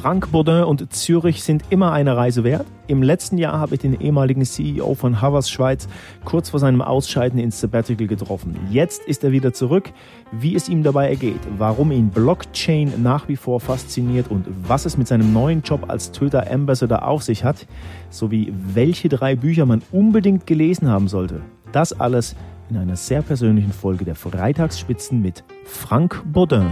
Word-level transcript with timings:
Frank 0.00 0.32
Bourdin 0.32 0.64
und 0.64 0.94
Zürich 0.94 1.44
sind 1.44 1.62
immer 1.68 1.92
eine 1.92 2.16
Reise 2.16 2.42
wert. 2.42 2.64
Im 2.86 3.02
letzten 3.02 3.36
Jahr 3.36 3.60
habe 3.60 3.74
ich 3.74 3.82
den 3.82 4.00
ehemaligen 4.00 4.46
CEO 4.46 4.94
von 4.94 5.20
Havas 5.20 5.50
Schweiz 5.50 5.88
kurz 6.24 6.48
vor 6.48 6.58
seinem 6.58 6.80
Ausscheiden 6.80 7.38
ins 7.38 7.60
Sabbatical 7.60 8.06
getroffen. 8.06 8.56
Jetzt 8.70 9.02
ist 9.02 9.24
er 9.24 9.30
wieder 9.30 9.52
zurück. 9.52 9.92
Wie 10.32 10.56
es 10.56 10.70
ihm 10.70 10.82
dabei 10.82 11.10
ergeht, 11.10 11.40
warum 11.58 11.92
ihn 11.92 12.08
Blockchain 12.08 13.02
nach 13.02 13.28
wie 13.28 13.36
vor 13.36 13.60
fasziniert 13.60 14.30
und 14.30 14.46
was 14.66 14.86
es 14.86 14.96
mit 14.96 15.06
seinem 15.06 15.34
neuen 15.34 15.60
Job 15.60 15.84
als 15.90 16.12
Twitter 16.12 16.50
Ambassador 16.50 17.06
auf 17.06 17.22
sich 17.22 17.44
hat, 17.44 17.66
sowie 18.08 18.54
welche 18.72 19.10
drei 19.10 19.36
Bücher 19.36 19.66
man 19.66 19.82
unbedingt 19.92 20.46
gelesen 20.46 20.88
haben 20.88 21.08
sollte. 21.08 21.42
Das 21.72 21.92
alles 21.92 22.36
in 22.70 22.78
einer 22.78 22.96
sehr 22.96 23.20
persönlichen 23.20 23.74
Folge 23.74 24.06
der 24.06 24.14
Freitagsspitzen 24.14 25.20
mit 25.20 25.44
Frank 25.66 26.22
Baudin. 26.32 26.68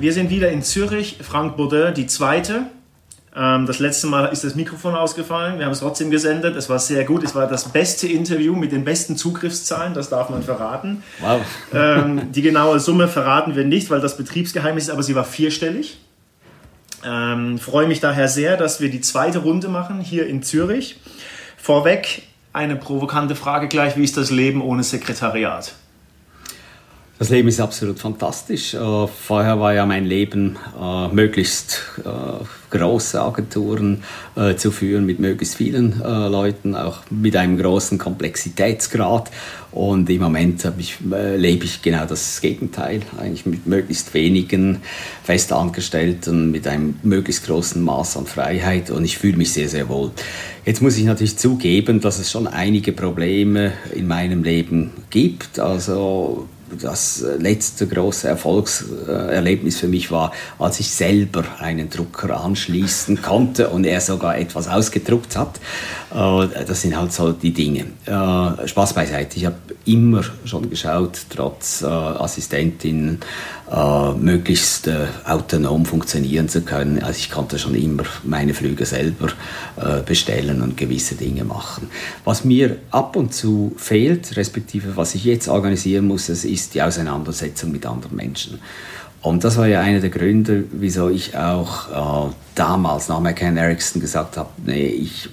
Wir 0.00 0.12
sind 0.12 0.30
wieder 0.30 0.50
in 0.50 0.62
Zürich, 0.62 1.16
Frank 1.22 1.56
Baudin, 1.56 1.92
die 1.92 2.06
zweite. 2.06 2.66
Ähm, 3.34 3.66
das 3.66 3.80
letzte 3.80 4.06
Mal 4.06 4.26
ist 4.26 4.44
das 4.44 4.54
Mikrofon 4.54 4.94
ausgefallen. 4.94 5.58
Wir 5.58 5.64
haben 5.64 5.72
es 5.72 5.80
trotzdem 5.80 6.12
gesendet. 6.12 6.54
Es 6.54 6.68
war 6.68 6.78
sehr 6.78 7.04
gut. 7.04 7.24
Es 7.24 7.34
war 7.34 7.48
das 7.48 7.70
beste 7.70 8.06
Interview 8.06 8.54
mit 8.54 8.70
den 8.70 8.84
besten 8.84 9.16
Zugriffszahlen. 9.16 9.94
Das 9.94 10.08
darf 10.08 10.30
man 10.30 10.44
verraten. 10.44 11.02
Wow. 11.18 11.40
Ähm, 11.74 12.30
die 12.30 12.42
genaue 12.42 12.78
Summe 12.78 13.08
verraten 13.08 13.56
wir 13.56 13.64
nicht, 13.64 13.90
weil 13.90 14.00
das 14.00 14.16
Betriebsgeheimnis 14.16 14.84
ist, 14.84 14.90
aber 14.90 15.02
sie 15.02 15.16
war 15.16 15.24
vierstellig. 15.24 15.98
Ähm, 17.04 17.58
freue 17.58 17.88
mich 17.88 17.98
daher 17.98 18.28
sehr, 18.28 18.56
dass 18.56 18.80
wir 18.80 18.90
die 18.90 19.00
zweite 19.00 19.40
Runde 19.40 19.68
machen 19.68 20.00
hier 20.00 20.28
in 20.28 20.44
Zürich. 20.44 21.00
Vorweg 21.56 22.22
eine 22.52 22.76
provokante 22.76 23.34
Frage 23.34 23.66
gleich: 23.66 23.96
Wie 23.96 24.04
ist 24.04 24.16
das 24.16 24.30
Leben 24.30 24.62
ohne 24.62 24.84
Sekretariat? 24.84 25.74
Das 27.18 27.30
Leben 27.30 27.48
ist 27.48 27.58
absolut 27.58 27.98
fantastisch. 27.98 28.74
Äh, 28.74 28.78
vorher 29.08 29.58
war 29.58 29.74
ja 29.74 29.84
mein 29.86 30.06
Leben 30.06 30.56
äh, 30.80 31.08
möglichst 31.08 31.82
äh, 32.04 32.44
große 32.70 33.20
Agenturen 33.20 34.02
zu 34.58 34.70
führen 34.70 35.06
mit 35.06 35.20
möglichst 35.20 35.54
vielen 35.54 36.00
Leuten, 36.00 36.74
auch 36.74 36.98
mit 37.08 37.34
einem 37.34 37.56
großen 37.56 37.96
Komplexitätsgrad. 37.96 39.30
Und 39.72 40.10
im 40.10 40.20
Moment 40.20 40.70
ich, 40.76 40.98
lebe 41.00 41.64
ich 41.64 41.80
genau 41.80 42.04
das 42.04 42.42
Gegenteil, 42.42 43.00
eigentlich 43.18 43.46
mit 43.46 43.66
möglichst 43.66 44.12
wenigen 44.12 44.82
Festangestellten, 45.24 46.50
mit 46.50 46.66
einem 46.68 46.96
möglichst 47.02 47.46
großen 47.46 47.82
Maß 47.82 48.18
an 48.18 48.26
Freiheit 48.26 48.90
und 48.90 49.02
ich 49.06 49.16
fühle 49.16 49.38
mich 49.38 49.50
sehr, 49.54 49.70
sehr 49.70 49.88
wohl. 49.88 50.10
Jetzt 50.66 50.82
muss 50.82 50.98
ich 50.98 51.04
natürlich 51.04 51.38
zugeben, 51.38 52.02
dass 52.02 52.18
es 52.18 52.30
schon 52.30 52.46
einige 52.46 52.92
Probleme 52.92 53.72
in 53.94 54.06
meinem 54.06 54.44
Leben 54.44 54.92
gibt. 55.08 55.58
Also 55.58 56.46
das 56.80 57.24
letzte 57.38 57.86
große 57.86 58.28
Erfolgserlebnis 58.28 59.78
für 59.78 59.88
mich 59.88 60.10
war, 60.10 60.32
als 60.58 60.80
ich 60.80 60.90
selber 60.90 61.44
einen 61.58 61.90
Drucker 61.90 62.40
anschließen 62.40 63.22
konnte 63.22 63.68
und 63.68 63.84
er 63.84 64.00
sogar 64.00 64.38
etwas 64.38 64.68
ausgedruckt 64.68 65.36
hat. 65.36 65.60
Äh, 66.14 66.64
das 66.64 66.82
sind 66.82 66.96
halt 66.96 67.12
so 67.12 67.32
die 67.32 67.52
Dinge. 67.52 67.86
Äh, 68.06 68.68
Spaß 68.68 68.94
beiseite. 68.94 69.36
Ich 69.36 69.46
habe 69.46 69.56
immer 69.84 70.22
schon 70.44 70.68
geschaut, 70.68 71.20
trotz 71.30 71.82
äh, 73.70 74.12
möglichst 74.12 74.90
autonom 75.24 75.84
funktionieren 75.86 76.48
zu 76.48 76.62
können. 76.62 77.02
Also 77.02 77.18
ich 77.18 77.30
konnte 77.30 77.58
schon 77.58 77.74
immer 77.74 78.04
meine 78.24 78.54
Flüge 78.54 78.86
selber 78.86 79.28
bestellen 80.04 80.60
und 80.62 80.76
gewisse 80.76 81.14
Dinge 81.14 81.44
machen. 81.44 81.88
Was 82.24 82.44
mir 82.44 82.76
ab 82.90 83.14
und 83.14 83.32
zu 83.32 83.72
fehlt, 83.76 84.36
respektive 84.36 84.96
was 84.96 85.14
ich 85.14 85.24
jetzt 85.24 85.48
organisieren 85.48 86.06
muss, 86.06 86.26
das 86.26 86.44
ist 86.44 86.74
die 86.74 86.82
Auseinandersetzung 86.82 87.70
mit 87.70 87.86
anderen 87.86 88.16
Menschen. 88.16 88.58
Und 89.20 89.44
das 89.44 89.56
war 89.56 89.66
ja 89.66 89.80
einer 89.80 90.00
der 90.00 90.10
Gründe, 90.10 90.64
wieso 90.72 91.08
ich 91.08 91.36
auch 91.36 92.28
äh, 92.28 92.32
damals 92.54 93.08
nach 93.08 93.20
McCann 93.20 93.56
Erickson 93.56 94.00
gesagt 94.00 94.36
habe, 94.36 94.50
nee, 94.64 94.86
ich 94.86 95.28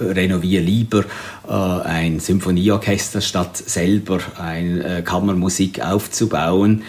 renoviere 0.00 0.62
lieber 0.62 1.04
äh, 1.46 1.52
ein 1.52 2.18
Symphonieorchester, 2.18 3.20
statt 3.20 3.56
selber 3.56 4.20
eine 4.38 4.98
äh, 4.98 5.02
Kammermusik 5.02 5.84
aufzubauen. 5.84 6.82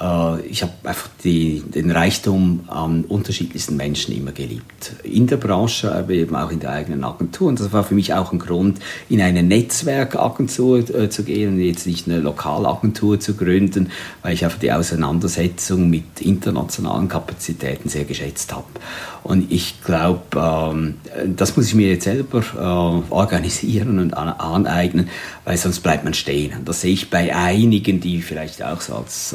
Äh, 0.00 0.40
ich 0.46 0.62
habe 0.62 0.72
einfach 0.84 1.08
die, 1.24 1.62
den 1.62 1.90
Reichtum 1.90 2.64
an 2.68 3.04
unterschiedlichsten 3.04 3.76
Menschen 3.76 4.16
immer 4.16 4.32
geliebt. 4.32 4.92
In 5.02 5.26
der 5.26 5.36
Branche, 5.36 5.94
aber 5.94 6.10
eben 6.10 6.36
auch 6.36 6.50
in 6.50 6.60
der 6.60 6.70
eigenen 6.70 7.04
Agentur. 7.04 7.48
Und 7.48 7.60
das 7.60 7.72
war 7.72 7.84
für 7.84 7.94
mich 7.94 8.14
auch 8.14 8.32
ein 8.32 8.38
Grund, 8.38 8.78
in 9.08 9.20
eine 9.20 9.42
Netzwerkagentur 9.42 10.78
äh, 10.78 11.08
zu 11.08 11.24
gehen 11.24 11.54
und 11.54 11.60
jetzt 11.60 11.86
nicht 11.86 12.08
eine 12.08 12.18
Lokalagentur 12.18 13.20
zu 13.20 13.34
gründen, 13.34 13.90
weil 14.22 14.34
ich 14.34 14.44
einfach 14.44 14.58
die 14.58 14.72
Auseinandersetzung 14.72 15.88
mit 15.88 16.20
internationalen 16.20 17.08
Kapazitäten 17.08 17.88
sehr 17.88 18.04
geschätzt 18.04 18.52
habe. 18.52 18.66
Und 19.22 19.50
ich 19.50 19.82
glaube, 19.82 20.22
ähm, 20.36 20.94
das 21.34 21.56
muss 21.56 21.66
ich 21.66 21.74
mir 21.74 21.88
jetzt 21.88 22.04
selber 22.04 22.42
äh, 22.54 23.12
organisieren 23.12 23.98
und 23.98 24.14
an, 24.14 24.28
aneignen, 24.28 25.08
weil 25.44 25.56
sonst 25.56 25.80
bleibt 25.80 26.04
man 26.04 26.14
stehen. 26.14 26.56
Und 26.58 26.68
das 26.68 26.82
sehe 26.82 26.92
ich 26.92 27.10
bei 27.10 27.34
einigen, 27.34 28.00
die 28.00 28.22
vielleicht 28.22 28.62
auch 28.62 28.80
so 28.80 28.94
als 28.94 29.34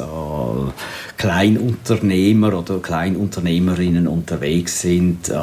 Kleinunternehmer 1.18 2.58
oder 2.58 2.80
Kleinunternehmerinnen 2.80 4.08
unterwegs 4.08 4.82
sind, 4.82 5.30
äh, 5.30 5.34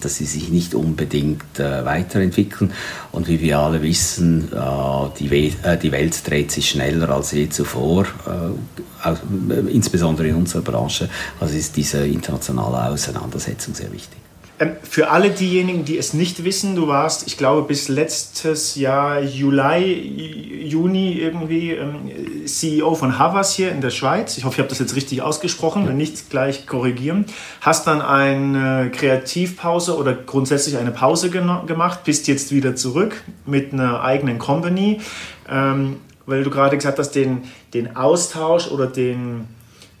dass 0.00 0.16
sie 0.16 0.24
sich 0.24 0.50
nicht 0.50 0.74
unbedingt 0.74 1.58
äh, 1.58 1.84
weiterentwickeln. 1.84 2.72
Und 3.12 3.28
wie 3.28 3.40
wir 3.40 3.58
alle 3.58 3.82
wissen, 3.82 4.52
äh, 4.52 5.18
die, 5.18 5.30
We 5.30 5.52
äh, 5.62 5.76
die 5.76 5.92
Welt 5.92 6.28
dreht 6.28 6.50
sich 6.50 6.70
schneller 6.70 7.10
als 7.10 7.32
je 7.32 7.48
zuvor, 7.48 8.06
äh, 8.26 9.70
insbesondere 9.70 10.28
in 10.28 10.36
unserer 10.36 10.62
Branche. 10.62 11.08
Also 11.40 11.56
ist 11.56 11.76
diese 11.76 12.06
internationale 12.06 12.90
Auseinandersetzung 12.90 13.74
sehr 13.74 13.92
wichtig. 13.92 14.27
Ähm, 14.60 14.76
für 14.82 15.10
alle 15.10 15.30
diejenigen, 15.30 15.84
die 15.84 15.98
es 15.98 16.14
nicht 16.14 16.44
wissen, 16.44 16.74
du 16.74 16.88
warst, 16.88 17.26
ich 17.26 17.36
glaube, 17.36 17.62
bis 17.62 17.88
letztes 17.88 18.74
Jahr 18.74 19.20
Juli, 19.20 20.64
Juni 20.66 21.12
irgendwie 21.12 21.72
ähm, 21.72 22.10
CEO 22.44 22.94
von 22.94 23.18
Havas 23.18 23.54
hier 23.54 23.70
in 23.70 23.80
der 23.80 23.90
Schweiz. 23.90 24.36
Ich 24.36 24.44
hoffe, 24.44 24.54
ich 24.54 24.58
habe 24.58 24.68
das 24.68 24.80
jetzt 24.80 24.96
richtig 24.96 25.22
ausgesprochen, 25.22 25.86
wenn 25.86 25.96
nicht 25.96 26.30
gleich 26.30 26.66
korrigieren. 26.66 27.26
Hast 27.60 27.86
dann 27.86 28.02
eine 28.02 28.90
Kreativpause 28.90 29.96
oder 29.96 30.14
grundsätzlich 30.14 30.76
eine 30.76 30.90
Pause 30.90 31.30
gemacht, 31.30 32.04
bist 32.04 32.26
jetzt 32.26 32.50
wieder 32.50 32.74
zurück 32.74 33.22
mit 33.46 33.72
einer 33.72 34.02
eigenen 34.02 34.38
Company, 34.38 35.00
ähm, 35.48 35.96
weil 36.26 36.42
du 36.42 36.50
gerade 36.50 36.76
gesagt 36.76 36.98
hast, 36.98 37.12
den, 37.12 37.44
den 37.74 37.96
Austausch 37.96 38.68
oder 38.68 38.86
den 38.86 39.46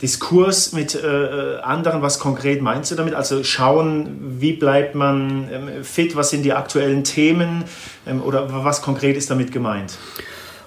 Diskurs 0.00 0.72
mit 0.72 0.94
äh, 0.94 1.06
äh, 1.56 1.60
anderen, 1.60 2.02
was 2.02 2.20
konkret 2.20 2.62
meinst 2.62 2.90
du 2.90 2.94
damit? 2.94 3.14
Also 3.14 3.42
schauen, 3.42 4.36
wie 4.38 4.52
bleibt 4.52 4.94
man 4.94 5.48
ähm, 5.52 5.84
fit, 5.84 6.14
was 6.14 6.30
sind 6.30 6.44
die 6.44 6.52
aktuellen 6.52 7.02
Themen 7.02 7.64
ähm, 8.06 8.22
oder 8.22 8.64
was 8.64 8.80
konkret 8.80 9.16
ist 9.16 9.30
damit 9.30 9.50
gemeint? 9.50 9.98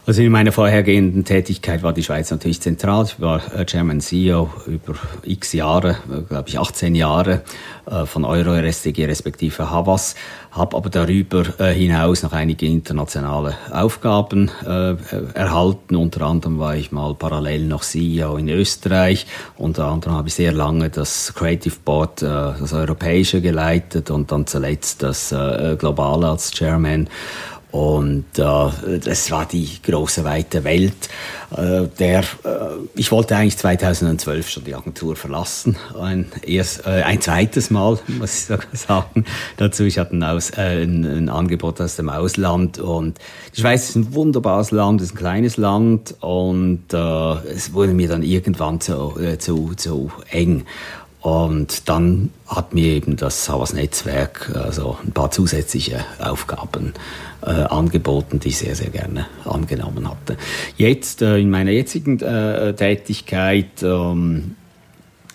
Also 0.07 0.23
in 0.23 0.31
meiner 0.31 0.51
vorhergehenden 0.51 1.25
Tätigkeit 1.25 1.84
war 1.84 1.94
die 1.94 2.01
Schweiz 2.01 2.31
natürlich 2.31 2.59
zentral. 2.59 3.06
Ich 3.06 3.22
war 3.22 3.39
äh, 3.53 3.66
Chairman 3.67 4.01
CEO 4.01 4.50
über 4.66 4.95
x 5.22 5.53
Jahre, 5.53 5.97
äh, 6.12 6.22
glaube 6.28 6.50
ich 6.50 6.57
18 6.57 6.95
Jahre 6.95 7.44
äh, 7.85 8.07
von 8.07 8.25
Euro 8.25 8.51
RSDG 8.56 9.06
respektive 9.06 9.69
Havas, 9.69 10.16
habe 10.50 10.75
aber 10.75 10.90
darüber 10.90 11.45
hinaus 11.72 12.23
noch 12.23 12.34
einige 12.34 12.66
internationale 12.66 13.56
Aufgaben 13.72 14.51
erhalten. 15.34 15.95
Unter 15.95 16.25
anderem 16.25 16.59
war 16.59 16.75
ich 16.75 16.91
mal 16.91 17.16
parallel 17.16 17.67
noch 17.67 17.84
CEO 17.84 18.35
in 18.35 18.50
Österreich. 18.50 19.28
Unter 19.56 19.85
anderem 19.85 20.16
habe 20.16 20.28
ich 20.28 20.34
sehr 20.34 20.51
lange 20.51 20.90
das 20.90 21.34
Creative 21.34 21.75
Board, 21.85 22.22
das 22.22 22.73
europäische 22.73 23.40
geleitet 23.40 24.11
und 24.11 24.34
dann 24.34 24.46
zuletzt 24.46 25.03
das 25.03 25.34
globale 25.79 26.28
als 26.28 26.52
Chairman. 26.52 27.08
Und 27.72 28.26
äh, 28.38 29.00
das 29.00 29.32
war 29.32 29.46
die 29.46 29.82
große 29.82 30.26
weite 30.26 30.64
Welt. 30.66 31.09
Äh, 31.56 31.88
der, 32.00 32.20
äh, 32.20 32.23
ich 32.96 33.12
wollte 33.12 33.35
eigentlich 33.35 33.58
2012 33.58 34.50
schon 34.50 34.64
die 34.66 34.76
Agentur 34.76 35.16
verlassen. 35.16 35.78
Ein, 36.00 36.32
erst, 36.46 36.85
äh, 36.85 37.03
ein 37.03 37.22
zweites 37.22 37.70
Mal, 37.70 37.97
muss 38.08 38.34
ich 38.34 38.46
sogar 38.46 38.68
sagen. 38.73 39.26
Dazu, 39.56 39.84
ich 39.84 39.97
hatte 39.97 40.18
ein, 40.18 40.23
aus, 40.23 40.50
äh, 40.52 40.84
ein, 40.84 41.06
ein, 41.06 41.29
Angebot 41.29 41.79
aus 41.79 41.96
dem 41.96 42.09
Ausland. 42.09 42.78
Und 42.79 43.20
die 43.56 43.62
Schweiz 43.62 43.90
ist 43.90 43.96
ein 43.96 44.14
wunderbares 44.14 44.72
Land, 44.72 45.02
ist 45.02 45.14
ein 45.14 45.18
kleines 45.18 45.56
Land. 45.56 46.16
Und 46.20 46.94
äh, 46.94 47.34
es 47.47 47.73
wurde 47.73 47.94
mir 47.94 48.09
dann 48.09 48.23
irgendwann 48.23 48.82
zu, 48.82 49.18
äh, 49.18 49.38
zu, 49.38 49.73
zu 49.76 50.12
eng. 50.29 50.66
Und 51.22 51.88
dann 51.88 52.32
hat 52.47 52.73
mir 52.73 52.88
eben 52.88 53.16
das 53.16 53.47
Havas 53.47 53.73
Netzwerk 53.73 54.52
also 54.56 54.97
ein 55.06 55.12
paar 55.12 55.29
zusätzliche 55.29 56.03
Aufgaben 56.20 56.94
äh, 57.44 57.52
angeboten, 57.52 58.40
die 58.40 58.50
ich 58.50 58.58
sehr, 58.58 58.76
sehr 58.76 58.90
gerne 58.90 59.28
angenommen 59.46 60.09
hatte. 60.09 60.35
Jetzt 60.78 61.22
äh, 61.22 61.38
in 61.38 61.52
meiner 61.52 61.72
jetzigen 61.72 62.20
äh, 62.20 62.73
Tätigkeit 62.73 63.84
ähm, 63.84 64.56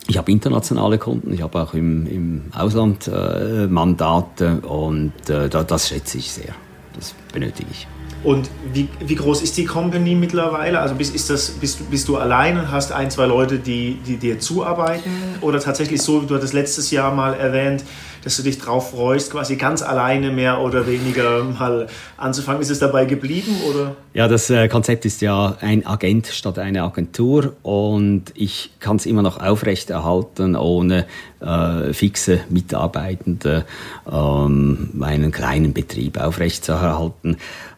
ich 0.08 0.18
habe 0.18 0.30
internationale 0.30 0.98
Kunden, 0.98 1.32
ich 1.32 1.42
habe 1.42 1.60
auch 1.60 1.74
im, 1.74 2.06
im 2.06 2.42
Ausland 2.56 3.08
äh, 3.08 3.66
Mandate 3.66 4.60
und 4.60 5.28
äh, 5.28 5.48
das 5.48 5.88
schätze 5.88 6.18
ich 6.18 6.30
sehr. 6.30 6.54
Das 6.94 7.14
benötige 7.32 7.68
ich. 7.70 7.88
Und 8.24 8.50
wie, 8.72 8.88
wie 9.00 9.14
groß 9.14 9.42
ist 9.42 9.56
die 9.56 9.64
Company 9.64 10.14
mittlerweile? 10.14 10.80
Also 10.80 10.94
bist, 10.94 11.14
ist 11.14 11.30
das, 11.30 11.50
bist, 11.50 11.90
bist 11.90 12.08
du 12.08 12.16
allein 12.16 12.58
und 12.58 12.72
hast 12.72 12.92
ein, 12.92 13.10
zwei 13.10 13.26
Leute, 13.26 13.58
die, 13.58 13.98
die 14.06 14.16
dir 14.16 14.38
zuarbeiten? 14.38 15.10
Oder 15.40 15.60
tatsächlich 15.60 16.02
so, 16.02 16.22
wie 16.22 16.26
du 16.26 16.34
hattest 16.34 16.52
letztes 16.52 16.90
Jahr 16.90 17.14
mal 17.14 17.34
erwähnt, 17.34 17.84
dass 18.26 18.36
du 18.38 18.42
dich 18.42 18.58
drauf 18.58 18.90
freust, 18.90 19.30
quasi 19.30 19.54
ganz 19.54 19.82
alleine 19.82 20.32
mehr 20.32 20.60
oder 20.60 20.88
weniger 20.88 21.44
mal 21.44 21.86
anzufangen. 22.16 22.60
Ist 22.60 22.70
es 22.70 22.80
dabei 22.80 23.04
geblieben? 23.04 23.56
Oder? 23.70 23.94
Ja, 24.14 24.26
das 24.26 24.50
äh, 24.50 24.66
Konzept 24.66 25.04
ist 25.04 25.22
ja 25.22 25.56
ein 25.60 25.86
Agent 25.86 26.26
statt 26.26 26.58
eine 26.58 26.82
Agentur 26.82 27.54
und 27.62 28.24
ich 28.34 28.72
kann 28.80 28.96
es 28.96 29.06
immer 29.06 29.22
noch 29.22 29.40
aufrechterhalten, 29.40 30.56
ohne 30.56 31.06
äh, 31.38 31.92
fixe 31.92 32.40
Mitarbeitende 32.48 33.64
ähm, 34.10 34.90
meinen 34.92 35.30
kleinen 35.30 35.72
Betrieb 35.72 36.18
aufrechtzuerhalten. 36.18 37.36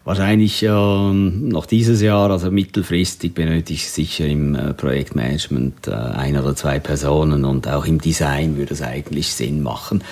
Wahrscheinlich 0.09 0.63
ähm, 0.63 1.49
noch 1.49 1.67
dieses 1.67 2.01
Jahr, 2.01 2.31
also 2.31 2.49
mittelfristig, 2.49 3.35
benötige 3.35 3.75
ich 3.75 3.91
sicher 3.91 4.25
im 4.25 4.55
äh, 4.55 4.73
Projektmanagement 4.73 5.87
äh, 5.87 5.91
ein 5.91 6.35
oder 6.35 6.55
zwei 6.55 6.79
Personen 6.79 7.45
und 7.45 7.67
auch 7.67 7.85
im 7.85 8.01
Design 8.01 8.57
würde 8.57 8.73
es 8.73 8.81
eigentlich 8.81 9.31
Sinn 9.31 9.61
machen. 9.61 10.03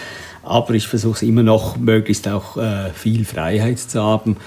Aber 0.43 0.75
ich 0.75 0.87
versuche 0.87 1.15
es 1.15 1.21
immer 1.23 1.41
noch, 1.41 1.77
möglichst 1.77 2.27
auch 2.27 2.57
äh, 2.57 2.91
viel 2.93 3.25
Freiheit 3.25 3.79
zu 3.79 4.03
haben. 4.03 4.37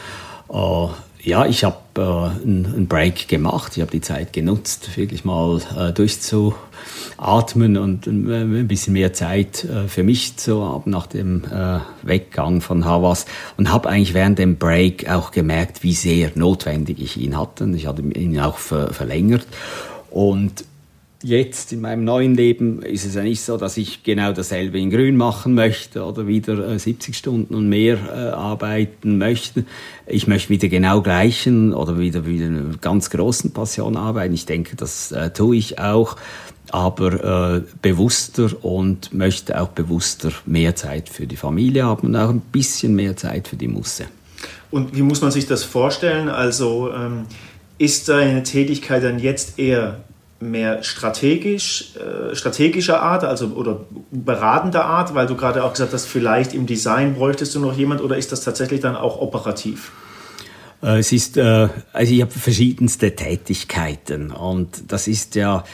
Äh, 0.52 0.86
ja, 1.24 1.44
ich 1.46 1.64
habe 1.64 1.78
äh, 2.00 2.46
einen 2.46 2.86
Break 2.88 3.28
gemacht. 3.28 3.76
Ich 3.76 3.82
habe 3.82 3.90
die 3.90 4.00
Zeit 4.00 4.32
genutzt, 4.32 4.96
wirklich 4.96 5.24
mal 5.24 5.60
äh, 5.76 5.92
durchzuatmen 5.92 7.76
und 7.76 8.06
äh, 8.06 8.10
ein 8.10 8.68
bisschen 8.68 8.94
mehr 8.94 9.12
Zeit 9.12 9.64
äh, 9.64 9.88
für 9.88 10.02
mich 10.02 10.36
zu 10.36 10.64
haben 10.64 10.90
nach 10.90 11.06
dem 11.06 11.44
äh, 11.44 11.80
Weggang 12.02 12.60
von 12.60 12.84
Havas 12.84 13.26
und 13.56 13.70
habe 13.70 13.88
eigentlich 13.88 14.14
während 14.14 14.38
dem 14.38 14.56
Break 14.56 15.08
auch 15.10 15.30
gemerkt, 15.30 15.82
wie 15.82 15.94
sehr 15.94 16.30
notwendig 16.34 17.00
ich 17.00 17.16
ihn 17.16 17.38
hatte. 17.38 17.70
Ich 17.74 17.86
hatte 17.86 18.02
ihn 18.02 18.38
auch 18.40 18.58
ver 18.58 18.92
verlängert 18.92 19.46
und 20.10 20.64
jetzt 21.22 21.72
in 21.72 21.80
meinem 21.80 22.04
neuen 22.04 22.34
Leben 22.34 22.82
ist 22.82 23.04
es 23.04 23.14
ja 23.14 23.22
nicht 23.22 23.42
so, 23.42 23.56
dass 23.56 23.76
ich 23.76 24.02
genau 24.02 24.32
dasselbe 24.32 24.78
in 24.78 24.90
Grün 24.90 25.16
machen 25.16 25.54
möchte 25.54 26.04
oder 26.04 26.26
wieder 26.26 26.78
70 26.78 27.14
äh, 27.14 27.16
Stunden 27.16 27.54
und 27.54 27.68
mehr 27.68 27.98
äh, 28.08 28.30
arbeiten 28.30 29.18
möchte. 29.18 29.64
Ich 30.06 30.26
möchte 30.26 30.48
wieder 30.48 30.68
genau 30.68 31.02
gleichen 31.02 31.74
oder 31.74 31.98
wieder 31.98 32.26
wieder 32.26 32.46
einer 32.46 32.76
ganz 32.80 33.10
großen 33.10 33.52
Passion 33.52 33.96
arbeiten. 33.96 34.32
Ich 34.32 34.46
denke, 34.46 34.76
das 34.76 35.12
äh, 35.12 35.30
tue 35.30 35.56
ich 35.56 35.78
auch, 35.78 36.16
aber 36.72 37.64
bewusster 37.82 38.64
und 38.64 39.12
möchte 39.12 39.60
auch 39.60 39.68
bewusster 39.70 40.30
mehr 40.46 40.76
Zeit 40.76 41.08
für 41.08 41.26
die 41.26 41.34
Familie 41.34 41.84
haben 41.84 42.06
und 42.06 42.14
auch 42.14 42.28
ein 42.28 42.40
bisschen 42.40 42.94
mehr 42.94 43.16
Zeit 43.16 43.48
für 43.48 43.56
die 43.56 43.66
Musse. 43.66 44.04
Und 44.70 44.94
wie 44.94 45.02
muss 45.02 45.20
man 45.20 45.32
sich 45.32 45.46
das 45.46 45.64
vorstellen? 45.64 46.28
Also 46.28 46.92
ähm, 46.92 47.26
ist 47.78 48.08
deine 48.08 48.44
Tätigkeit 48.44 49.02
dann 49.02 49.18
jetzt 49.18 49.58
eher 49.58 49.98
mehr 50.40 50.82
strategisch, 50.82 51.92
äh, 51.96 52.34
strategischer 52.34 53.02
Art, 53.02 53.24
also 53.24 53.48
oder 53.48 53.80
beratender 54.10 54.84
Art, 54.84 55.14
weil 55.14 55.26
du 55.26 55.36
gerade 55.36 55.62
auch 55.62 55.72
gesagt 55.72 55.92
hast, 55.92 56.06
vielleicht 56.06 56.54
im 56.54 56.66
Design 56.66 57.14
bräuchtest 57.14 57.54
du 57.54 57.60
noch 57.60 57.76
jemand 57.76 58.00
oder 58.00 58.16
ist 58.16 58.32
das 58.32 58.40
tatsächlich 58.40 58.80
dann 58.80 58.96
auch 58.96 59.20
operativ? 59.20 59.92
Äh, 60.82 60.98
es 60.98 61.12
ist, 61.12 61.36
äh, 61.36 61.68
also 61.92 62.12
ich 62.12 62.22
habe 62.22 62.30
verschiedenste 62.30 63.14
Tätigkeiten 63.14 64.30
und 64.30 64.84
das 64.88 65.08
ist 65.08 65.34
ja 65.34 65.64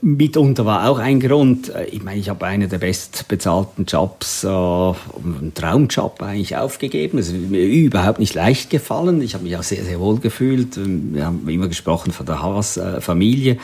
mitunter 0.00 0.64
war 0.64 0.88
auch 0.88 0.98
ein 0.98 1.20
Grund, 1.20 1.74
äh, 1.74 1.84
ich 1.86 2.02
meine, 2.02 2.18
ich 2.20 2.28
habe 2.28 2.46
einen 2.46 2.68
der 2.68 2.78
bestbezahlten 2.78 3.86
Jobs, 3.86 4.44
äh, 4.44 4.48
einen 4.48 5.52
Traumjob 5.54 6.22
eigentlich 6.22 6.56
aufgegeben. 6.56 7.18
Es 7.18 7.28
ist 7.28 7.50
mir 7.50 7.64
überhaupt 7.64 8.18
nicht 8.18 8.34
leicht 8.34 8.70
gefallen. 8.70 9.20
Ich 9.22 9.34
habe 9.34 9.44
mich 9.44 9.56
auch 9.56 9.62
sehr, 9.62 9.84
sehr 9.84 10.00
wohl 10.00 10.18
gefühlt. 10.20 10.76
Wir 10.76 11.26
haben 11.26 11.48
immer 11.48 11.68
gesprochen 11.68 12.12
von 12.12 12.26
der 12.26 12.42
Haas-Familie. 12.42 13.58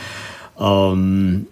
Ähm, 0.59 1.47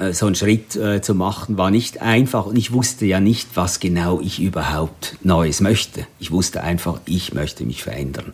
äh, 0.00 0.12
so 0.12 0.26
einen 0.26 0.34
Schritt 0.34 0.76
äh, 0.76 1.00
zu 1.02 1.14
machen, 1.14 1.58
war 1.58 1.70
nicht 1.70 2.00
einfach 2.02 2.46
und 2.46 2.56
ich 2.56 2.72
wusste 2.72 3.06
ja 3.06 3.20
nicht, 3.20 3.50
was 3.54 3.80
genau 3.80 4.20
ich 4.20 4.40
überhaupt 4.40 5.16
Neues 5.22 5.60
möchte. 5.60 6.06
Ich 6.18 6.30
wusste 6.30 6.62
einfach, 6.62 7.00
ich 7.06 7.34
möchte 7.34 7.64
mich 7.64 7.82
verändern. 7.82 8.32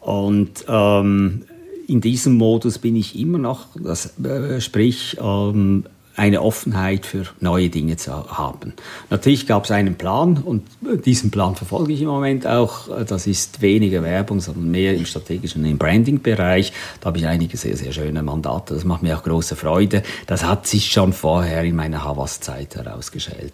Und 0.00 0.64
ähm, 0.68 1.44
in 1.86 2.00
diesem 2.00 2.36
Modus 2.36 2.78
bin 2.78 2.96
ich 2.96 3.18
immer 3.18 3.38
noch, 3.38 3.66
das, 3.74 4.18
äh, 4.20 4.60
sprich 4.60 5.16
ähm, 5.20 5.84
eine 6.16 6.42
Offenheit 6.42 7.06
für 7.06 7.24
neue 7.40 7.70
Dinge 7.70 7.96
zu 7.96 8.12
haben. 8.12 8.74
Natürlich 9.10 9.46
gab 9.46 9.64
es 9.64 9.70
einen 9.70 9.94
Plan 9.94 10.38
und 10.38 10.62
diesen 11.04 11.30
Plan 11.30 11.56
verfolge 11.56 11.92
ich 11.92 12.02
im 12.02 12.08
Moment 12.08 12.46
auch. 12.46 13.04
Das 13.04 13.26
ist 13.26 13.62
weniger 13.62 14.02
Werbung, 14.02 14.40
sondern 14.40 14.70
mehr 14.70 14.94
im 14.94 15.06
strategischen 15.06 15.64
im 15.64 15.78
Branding-Bereich. 15.78 16.72
Da 17.00 17.06
habe 17.06 17.18
ich 17.18 17.26
einige 17.26 17.56
sehr, 17.56 17.76
sehr 17.76 17.92
schöne 17.92 18.22
Mandate. 18.22 18.74
Das 18.74 18.84
macht 18.84 19.02
mir 19.02 19.16
auch 19.16 19.22
große 19.22 19.56
Freude. 19.56 20.02
Das 20.26 20.44
hat 20.44 20.66
sich 20.66 20.92
schon 20.92 21.12
vorher 21.12 21.64
in 21.64 21.76
meiner 21.76 22.04
Havas-Zeit 22.04 22.76
herausgestellt. 22.76 23.52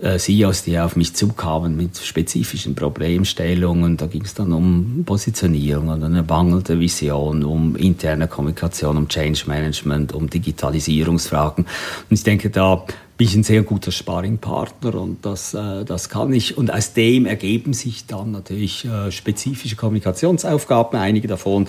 Äh, 0.00 0.18
CEOs, 0.18 0.62
die 0.62 0.78
auf 0.78 0.96
mich 0.96 1.14
zukamen 1.14 1.76
mit 1.76 1.98
spezifischen 1.98 2.74
Problemstellungen. 2.74 3.98
Da 3.98 4.06
ging 4.06 4.22
es 4.24 4.32
dann 4.32 4.52
um 4.52 5.02
Positionierung, 5.04 5.88
um 5.88 6.02
eine 6.02 6.22
mangelnde 6.22 6.80
Vision, 6.80 7.44
um 7.44 7.76
interne 7.76 8.26
Kommunikation, 8.26 8.96
um 8.96 9.08
Change 9.08 9.42
Management, 9.46 10.14
um 10.14 10.30
Digitalisierungsfragen. 10.30 11.66
Und 12.08 12.14
ich 12.14 12.22
denke, 12.22 12.50
da 12.50 12.84
bin 13.16 13.26
ich 13.26 13.34
ein 13.34 13.42
sehr 13.42 13.62
guter 13.62 13.92
Sparringpartner 13.92 14.94
und 14.94 15.26
das, 15.26 15.52
äh, 15.52 15.84
das 15.84 16.08
kann 16.08 16.32
ich. 16.32 16.56
Und 16.56 16.72
aus 16.72 16.94
dem 16.94 17.26
ergeben 17.26 17.74
sich 17.74 18.06
dann 18.06 18.30
natürlich 18.30 18.86
äh, 18.86 19.12
spezifische 19.12 19.76
Kommunikationsaufgaben. 19.76 20.98
Einige 20.98 21.28
davon 21.28 21.68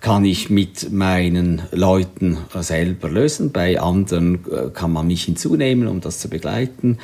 kann 0.00 0.24
ich 0.24 0.50
mit 0.50 0.92
meinen 0.92 1.62
Leuten 1.70 2.38
selber 2.60 3.08
lösen. 3.08 3.52
Bei 3.52 3.80
anderen 3.80 4.44
kann 4.72 4.92
man 4.92 5.08
mich 5.08 5.24
hinzunehmen, 5.24 5.88
um 5.88 6.00
das 6.00 6.20
zu 6.20 6.28
begleiten 6.28 6.98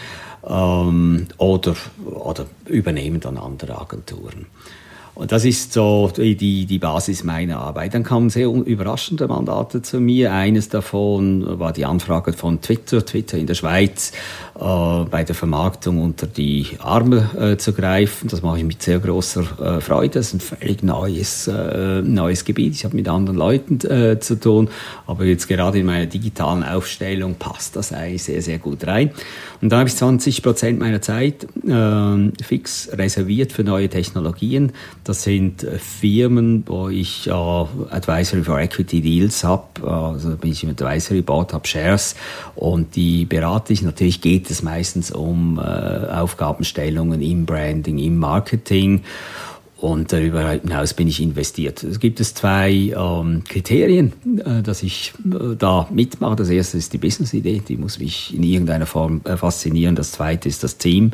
ähm, 0.46 1.26
oder, 1.38 1.75
oder 2.05 2.46
übernehmen 2.67 3.20
dann 3.20 3.37
andere 3.37 3.81
Agenturen. 3.81 4.46
Und 5.14 5.31
das 5.31 5.44
ist 5.44 5.72
so 5.72 6.11
die, 6.16 6.66
die 6.66 6.78
Basis 6.78 7.22
meiner 7.22 7.58
Arbeit. 7.58 7.94
Dann 7.94 8.02
kamen 8.02 8.31
sehr 8.31 8.49
überraschende 8.49 9.28
Mandate 9.28 9.81
zu 9.81 10.00
mir. 10.00 10.32
Eines 10.32 10.69
davon 10.69 11.61
war 11.61 11.72
die 11.72 11.84
Anfrage 11.84 12.32
von 12.32 12.61
Twitter, 12.61 13.06
Twitter 13.06 13.38
in 13.38 13.46
der 13.46 13.55
Schweiz, 13.55 14.11
äh, 14.56 14.58
bei 14.58 15.22
der 15.22 15.36
Vermarktung 15.36 16.03
unter 16.03 16.27
die 16.27 16.67
Arme 16.81 17.31
äh, 17.38 17.56
zu 17.56 17.72
greifen. 17.72 18.29
Das 18.29 18.43
mache 18.43 18.58
ich 18.58 18.65
mit 18.65 18.82
sehr 18.82 18.98
großer 18.98 19.77
äh, 19.77 19.81
Freude. 19.81 20.15
Das 20.15 20.29
ist 20.29 20.34
ein 20.34 20.41
völlig 20.41 20.82
neues, 20.82 21.46
äh, 21.46 22.03
neues 22.03 22.44
Gebiet. 22.44 22.74
Ich 22.74 22.84
habe 22.84 22.96
mit 22.96 23.08
anderen 23.08 23.38
Leuten 23.38 23.79
äh, 23.88 24.19
zu 24.19 24.41
tun, 24.41 24.69
aber 25.06 25.27
jetzt 25.27 25.46
gerade 25.46 25.79
in 25.79 25.86
meiner 25.86 26.06
digitalen 26.06 26.65
Aufstellung 26.65 27.36
passt 27.36 27.77
das 27.77 27.93
eigentlich 27.93 28.24
sehr, 28.24 28.43
sehr 28.43 28.58
gut 28.58 28.84
rein. 28.84 29.12
Und 29.64 29.70
da 29.70 29.78
habe 29.78 29.88
ich 29.88 29.96
20 29.96 30.42
Prozent 30.42 30.78
meiner 30.78 31.00
Zeit 31.00 31.46
äh, 31.66 32.42
fix 32.42 32.90
reserviert 32.92 33.50
für 33.50 33.64
neue 33.64 33.88
Technologien. 33.88 34.72
Das 35.04 35.22
sind 35.22 35.64
äh, 35.64 35.78
Firmen, 35.78 36.64
wo 36.66 36.90
ich 36.90 37.28
äh, 37.28 37.30
Advisory 37.30 38.42
for 38.44 38.60
Equity 38.60 39.00
Deals 39.00 39.42
habe. 39.42 39.90
Also 39.90 40.36
bin 40.36 40.52
ich 40.52 40.64
im 40.64 40.68
Advisory 40.68 41.22
Board, 41.22 41.54
habe 41.54 41.66
Shares 41.66 42.14
und 42.54 42.94
die 42.94 43.24
berate 43.24 43.72
ich. 43.72 43.80
Natürlich 43.80 44.20
geht 44.20 44.50
es 44.50 44.62
meistens 44.62 45.10
um 45.10 45.58
äh, 45.58 45.62
Aufgabenstellungen 45.62 47.22
im 47.22 47.46
Branding, 47.46 47.96
im 47.96 48.18
Marketing. 48.18 49.02
Und 49.84 50.14
darüber 50.14 50.48
hinaus 50.48 50.94
bin 50.94 51.08
ich 51.08 51.20
investiert. 51.20 51.84
Es 51.84 52.00
gibt 52.00 52.19
es 52.19 52.32
zwei 52.32 52.70
ähm, 52.96 53.44
Kriterien, 53.46 54.14
äh, 54.43 54.62
dass 54.62 54.82
ich 54.82 55.12
äh, 55.26 55.56
da 55.58 55.86
mitmache. 55.93 56.36
Das 56.36 56.48
erste 56.48 56.79
ist 56.79 56.94
die 56.94 56.98
Business-Idee, 56.98 57.60
die 57.69 57.76
muss 57.76 57.98
mich 57.98 58.34
in 58.34 58.43
irgendeiner 58.44 58.86
Form 58.86 59.20
äh, 59.24 59.36
faszinieren. 59.36 59.94
Das 59.94 60.12
zweite 60.12 60.48
ist 60.48 60.64
das 60.64 60.79
Team. 60.79 61.10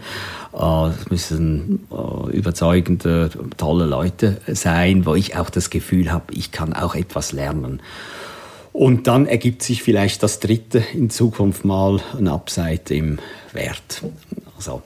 Äh, 0.52 0.86
es 0.86 1.10
müssen 1.10 1.80
äh, 1.90 2.30
überzeugende, 2.30 3.30
tolle 3.56 3.86
Leute 3.86 4.40
sein, 4.46 5.04
wo 5.04 5.16
ich 5.16 5.34
auch 5.34 5.50
das 5.50 5.70
Gefühl 5.70 6.12
habe, 6.12 6.32
ich 6.32 6.52
kann 6.52 6.72
auch 6.72 6.94
etwas 6.94 7.32
lernen. 7.32 7.82
Und 8.72 9.08
dann 9.08 9.26
ergibt 9.26 9.64
sich 9.64 9.82
vielleicht 9.82 10.22
das 10.22 10.38
dritte 10.38 10.80
in 10.94 11.10
Zukunft 11.10 11.64
mal 11.64 12.00
ein 12.16 12.28
Upside 12.28 12.94
im 12.94 13.18
Wert. 13.52 14.04
Also, 14.56 14.82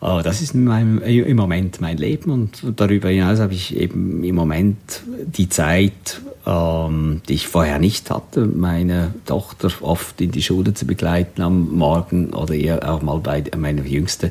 das 0.00 0.40
ist 0.40 0.54
meinem, 0.54 1.02
im 1.02 1.36
Moment 1.36 1.80
mein 1.80 1.98
Leben 1.98 2.30
und 2.30 2.62
darüber 2.76 3.10
hinaus 3.10 3.38
habe 3.38 3.52
ich 3.52 3.76
eben 3.76 4.24
im 4.24 4.34
Moment 4.34 5.02
die 5.26 5.48
Zeit, 5.50 6.22
ähm, 6.46 7.20
die 7.28 7.34
ich 7.34 7.48
vorher 7.48 7.78
nicht 7.78 8.10
hatte, 8.10 8.46
meine 8.46 9.12
Tochter 9.26 9.70
oft 9.82 10.20
in 10.22 10.30
die 10.30 10.42
Schule 10.42 10.72
zu 10.72 10.86
begleiten 10.86 11.42
am 11.42 11.68
Morgen 11.76 12.32
oder 12.32 12.54
ihr 12.54 12.88
auch 12.88 13.02
mal 13.02 13.18
bei 13.18 13.44
meiner 13.58 13.82
Jüngste 13.82 14.30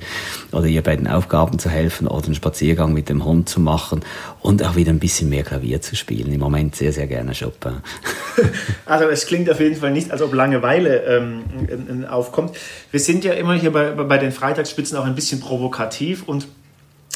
oder 0.51 0.65
ihr 0.65 0.81
bei 0.81 0.95
den 0.95 1.07
Aufgaben 1.07 1.59
zu 1.59 1.69
helfen 1.69 2.07
oder 2.07 2.25
einen 2.25 2.35
Spaziergang 2.35 2.93
mit 2.93 3.09
dem 3.09 3.23
Hund 3.23 3.47
zu 3.47 3.59
machen 3.61 4.01
und 4.41 4.63
auch 4.63 4.75
wieder 4.75 4.91
ein 4.91 4.99
bisschen 4.99 5.29
mehr 5.29 5.43
Klavier 5.43 5.81
zu 5.81 5.95
spielen. 5.95 6.33
Im 6.33 6.39
Moment 6.39 6.75
sehr, 6.75 6.93
sehr 6.93 7.07
gerne 7.07 7.33
Chopin. 7.39 7.73
Also 8.85 9.05
es 9.09 9.27
klingt 9.27 9.49
auf 9.49 9.59
jeden 9.59 9.75
Fall 9.75 9.91
nicht, 9.91 10.11
als 10.11 10.21
ob 10.21 10.33
Langeweile 10.33 11.03
ähm, 11.03 12.05
aufkommt. 12.09 12.55
Wir 12.89 12.99
sind 12.99 13.23
ja 13.23 13.33
immer 13.33 13.53
hier 13.53 13.71
bei, 13.71 13.91
bei 13.91 14.17
den 14.17 14.31
Freitagsspitzen 14.31 14.97
auch 14.97 15.05
ein 15.05 15.13
bisschen 15.13 15.41
provokativ 15.41 15.58
und 16.27 16.47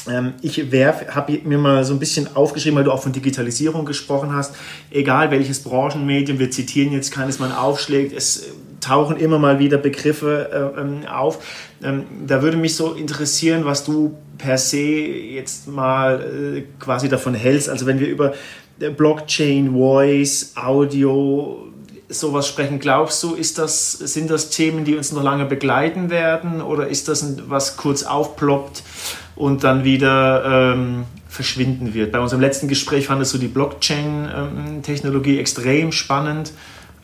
Ähm, 0.06 0.34
ich 0.42 0.58
habe 0.60 1.40
mir 1.44 1.56
mal 1.56 1.82
so 1.82 1.94
ein 1.94 1.98
bisschen 1.98 2.36
aufgeschrieben, 2.36 2.76
weil 2.76 2.84
du 2.84 2.92
auch 2.92 3.02
von 3.02 3.12
Digitalisierung 3.12 3.86
gesprochen 3.86 4.34
hast. 4.34 4.54
Egal 4.90 5.30
welches 5.30 5.62
Branchenmedium, 5.62 6.38
wir 6.38 6.50
zitieren 6.50 6.92
jetzt 6.92 7.10
keines, 7.10 7.38
man 7.38 7.52
aufschlägt, 7.52 8.12
es 8.12 8.50
tauchen 8.80 9.16
immer 9.16 9.38
mal 9.38 9.58
wieder 9.58 9.78
Begriffe 9.78 10.74
äh, 10.76 10.80
ähm, 10.80 11.06
auf. 11.06 11.38
Ähm, 11.82 12.04
da 12.26 12.42
würde 12.42 12.58
mich 12.58 12.76
so 12.76 12.92
interessieren, 12.92 13.64
was 13.64 13.82
du 13.84 14.14
per 14.36 14.58
se 14.58 14.78
jetzt 14.78 15.68
mal 15.68 16.20
äh, 16.20 16.62
quasi 16.78 17.08
davon 17.08 17.34
hältst. 17.34 17.70
Also 17.70 17.86
wenn 17.86 17.98
wir 17.98 18.08
über 18.08 18.34
äh, 18.80 18.90
Blockchain, 18.90 19.72
Voice, 19.72 20.52
Audio, 20.54 21.68
sowas 22.08 22.46
sprechen, 22.48 22.78
glaubst 22.78 23.22
du, 23.22 23.34
ist 23.34 23.58
das, 23.58 23.92
sind 23.92 24.30
das 24.30 24.50
Themen, 24.50 24.84
die 24.84 24.96
uns 24.96 25.12
noch 25.12 25.22
lange 25.22 25.44
begleiten 25.44 26.10
werden 26.10 26.60
oder 26.60 26.88
ist 26.88 27.08
das 27.08 27.24
was 27.48 27.76
kurz 27.76 28.02
aufploppt 28.02 28.82
und 29.36 29.64
dann 29.64 29.84
wieder 29.84 30.74
ähm, 30.74 31.04
verschwinden 31.28 31.94
wird? 31.94 32.12
Bei 32.12 32.20
unserem 32.20 32.40
letzten 32.40 32.68
Gespräch 32.68 33.06
fandest 33.06 33.34
du 33.34 33.38
die 33.38 33.48
Blockchain-Technologie 33.48 35.34
ähm, 35.34 35.40
extrem 35.40 35.92
spannend. 35.92 36.52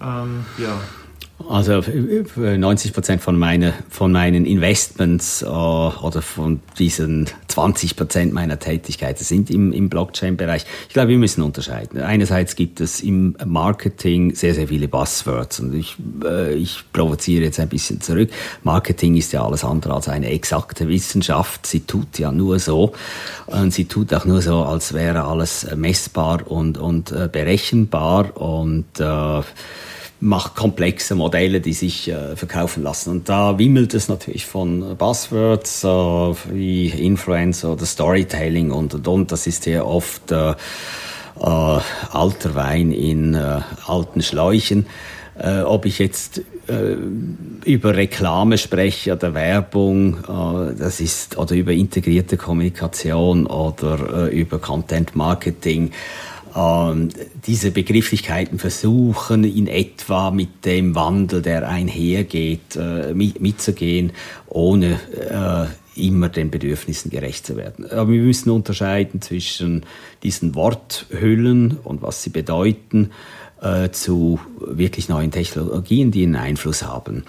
Ähm, 0.00 0.44
ja. 0.58 0.80
Also 1.48 1.82
90 2.36 2.92
Prozent 2.92 3.22
von, 3.22 3.38
meine, 3.38 3.72
von 3.88 4.12
meinen 4.12 4.44
Investments 4.44 5.42
äh, 5.42 5.46
oder 5.46 6.22
von 6.22 6.60
diesen 6.78 7.28
20 7.48 7.96
Prozent 7.96 8.32
meiner 8.32 8.58
Tätigkeiten 8.58 9.24
sind 9.24 9.50
im, 9.50 9.72
im 9.72 9.88
Blockchain-Bereich. 9.88 10.66
Ich 10.88 10.94
glaube, 10.94 11.08
wir 11.08 11.18
müssen 11.18 11.42
unterscheiden. 11.42 12.00
Einerseits 12.00 12.56
gibt 12.56 12.80
es 12.80 13.00
im 13.00 13.36
Marketing 13.44 14.34
sehr, 14.34 14.54
sehr 14.54 14.68
viele 14.68 14.86
Buzzwords 14.86 15.60
und 15.60 15.74
ich, 15.74 15.96
äh, 16.24 16.54
ich 16.54 16.84
provoziere 16.92 17.44
jetzt 17.44 17.58
ein 17.58 17.68
bisschen 17.68 18.00
zurück. 18.00 18.30
Marketing 18.62 19.16
ist 19.16 19.32
ja 19.32 19.44
alles 19.44 19.64
andere 19.64 19.94
als 19.94 20.08
eine 20.08 20.30
exakte 20.30 20.88
Wissenschaft. 20.88 21.66
Sie 21.66 21.80
tut 21.80 22.18
ja 22.18 22.32
nur 22.32 22.58
so 22.58 22.92
und 23.46 23.72
sie 23.72 23.86
tut 23.86 24.12
auch 24.14 24.24
nur 24.24 24.42
so, 24.42 24.62
als 24.62 24.92
wäre 24.92 25.24
alles 25.24 25.66
messbar 25.74 26.50
und, 26.50 26.78
und 26.78 27.12
äh, 27.12 27.28
berechenbar 27.30 28.36
und 28.36 29.00
äh, 29.00 29.42
macht 30.20 30.54
komplexe 30.54 31.14
Modelle, 31.14 31.60
die 31.60 31.72
sich 31.72 32.08
äh, 32.08 32.36
verkaufen 32.36 32.82
lassen. 32.82 33.10
Und 33.10 33.28
da 33.28 33.58
wimmelt 33.58 33.94
es 33.94 34.08
natürlich 34.08 34.44
von 34.44 34.96
Buzzwords 34.96 35.82
äh, 35.82 35.88
wie 35.88 36.88
Influencer 36.88 37.72
oder 37.72 37.86
Storytelling 37.86 38.70
und 38.70 38.94
und 38.94 39.08
und. 39.08 39.32
Das 39.32 39.46
ist 39.46 39.62
sehr 39.62 39.86
oft 39.86 40.30
äh, 40.30 40.50
äh, 40.50 40.54
alter 41.40 42.54
Wein 42.54 42.92
in 42.92 43.34
äh, 43.34 43.60
alten 43.86 44.22
Schläuchen. 44.22 44.86
Ob 45.64 45.86
ich 45.86 45.98
jetzt 45.98 46.42
äh, 46.66 46.96
über 47.64 47.96
Reklame 47.96 48.58
spreche 48.58 49.14
oder 49.14 49.32
Werbung, 49.32 50.18
das 50.78 51.00
ist 51.00 51.38
oder 51.38 51.54
über 51.54 51.72
integrierte 51.72 52.36
Kommunikation 52.36 53.46
oder 53.46 54.28
über 54.30 54.58
Content 54.58 55.16
Marketing 55.16 55.92
ähm, 56.54 57.08
diese 57.46 57.70
Begrifflichkeiten 57.70 58.58
versuchen, 58.58 59.44
in 59.44 59.66
etwa 59.66 60.30
mit 60.30 60.64
dem 60.64 60.94
Wandel, 60.94 61.42
der 61.42 61.68
einhergeht, 61.68 62.76
äh, 62.76 63.14
mit, 63.14 63.40
mitzugehen, 63.40 64.12
ohne 64.46 65.00
äh, 65.14 66.06
immer 66.06 66.28
den 66.28 66.50
Bedürfnissen 66.50 67.10
gerecht 67.10 67.46
zu 67.46 67.56
werden. 67.56 67.90
Aber 67.90 68.10
wir 68.10 68.22
müssen 68.22 68.50
unterscheiden 68.50 69.20
zwischen 69.20 69.84
diesen 70.22 70.54
Worthüllen 70.54 71.78
und 71.82 72.02
was 72.02 72.22
sie 72.22 72.30
bedeuten, 72.30 73.10
äh, 73.60 73.90
zu 73.90 74.40
wirklich 74.58 75.08
neuen 75.08 75.30
Technologien, 75.30 76.10
die 76.10 76.22
einen 76.22 76.36
Einfluss 76.36 76.82
haben. 76.82 77.24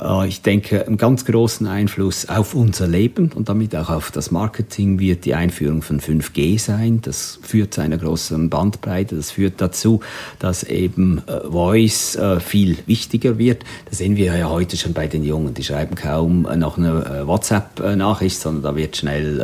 Äh, 0.00 0.28
ich 0.28 0.42
denke, 0.42 0.86
einen 0.86 0.96
ganz 0.96 1.24
großen 1.24 1.66
Einfluss 1.66 2.28
auf 2.28 2.54
unser 2.54 2.86
Leben 2.86 3.32
und 3.34 3.48
damit 3.48 3.74
auch 3.76 3.90
auf 3.90 4.10
das 4.10 4.30
Marketing 4.30 4.98
wird 4.98 5.24
die 5.24 5.34
Einführung 5.34 5.82
von 5.82 6.00
5G 6.00 6.58
sein. 6.58 7.00
Das 7.02 7.38
führt 7.42 7.74
zu 7.74 7.80
einer 7.80 7.98
größeren 7.98 8.50
Bandbreite. 8.50 9.16
Das 9.16 9.30
führt 9.30 9.60
dazu, 9.60 10.00
dass 10.38 10.62
eben 10.62 11.22
äh, 11.26 11.40
Voice 11.50 12.16
äh, 12.16 12.40
viel 12.40 12.78
wichtiger 12.86 13.38
wird. 13.38 13.64
Das 13.86 13.98
sehen 13.98 14.16
wir 14.16 14.36
ja 14.36 14.48
heute 14.48 14.76
schon 14.76 14.92
bei 14.92 15.06
den 15.06 15.24
Jungen. 15.24 15.54
Die 15.54 15.64
schreiben 15.64 15.94
kaum 15.94 16.42
noch 16.56 16.78
eine 16.78 17.26
WhatsApp-Nachricht, 17.26 18.38
sondern 18.38 18.62
da 18.62 18.76
wird 18.76 18.96
schnell 18.96 19.40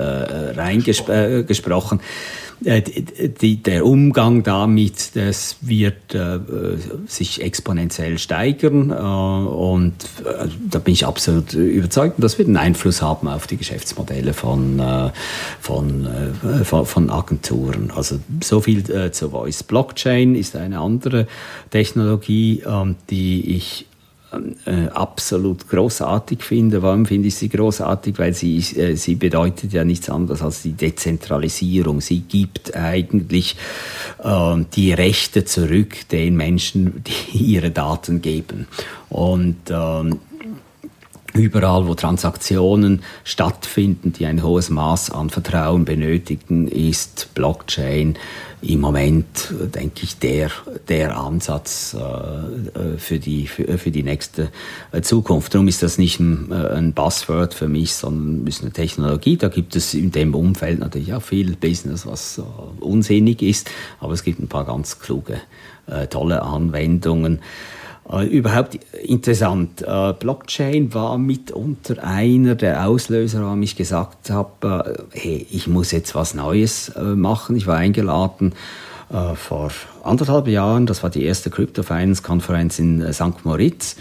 reingesprochen. 0.56 2.00
Äh, 2.64 2.82
die, 2.82 3.62
der 3.62 3.84
Umgang 3.84 4.42
damit, 4.42 5.16
das 5.16 5.56
wird 5.60 6.14
äh, 6.14 6.38
sich 7.06 7.42
exponentiell 7.42 8.18
steigern 8.18 8.90
äh, 8.90 8.94
und 8.94 9.92
äh, 10.24 10.48
da 10.70 10.78
bin 10.78 10.94
ich 10.94 11.06
absolut 11.06 11.52
überzeugt, 11.52 12.16
das 12.18 12.38
wird 12.38 12.48
einen 12.48 12.56
Einfluss 12.56 13.02
haben 13.02 13.28
auf 13.28 13.46
die 13.46 13.56
Geschäftsmodelle 13.56 14.32
von, 14.32 14.78
äh, 14.78 15.10
von, 15.60 16.08
von, 16.64 16.86
von, 16.86 17.10
Agenturen. 17.10 17.92
Also 17.94 18.18
so 18.42 18.60
viel 18.60 19.12
zur 19.12 19.30
Voice. 19.30 19.62
Blockchain 19.62 20.34
ist 20.34 20.56
eine 20.56 20.78
andere 20.78 21.26
Technologie, 21.70 22.62
ähm, 22.66 22.96
die 23.10 23.56
ich 23.56 23.86
äh, 24.66 24.88
absolut 24.88 25.68
großartig 25.68 26.42
finde. 26.42 26.82
Warum 26.82 27.06
finde 27.06 27.28
ich 27.28 27.34
sie 27.34 27.48
großartig? 27.48 28.18
Weil 28.18 28.34
sie, 28.34 28.58
äh, 28.58 28.96
sie 28.96 29.14
bedeutet 29.14 29.72
ja 29.72 29.84
nichts 29.84 30.08
anderes 30.08 30.42
als 30.42 30.62
die 30.62 30.72
Dezentralisierung. 30.72 32.00
Sie 32.00 32.20
gibt 32.20 32.74
eigentlich 32.74 33.56
äh, 34.22 34.56
die 34.74 34.92
Rechte 34.92 35.44
zurück 35.44 36.08
den 36.10 36.36
Menschen, 36.36 37.02
die 37.32 37.54
ihre 37.54 37.70
Daten 37.70 38.22
geben. 38.22 38.66
Und 39.08 39.56
ähm, 39.70 40.18
Überall, 41.36 41.88
wo 41.88 41.96
Transaktionen 41.96 43.02
stattfinden, 43.24 44.12
die 44.12 44.24
ein 44.26 44.44
hohes 44.44 44.70
Maß 44.70 45.10
an 45.10 45.30
Vertrauen 45.30 45.84
benötigen, 45.84 46.68
ist 46.68 47.34
Blockchain 47.34 48.16
im 48.62 48.80
Moment, 48.80 49.52
denke 49.74 50.04
ich, 50.04 50.16
der, 50.20 50.52
der 50.88 51.16
Ansatz 51.16 51.94
äh, 51.94 52.98
für, 52.98 53.18
die, 53.18 53.48
für, 53.48 53.78
für, 53.78 53.90
die 53.90 54.04
nächste 54.04 54.50
Zukunft. 55.02 55.52
Darum 55.54 55.66
ist 55.66 55.82
das 55.82 55.98
nicht 55.98 56.20
ein, 56.20 56.52
ein 56.52 56.92
Buzzword 56.92 57.52
für 57.52 57.66
mich, 57.66 57.94
sondern 57.94 58.46
ist 58.46 58.62
eine 58.62 58.70
Technologie. 58.70 59.36
Da 59.36 59.48
gibt 59.48 59.74
es 59.74 59.92
in 59.92 60.12
dem 60.12 60.36
Umfeld 60.36 60.78
natürlich 60.78 61.14
auch 61.14 61.22
viel 61.22 61.56
Business, 61.56 62.06
was 62.06 62.40
unsinnig 62.78 63.42
ist, 63.42 63.68
aber 63.98 64.12
es 64.12 64.22
gibt 64.22 64.38
ein 64.38 64.46
paar 64.46 64.66
ganz 64.66 65.00
kluge, 65.00 65.40
äh, 65.88 66.06
tolle 66.06 66.42
Anwendungen. 66.42 67.40
Äh, 68.10 68.26
überhaupt 68.26 68.78
interessant. 69.02 69.82
Äh, 69.82 70.12
Blockchain 70.18 70.92
war 70.92 71.16
mitunter 71.18 72.04
einer 72.04 72.54
der 72.54 72.86
Auslöser, 72.86 73.42
warum 73.42 73.62
ich 73.62 73.76
gesagt 73.76 74.30
habe, 74.30 74.96
äh, 75.12 75.18
hey, 75.18 75.46
ich 75.50 75.68
muss 75.68 75.90
jetzt 75.90 76.14
was 76.14 76.34
Neues 76.34 76.92
machen. 76.96 77.56
Ich 77.56 77.66
war 77.66 77.76
eingeladen 77.76 78.52
vor 79.34 79.70
anderthalb 80.02 80.48
Jahren, 80.48 80.86
das 80.86 81.02
war 81.02 81.10
die 81.10 81.24
erste 81.24 81.50
Crypto 81.50 81.82
Finance 81.82 82.22
Konferenz 82.22 82.78
in 82.78 83.12
St. 83.12 83.44
Moritz. 83.44 83.96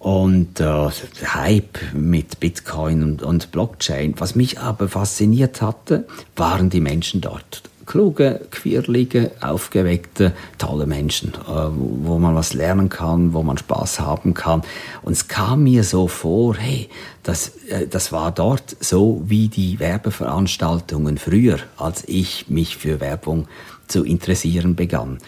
Und 0.00 0.60
äh, 0.60 0.90
Hype 1.24 1.78
mit 1.94 2.40
Bitcoin 2.40 3.02
und, 3.02 3.22
und 3.22 3.52
Blockchain. 3.52 4.14
Was 4.18 4.34
mich 4.34 4.58
aber 4.58 4.88
fasziniert 4.88 5.62
hatte, 5.62 6.06
waren 6.36 6.68
die 6.68 6.80
Menschen 6.80 7.22
dort 7.22 7.62
kluge, 7.86 8.40
quirlige, 8.50 9.32
aufgeweckte, 9.40 10.32
tolle 10.58 10.86
Menschen, 10.86 11.32
äh, 11.34 11.68
wo 11.70 12.18
man 12.18 12.34
was 12.34 12.54
lernen 12.54 12.88
kann, 12.88 13.32
wo 13.32 13.42
man 13.42 13.58
Spaß 13.58 14.00
haben 14.00 14.34
kann. 14.34 14.62
Und 15.02 15.12
es 15.12 15.28
kam 15.28 15.64
mir 15.64 15.84
so 15.84 16.08
vor, 16.08 16.56
hey, 16.56 16.88
das, 17.22 17.48
äh, 17.68 17.86
das 17.86 18.12
war 18.12 18.32
dort 18.32 18.76
so 18.80 19.22
wie 19.26 19.48
die 19.48 19.80
Werbeveranstaltungen 19.80 21.18
früher, 21.18 21.58
als 21.76 22.04
ich 22.06 22.48
mich 22.48 22.76
für 22.76 23.00
Werbung 23.00 23.48
zu 23.88 24.04
interessieren 24.04 24.74
begann. 24.74 25.18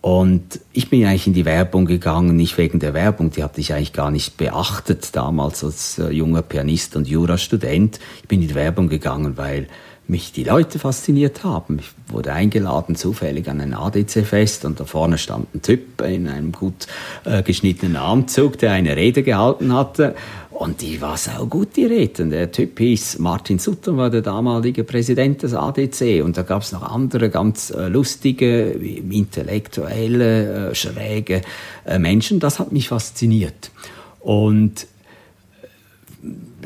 Und 0.00 0.60
ich 0.72 0.88
bin 0.88 1.04
eigentlich 1.04 1.26
in 1.26 1.34
die 1.34 1.44
Werbung 1.44 1.84
gegangen, 1.84 2.34
nicht 2.34 2.56
wegen 2.56 2.78
der 2.78 2.94
Werbung, 2.94 3.30
die 3.32 3.42
hatte 3.42 3.60
ich 3.60 3.74
eigentlich 3.74 3.92
gar 3.92 4.10
nicht 4.10 4.38
beachtet 4.38 5.14
damals 5.14 5.62
als 5.62 5.98
äh, 5.98 6.08
junger 6.08 6.40
Pianist 6.40 6.96
und 6.96 7.06
Jurastudent. 7.06 8.00
Ich 8.22 8.28
bin 8.28 8.40
in 8.40 8.48
die 8.48 8.54
Werbung 8.54 8.88
gegangen, 8.88 9.36
weil 9.36 9.68
mich 10.10 10.32
die 10.32 10.44
Leute 10.44 10.78
fasziniert 10.78 11.44
haben. 11.44 11.78
Ich 11.78 12.12
wurde 12.12 12.32
eingeladen 12.32 12.96
zufällig 12.96 13.48
an 13.48 13.60
ein 13.60 13.74
ADC-Fest 13.74 14.64
und 14.64 14.80
da 14.80 14.84
vorne 14.84 15.16
stand 15.16 15.54
ein 15.54 15.62
Typ 15.62 16.00
in 16.02 16.28
einem 16.28 16.52
gut 16.52 16.86
äh, 17.24 17.42
geschnittenen 17.42 17.96
Anzug, 17.96 18.58
der 18.58 18.72
eine 18.72 18.96
Rede 18.96 19.22
gehalten 19.22 19.72
hatte. 19.72 20.14
Und 20.50 20.82
die 20.82 21.00
war 21.00 21.16
sau 21.16 21.46
gut, 21.46 21.76
die 21.76 21.86
Rede. 21.86 22.26
Der 22.26 22.52
Typ 22.52 22.78
hieß 22.78 23.18
Martin 23.18 23.58
Sutter, 23.58 23.96
war 23.96 24.10
der 24.10 24.20
damalige 24.20 24.84
Präsident 24.84 25.42
des 25.42 25.54
ADC. 25.54 26.22
Und 26.22 26.36
da 26.36 26.42
gab 26.42 26.60
es 26.62 26.72
noch 26.72 26.82
andere 26.82 27.30
ganz 27.30 27.70
äh, 27.70 27.88
lustige, 27.88 28.72
intellektuelle, 28.72 30.70
äh, 30.70 30.74
schräge 30.74 31.40
äh, 31.86 31.98
Menschen. 31.98 32.40
Das 32.40 32.58
hat 32.58 32.72
mich 32.72 32.88
fasziniert. 32.88 33.70
Und 34.18 34.86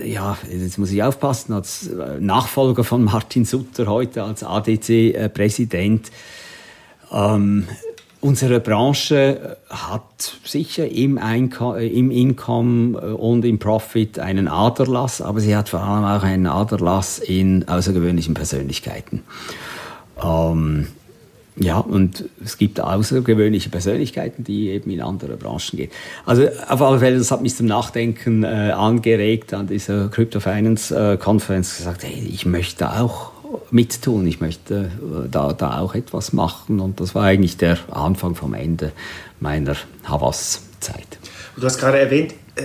ja, 0.03 0.37
jetzt 0.51 0.79
muss 0.79 0.91
ich 0.91 1.03
aufpassen, 1.03 1.53
als 1.53 1.89
äh, 1.89 2.21
Nachfolger 2.21 2.85
von 2.85 3.05
Martin 3.05 3.45
Sutter 3.45 3.87
heute 3.87 4.23
als 4.23 4.43
ADC-Präsident. 4.43 6.11
Ähm, 7.13 7.67
unsere 8.21 8.61
Branche 8.61 9.59
hat 9.69 10.39
sicher 10.45 10.89
im, 10.89 11.19
im 11.19 12.11
Income 12.11 13.17
und 13.17 13.45
im 13.45 13.59
Profit 13.59 14.19
einen 14.19 14.49
Aderlass, 14.49 15.21
aber 15.21 15.41
sie 15.41 15.55
hat 15.55 15.69
vor 15.69 15.81
allem 15.81 16.05
auch 16.05 16.23
einen 16.23 16.47
Aderlass 16.47 17.19
in 17.19 17.69
außergewöhnlichen 17.69 18.35
Persönlichkeiten. 18.35 19.23
Ähm, 20.23 20.89
ja, 21.56 21.78
und 21.78 22.25
es 22.44 22.58
gibt 22.58 22.80
außergewöhnliche 22.80 23.70
Persönlichkeiten, 23.70 24.42
die 24.42 24.70
eben 24.70 24.90
in 24.90 25.00
andere 25.00 25.37
Branchen 25.37 25.76
gehen. 25.76 25.90
Also 26.26 26.49
auf 26.68 26.82
alle 26.82 26.99
Fälle, 26.99 27.18
das 27.18 27.30
hat 27.30 27.42
mich 27.42 27.54
zum 27.54 27.66
Nachdenken 27.66 28.42
äh, 28.42 28.73
angeregt 28.73 29.54
an 29.54 29.68
dieser 29.68 30.08
Crypto 30.08 30.40
Finance 30.40 30.94
äh, 30.94 31.16
Konferenz 31.16 31.76
gesagt, 31.76 32.02
hey, 32.02 32.28
ich 32.28 32.44
möchte 32.44 32.90
auch 32.90 33.30
mittun, 33.70 34.26
ich 34.26 34.40
möchte 34.40 34.90
äh, 35.00 35.28
da, 35.30 35.52
da 35.52 35.78
auch 35.78 35.94
etwas 35.94 36.32
machen 36.32 36.80
und 36.80 36.99
das 37.00 37.14
war 37.14 37.25
eigentlich 37.25 37.56
der 37.56 37.78
Anfang 37.88 38.34
vom 38.34 38.54
Ende 38.54 38.90
meiner 39.38 39.76
Havas-Zeit. 40.04 41.18
Du 41.56 41.64
hast 41.64 41.78
gerade 41.78 42.00
erwähnt, 42.00 42.34
äh, 42.56 42.62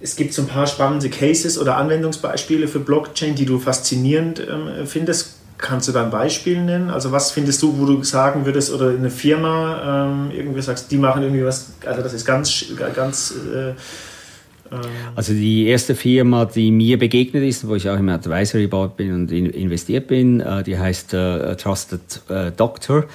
es 0.00 0.16
gibt 0.16 0.32
so 0.32 0.42
ein 0.42 0.48
paar 0.48 0.66
spannende 0.66 1.10
Cases 1.10 1.58
oder 1.58 1.76
Anwendungsbeispiele 1.76 2.68
für 2.68 2.78
Blockchain, 2.78 3.34
die 3.34 3.46
du 3.46 3.58
faszinierend 3.58 4.40
ähm, 4.40 4.86
findest. 4.86 5.33
Kannst 5.64 5.88
du 5.88 5.92
da 5.92 6.04
ein 6.04 6.10
Beispiel 6.10 6.60
nennen? 6.60 6.90
Also 6.90 7.10
was 7.10 7.30
findest 7.30 7.62
du, 7.62 7.78
wo 7.78 7.86
du 7.86 8.02
sagen 8.02 8.44
würdest, 8.44 8.70
oder 8.70 8.90
eine 8.90 9.08
Firma 9.08 10.10
ähm, 10.10 10.30
irgendwie 10.30 10.60
sagst, 10.60 10.92
die 10.92 10.98
machen 10.98 11.22
irgendwie 11.22 11.42
was, 11.42 11.72
also 11.86 12.02
das 12.02 12.12
ist 12.12 12.26
ganz, 12.26 12.66
ganz 12.94 13.34
äh, 13.50 13.72
ähm, 14.70 14.80
also 15.14 15.32
die 15.32 15.66
erste 15.66 15.94
Firma, 15.94 16.44
die 16.44 16.70
mir 16.70 16.98
begegnet 16.98 17.44
ist, 17.44 17.66
wo 17.66 17.76
ich 17.76 17.88
auch 17.88 17.98
im 17.98 18.10
Advisory 18.10 18.66
Board 18.66 18.98
bin 18.98 19.14
und 19.14 19.32
investiert 19.32 20.06
bin, 20.06 20.40
äh, 20.40 20.62
die 20.62 20.78
heißt 20.78 21.14
äh, 21.14 21.56
Trusted 21.56 22.20
äh, 22.28 22.50
Doctor. 22.52 23.06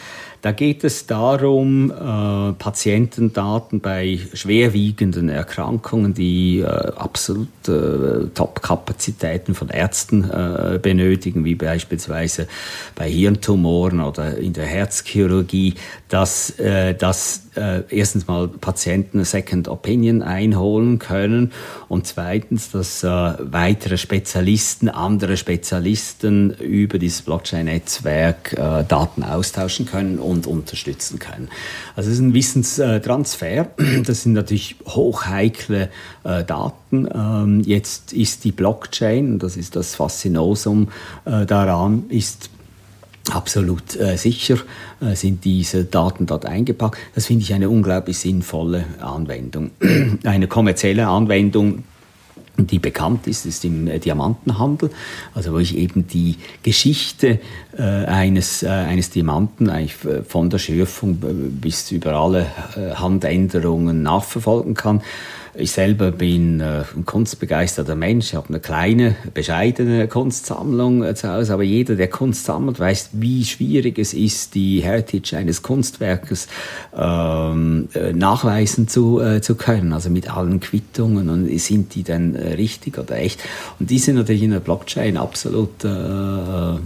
Da 0.41 0.53
geht 0.53 0.86
es 0.86 1.05
darum, 1.05 1.91
äh, 1.91 2.53
Patientendaten 2.53 3.81
bei 3.81 4.19
schwerwiegenden 4.34 5.27
Erkrankungen, 5.27 6.13
die 6.13 6.60
äh, 6.60 6.65
absolut 6.65 7.50
äh, 7.67 8.27
Top-Kapazitäten 8.34 9.53
von 9.53 9.67
Ärzten 9.67 10.24
äh, 10.24 10.79
benötigen, 10.81 11.43
wie 11.43 11.55
beispielsweise 11.55 12.48
bei 12.96 13.10
Hirntumoren 13.10 14.00
oder 14.00 14.38
in 14.38 14.53
der 14.53 14.65
Herzchirurgie, 14.65 15.75
dass, 16.08 16.53
dass 16.58 17.43
erstens 17.89 18.27
mal 18.27 18.48
Patienten 18.48 19.19
eine 19.19 19.25
Second 19.25 19.67
Opinion 19.67 20.24
einholen 20.24 20.98
können 20.98 21.51
und 21.88 22.08
zweitens, 22.08 22.72
dass 22.72 23.03
weitere 23.03 23.98
Spezialisten, 23.98 24.89
andere 24.89 25.38
Spezialisten 25.38 26.51
über 26.51 26.98
dieses 26.98 27.22
Blockchain-Netzwerk 27.22 28.55
Daten 28.88 29.24
austauschen 29.24 29.86
können 29.86 30.17
und 30.29 30.48
unterstützen 30.48 31.19
können. 31.19 31.50
Also 31.95 32.09
es 32.09 32.15
ist 32.15 32.21
ein 32.21 32.33
Wissenstransfer. 32.33 33.69
Das 34.05 34.24
sind 34.24 34.33
natürlich 34.33 34.75
hochheikle 34.86 35.89
äh, 36.24 36.43
Daten. 36.43 37.07
Ähm, 37.13 37.62
jetzt 37.65 38.13
ist 38.13 38.43
die 38.43 38.51
Blockchain, 38.51 39.39
das 39.39 39.57
ist 39.57 39.75
das 39.75 39.95
Faszinosum 39.95 40.89
äh, 41.25 41.45
daran, 41.45 42.05
ist 42.09 42.50
absolut 43.31 43.95
äh, 43.95 44.17
sicher 44.17 44.57
äh, 45.01 45.15
sind 45.15 45.45
diese 45.45 45.83
Daten 45.86 46.25
dort 46.25 46.45
eingepackt. 46.45 46.98
Das 47.15 47.25
finde 47.27 47.43
ich 47.43 47.53
eine 47.53 47.69
unglaublich 47.69 48.17
sinnvolle 48.17 48.86
Anwendung. 49.00 49.71
eine 50.24 50.48
kommerzielle 50.48 51.07
Anwendung 51.07 51.83
die 52.67 52.79
bekannt 52.79 53.27
ist, 53.27 53.45
ist 53.45 53.65
im 53.65 53.87
äh, 53.87 53.99
Diamantenhandel, 53.99 54.89
also 55.33 55.53
wo 55.53 55.59
ich 55.59 55.77
eben 55.77 56.07
die 56.07 56.37
Geschichte 56.63 57.39
äh, 57.77 57.83
eines, 57.83 58.63
äh, 58.63 58.67
eines 58.67 59.09
Diamanten 59.09 59.69
eigentlich 59.69 60.03
äh, 60.03 60.23
von 60.23 60.49
der 60.49 60.57
Schürfung 60.57 61.19
äh, 61.23 61.33
bis 61.33 61.91
über 61.91 62.13
alle 62.13 62.47
Handänderungen 62.95 64.03
nachverfolgen 64.03 64.73
kann. 64.73 65.01
Ich 65.55 65.71
selber 65.71 66.11
bin 66.11 66.61
ein 66.61 67.05
kunstbegeisterter 67.05 67.95
Mensch. 67.95 68.33
Habe 68.33 68.49
eine 68.49 68.59
kleine, 68.59 69.15
bescheidene 69.33 70.07
Kunstsammlung 70.07 71.15
zu 71.15 71.27
Hause. 71.29 71.53
Aber 71.53 71.63
jeder, 71.63 71.95
der 71.95 72.07
Kunst 72.07 72.45
sammelt, 72.45 72.79
weiß, 72.79 73.09
wie 73.13 73.43
schwierig 73.43 73.98
es 73.98 74.13
ist, 74.13 74.53
die 74.55 74.81
Heritage 74.81 75.35
eines 75.35 75.61
Kunstwerkes 75.61 76.48
ähm, 76.95 77.89
äh, 77.93 78.13
nachweisen 78.13 78.87
zu, 78.87 79.22
zu 79.41 79.55
können. 79.55 79.91
Also 79.91 80.09
mit 80.09 80.31
allen 80.31 80.59
Quittungen. 80.59 81.29
Und 81.29 81.50
sind 81.59 81.95
die 81.95 82.03
denn 82.03 82.35
äh, 82.35 82.49
richtig 82.57 82.98
oder 82.98 83.18
echt? 83.18 83.42
Und 83.79 83.90
die 83.90 84.00
sind 84.00 84.16
natürlich 84.16 84.44
in 84.44 84.51
der 84.51 84.59
Blockchain 84.59 85.18
absolut 85.18 85.83
äh, 85.83 86.77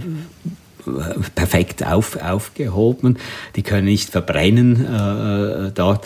perfekt 1.36 1.86
auf, 1.86 2.18
aufgehoben. 2.22 3.18
Die 3.56 3.64
können 3.64 3.86
nicht 3.86 4.10
verbrennen 4.10 4.86
äh, 4.86 5.72
dort. 5.74 6.06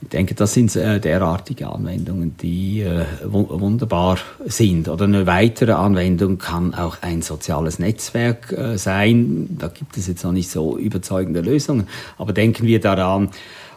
Ich 0.00 0.08
denke, 0.10 0.34
das 0.34 0.54
sind 0.54 0.74
äh, 0.76 1.00
derartige 1.00 1.68
Anwendungen, 1.68 2.36
die 2.36 2.82
äh, 2.82 3.04
wunderbar 3.24 4.18
sind. 4.46 4.88
Oder 4.88 5.04
eine 5.04 5.26
weitere 5.26 5.72
Anwendung 5.72 6.38
kann 6.38 6.72
auch 6.72 6.98
ein 7.02 7.20
soziales 7.20 7.80
Netzwerk 7.80 8.52
äh, 8.52 8.78
sein. 8.78 9.56
Da 9.58 9.66
gibt 9.66 9.96
es 9.96 10.06
jetzt 10.06 10.22
noch 10.22 10.32
nicht 10.32 10.50
so 10.50 10.78
überzeugende 10.78 11.40
Lösungen. 11.40 11.88
Aber 12.16 12.32
denken 12.32 12.64
wir 12.66 12.80
daran, 12.80 13.30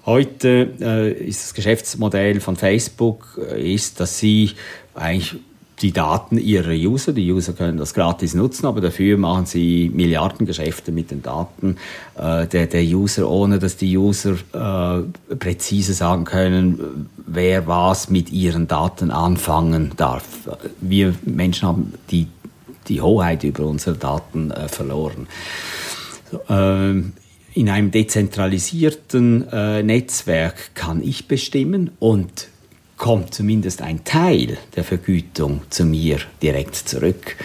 heute 0.05 0.69
äh, 0.79 1.11
ist 1.11 1.43
das 1.43 1.53
Geschäftsmodell 1.55 2.39
von 2.39 2.55
Facebook, 2.55 3.39
äh, 3.51 3.73
ist, 3.73 3.99
dass 3.99 4.19
sie 4.19 4.51
eigentlich 4.95 5.35
die 5.81 5.91
Daten 5.91 6.37
ihrer 6.37 6.73
User. 6.73 7.11
Die 7.13 7.31
User 7.31 7.53
können 7.53 7.77
das 7.77 7.93
gratis 7.93 8.33
nutzen, 8.33 8.65
aber 8.67 8.81
dafür 8.81 9.17
machen 9.17 9.45
sie 9.45 9.91
Milliardengeschäfte 9.93 10.91
mit 10.91 11.11
den 11.11 11.21
Daten 11.21 11.77
äh, 12.17 12.45
der, 12.47 12.67
der 12.67 12.83
User, 12.83 13.29
ohne 13.29 13.59
dass 13.59 13.77
die 13.77 13.97
User 13.97 14.35
äh, 14.53 15.35
präzise 15.35 15.93
sagen 15.93 16.25
können, 16.25 17.09
wer 17.25 17.67
was 17.67 18.09
mit 18.09 18.31
ihren 18.31 18.67
Daten 18.67 19.11
anfangen 19.11 19.93
darf. 19.97 20.23
Wir 20.79 21.15
Menschen 21.23 21.67
haben 21.67 21.93
die, 22.11 22.27
die 22.87 23.01
Hoheit 23.01 23.43
über 23.43 23.65
unsere 23.65 23.95
Daten 23.95 24.51
äh, 24.51 24.67
verloren. 24.67 25.27
Ähm, 26.47 27.13
in 27.53 27.69
einem 27.69 27.91
dezentralisierten 27.91 29.47
äh, 29.51 29.83
Netzwerk 29.83 30.73
kann 30.73 31.03
ich 31.03 31.27
bestimmen 31.27 31.91
und 31.99 32.47
kommt 33.01 33.33
zumindest 33.33 33.81
ein 33.81 34.03
Teil 34.03 34.59
der 34.75 34.83
Vergütung 34.83 35.61
zu 35.71 35.85
mir 35.85 36.19
direkt 36.43 36.75
zurück. 36.75 37.35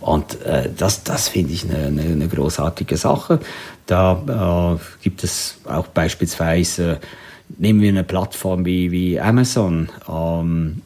Und 0.00 0.42
äh, 0.42 0.68
das, 0.76 1.04
das 1.04 1.28
finde 1.28 1.52
ich 1.52 1.64
eine, 1.64 1.86
eine, 1.86 2.02
eine, 2.02 2.26
großartige 2.26 2.96
Sache. 2.96 3.38
Da 3.86 4.74
äh, 4.74 5.02
gibt 5.04 5.22
es 5.22 5.58
auch 5.66 5.86
beispielsweise, 5.86 6.98
nehmen 7.58 7.80
wir 7.80 7.90
eine 7.90 8.02
Plattform 8.02 8.66
wie, 8.66 8.90
wie 8.90 9.20
Amazon. 9.20 9.88
Ähm, 10.08 10.82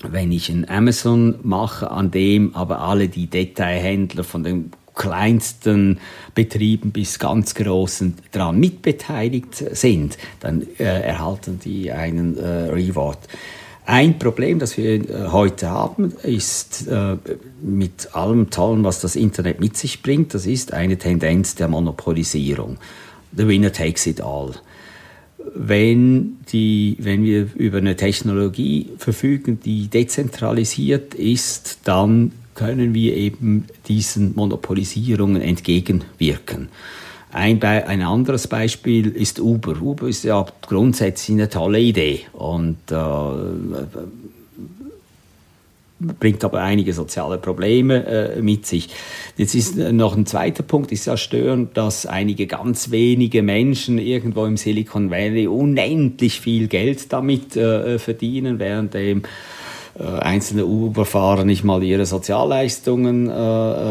wenn 0.00 0.30
ich 0.30 0.48
ein 0.48 0.68
Amazon 0.68 1.34
mache, 1.42 1.90
an 1.90 2.12
dem 2.12 2.54
aber 2.54 2.82
alle 2.82 3.08
die 3.08 3.26
Detailhändler 3.26 4.22
von 4.22 4.44
den 4.44 4.70
kleinsten 4.94 5.98
Betrieben 6.34 6.92
bis 6.92 7.18
ganz 7.18 7.54
großen 7.54 8.14
daran 8.32 8.58
mitbeteiligt 8.58 9.54
sind, 9.76 10.18
dann 10.40 10.66
äh, 10.78 10.84
erhalten 10.84 11.60
die 11.64 11.90
einen 11.92 12.36
äh, 12.38 12.70
Reward. 12.70 13.18
Ein 13.86 14.18
Problem, 14.18 14.58
das 14.58 14.78
wir 14.78 14.94
äh, 14.94 15.28
heute 15.30 15.68
haben, 15.68 16.12
ist 16.22 16.88
äh, 16.88 17.16
mit 17.62 18.14
allem 18.14 18.48
Tollen, 18.50 18.82
was 18.82 19.00
das 19.00 19.14
Internet 19.14 19.60
mit 19.60 19.76
sich 19.76 20.00
bringt, 20.00 20.32
das 20.32 20.46
ist 20.46 20.72
eine 20.72 20.96
Tendenz 20.96 21.54
der 21.54 21.68
Monopolisierung. 21.68 22.78
The 23.36 23.46
winner 23.46 23.72
takes 23.72 24.06
it 24.06 24.22
all. 24.22 24.52
Wenn, 25.54 26.38
die, 26.50 26.96
wenn 26.98 27.24
wir 27.24 27.48
über 27.54 27.78
eine 27.78 27.96
Technologie 27.96 28.88
verfügen, 28.96 29.60
die 29.62 29.88
dezentralisiert 29.88 31.14
ist, 31.14 31.80
dann 31.84 32.32
können 32.54 32.94
wir 32.94 33.16
eben 33.16 33.66
diesen 33.88 34.34
Monopolisierungen 34.34 35.42
entgegenwirken. 35.42 36.68
Ein, 37.32 37.58
Be 37.58 37.66
ein 37.66 38.02
anderes 38.02 38.46
Beispiel 38.46 39.08
ist 39.08 39.40
Uber. 39.40 39.80
Uber 39.80 40.06
ist 40.06 40.22
ja 40.22 40.46
grundsätzlich 40.62 41.36
eine 41.36 41.48
tolle 41.48 41.80
Idee 41.80 42.20
und 42.32 42.76
äh, 42.92 42.94
bringt 46.20 46.44
aber 46.44 46.60
einige 46.60 46.92
soziale 46.92 47.38
Probleme 47.38 48.06
äh, 48.06 48.40
mit 48.40 48.66
sich. 48.66 48.88
Jetzt 49.36 49.56
ist 49.56 49.76
noch 49.76 50.16
ein 50.16 50.26
zweiter 50.26 50.62
Punkt, 50.62 50.92
ist 50.92 51.06
ja 51.06 51.16
störend, 51.16 51.76
dass 51.76 52.06
einige 52.06 52.46
ganz 52.46 52.92
wenige 52.92 53.42
Menschen 53.42 53.98
irgendwo 53.98 54.44
im 54.46 54.56
Silicon 54.56 55.10
Valley 55.10 55.48
unendlich 55.48 56.40
viel 56.40 56.68
Geld 56.68 57.12
damit 57.12 57.56
äh, 57.56 57.98
verdienen, 57.98 58.60
während 58.60 58.94
dem 58.94 59.22
äh, 59.22 59.26
einzelne 60.02 60.66
Uber-Fahrer 60.66 61.44
nicht 61.44 61.64
mal 61.64 61.82
ihre 61.82 62.06
Sozialleistungen 62.06 63.28
äh, 63.28 63.32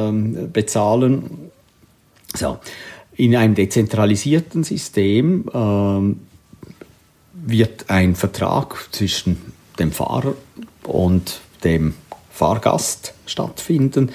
ähm, 0.10 0.52
bezahlen. 0.52 1.52
So. 2.34 2.58
In 3.16 3.36
einem 3.36 3.54
dezentralisierten 3.54 4.64
System 4.64 5.46
äh, 5.54 6.16
wird 7.48 7.90
ein 7.90 8.16
Vertrag 8.16 8.88
zwischen 8.92 9.38
dem 9.78 9.92
Fahrer 9.92 10.34
und 10.84 11.42
dem 11.64 11.94
Fahrgast 12.32 13.14
stattfinden, 13.26 14.10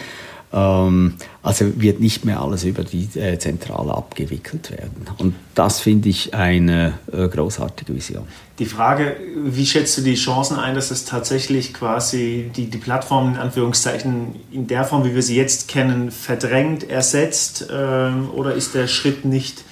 Ähm, 0.50 1.14
also 1.48 1.80
wird 1.80 1.98
nicht 1.98 2.26
mehr 2.26 2.42
alles 2.42 2.64
über 2.64 2.84
die 2.84 3.08
äh, 3.18 3.38
Zentrale 3.38 3.94
abgewickelt 3.94 4.70
werden. 4.70 5.06
Und 5.16 5.34
das 5.54 5.80
finde 5.80 6.10
ich 6.10 6.34
eine 6.34 6.98
äh, 7.10 7.26
großartige 7.26 7.94
Vision. 7.94 8.24
Die 8.58 8.66
Frage, 8.66 9.16
wie 9.46 9.64
schätzt 9.64 9.96
du 9.96 10.02
die 10.02 10.16
Chancen 10.16 10.58
ein, 10.58 10.74
dass 10.74 10.90
es 10.90 11.06
tatsächlich 11.06 11.72
quasi 11.72 12.50
die, 12.54 12.66
die 12.66 12.76
Plattform 12.76 13.30
in 13.30 13.36
Anführungszeichen 13.38 14.34
in 14.52 14.66
der 14.66 14.84
Form, 14.84 15.06
wie 15.06 15.14
wir 15.14 15.22
sie 15.22 15.36
jetzt 15.36 15.68
kennen, 15.68 16.10
verdrängt, 16.10 16.90
ersetzt 16.90 17.66
ähm, 17.72 18.28
oder 18.34 18.52
ist 18.52 18.74
der 18.74 18.86
Schritt 18.86 19.24
nicht, 19.24 19.64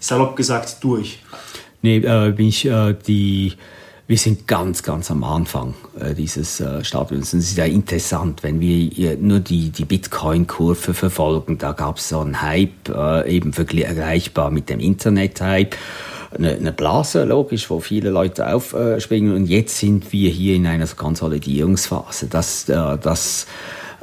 salopp 0.00 0.36
gesagt, 0.36 0.84
durch? 0.84 1.20
Nee, 1.80 1.96
äh, 1.96 2.32
bin 2.32 2.48
ich 2.48 2.66
äh, 2.66 2.94
die 3.06 3.54
wir 4.06 4.18
sind 4.18 4.48
ganz, 4.48 4.82
ganz 4.82 5.10
am 5.10 5.22
Anfang 5.24 5.74
äh, 5.98 6.14
dieses 6.14 6.60
äh, 6.60 6.84
Stadiums. 6.84 7.32
es 7.32 7.50
ist 7.50 7.56
ja 7.56 7.64
interessant, 7.64 8.42
wenn 8.42 8.60
wir 8.60 9.16
nur 9.16 9.40
die, 9.40 9.70
die 9.70 9.84
Bitcoin-Kurve 9.84 10.92
verfolgen, 10.92 11.58
da 11.58 11.72
gab 11.72 11.98
es 11.98 12.08
so 12.08 12.20
einen 12.20 12.42
Hype, 12.42 12.88
äh, 12.88 13.34
eben 13.34 13.52
vergleichbar 13.52 14.50
mit 14.50 14.68
dem 14.68 14.80
Internet-Hype. 14.80 15.76
Eine, 16.36 16.52
eine, 16.52 16.72
Blase, 16.72 17.24
logisch, 17.24 17.68
wo 17.68 17.80
viele 17.80 18.08
Leute 18.08 18.52
aufspringen. 18.52 19.34
Und 19.34 19.46
jetzt 19.46 19.78
sind 19.78 20.12
wir 20.12 20.30
hier 20.30 20.56
in 20.56 20.66
einer 20.66 20.86
Konsolidierungsphase. 20.86 22.26
Das, 22.26 22.68
äh, 22.68 22.98
das 22.98 23.46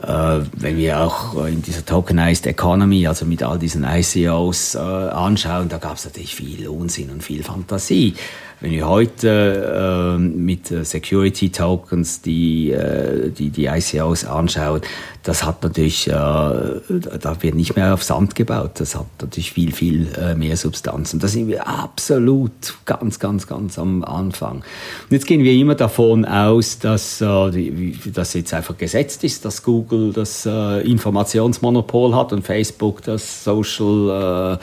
äh, 0.01 0.39
wenn 0.53 0.77
wir 0.77 1.01
auch 1.01 1.45
in 1.45 1.61
dieser 1.61 1.85
Tokenized 1.85 2.47
Economy, 2.47 3.05
also 3.07 3.25
mit 3.25 3.43
all 3.43 3.59
diesen 3.59 3.83
ICOs 3.83 4.75
äh, 4.75 4.79
anschauen, 4.79 5.67
da 5.67 5.77
gab 5.77 5.97
es 5.97 6.05
natürlich 6.05 6.35
viel 6.35 6.67
Unsinn 6.67 7.09
und 7.09 7.21
viel 7.21 7.43
Fantasie. 7.43 8.13
Wenn 8.61 8.71
wir 8.71 8.89
heute 8.89 10.17
äh, 10.17 10.19
mit 10.19 10.67
Security 10.67 11.49
Tokens 11.49 12.21
die, 12.21 12.71
äh, 12.71 13.29
die, 13.29 13.51
die 13.51 13.67
ICOs 13.67 14.25
anschauen, 14.25 14.81
das 15.23 15.45
hat 15.45 15.63
natürlich, 15.63 16.09
äh, 16.09 16.11
da 16.11 17.37
wird 17.39 17.55
nicht 17.55 17.77
mehr 17.77 17.93
auf 17.93 18.03
Sand 18.03 18.35
gebaut, 18.35 18.71
das 18.75 18.95
hat 18.95 19.05
natürlich 19.21 19.53
viel, 19.53 19.71
viel 19.71 20.09
äh, 20.19 20.35
mehr 20.35 20.57
Substanz. 20.57 21.13
Und 21.13 21.23
da 21.23 21.29
sind 21.29 21.47
wir 21.47 21.67
absolut 21.67 22.75
ganz, 22.83 23.19
ganz, 23.19 23.47
ganz 23.47 23.79
am 23.79 24.03
Anfang. 24.03 24.57
Und 24.57 25.11
jetzt 25.11 25.25
gehen 25.25 25.43
wir 25.43 25.53
immer 25.53 25.75
davon 25.75 26.25
aus, 26.25 26.79
dass 26.79 27.21
äh, 27.21 27.93
das 28.13 28.33
jetzt 28.33 28.53
einfach 28.53 28.77
gesetzt 28.77 29.23
ist, 29.23 29.45
dass 29.45 29.63
Google 29.63 30.11
das 30.11 30.45
äh, 30.45 30.81
Informationsmonopol 30.81 32.13
hat 32.13 32.33
und 32.33 32.45
Facebook 32.45 33.03
das 33.03 33.45
Social 33.45 34.59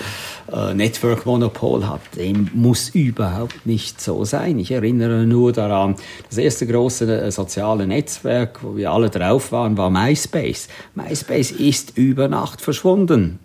äh, 0.52 0.74
Network 0.74 1.26
Monopol 1.26 1.86
hat. 1.88 2.00
Dem 2.16 2.50
muss 2.54 2.90
überhaupt 2.90 3.66
nicht 3.66 4.00
so 4.00 4.24
sein. 4.24 4.58
Ich 4.58 4.70
erinnere 4.70 5.26
nur 5.26 5.52
daran, 5.52 5.96
das 6.28 6.38
erste 6.38 6.66
große 6.66 7.30
soziale 7.30 7.86
Netzwerk, 7.86 8.62
wo 8.62 8.76
wir 8.76 8.90
alle 8.90 9.10
drauf 9.10 9.52
waren, 9.52 9.76
war 9.76 9.90
MySpace. 9.90 10.68
MySpace. 10.94 11.52
Ist 11.52 11.96
über 11.96 12.28
Nacht 12.28 12.60
verschwunden. 12.60 13.38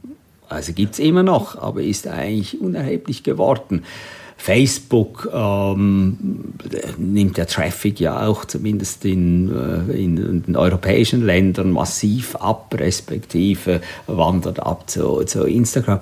Also 0.50 0.74
gibt 0.74 0.94
es 0.94 1.00
immer 1.00 1.24
noch, 1.24 1.58
aber 1.58 1.82
ist 1.82 2.08
eigentlich 2.08 2.60
unerheblich 2.60 3.24
geworden. 3.24 3.84
Facebook 4.42 5.30
ähm, 5.32 6.18
nimmt 6.98 7.38
der 7.38 7.46
Traffic 7.46 8.00
ja 8.00 8.26
auch 8.26 8.44
zumindest 8.44 9.06
in, 9.06 9.52
äh, 9.52 9.92
in, 9.92 10.18
in, 10.18 10.44
den 10.44 10.56
europäischen 10.56 11.24
Ländern 11.24 11.70
massiv 11.70 12.36
ab, 12.38 12.74
respektive 12.76 13.82
wandert 14.08 14.60
ab 14.60 14.90
zu, 14.90 15.24
zu 15.26 15.44
Instagram. 15.44 16.00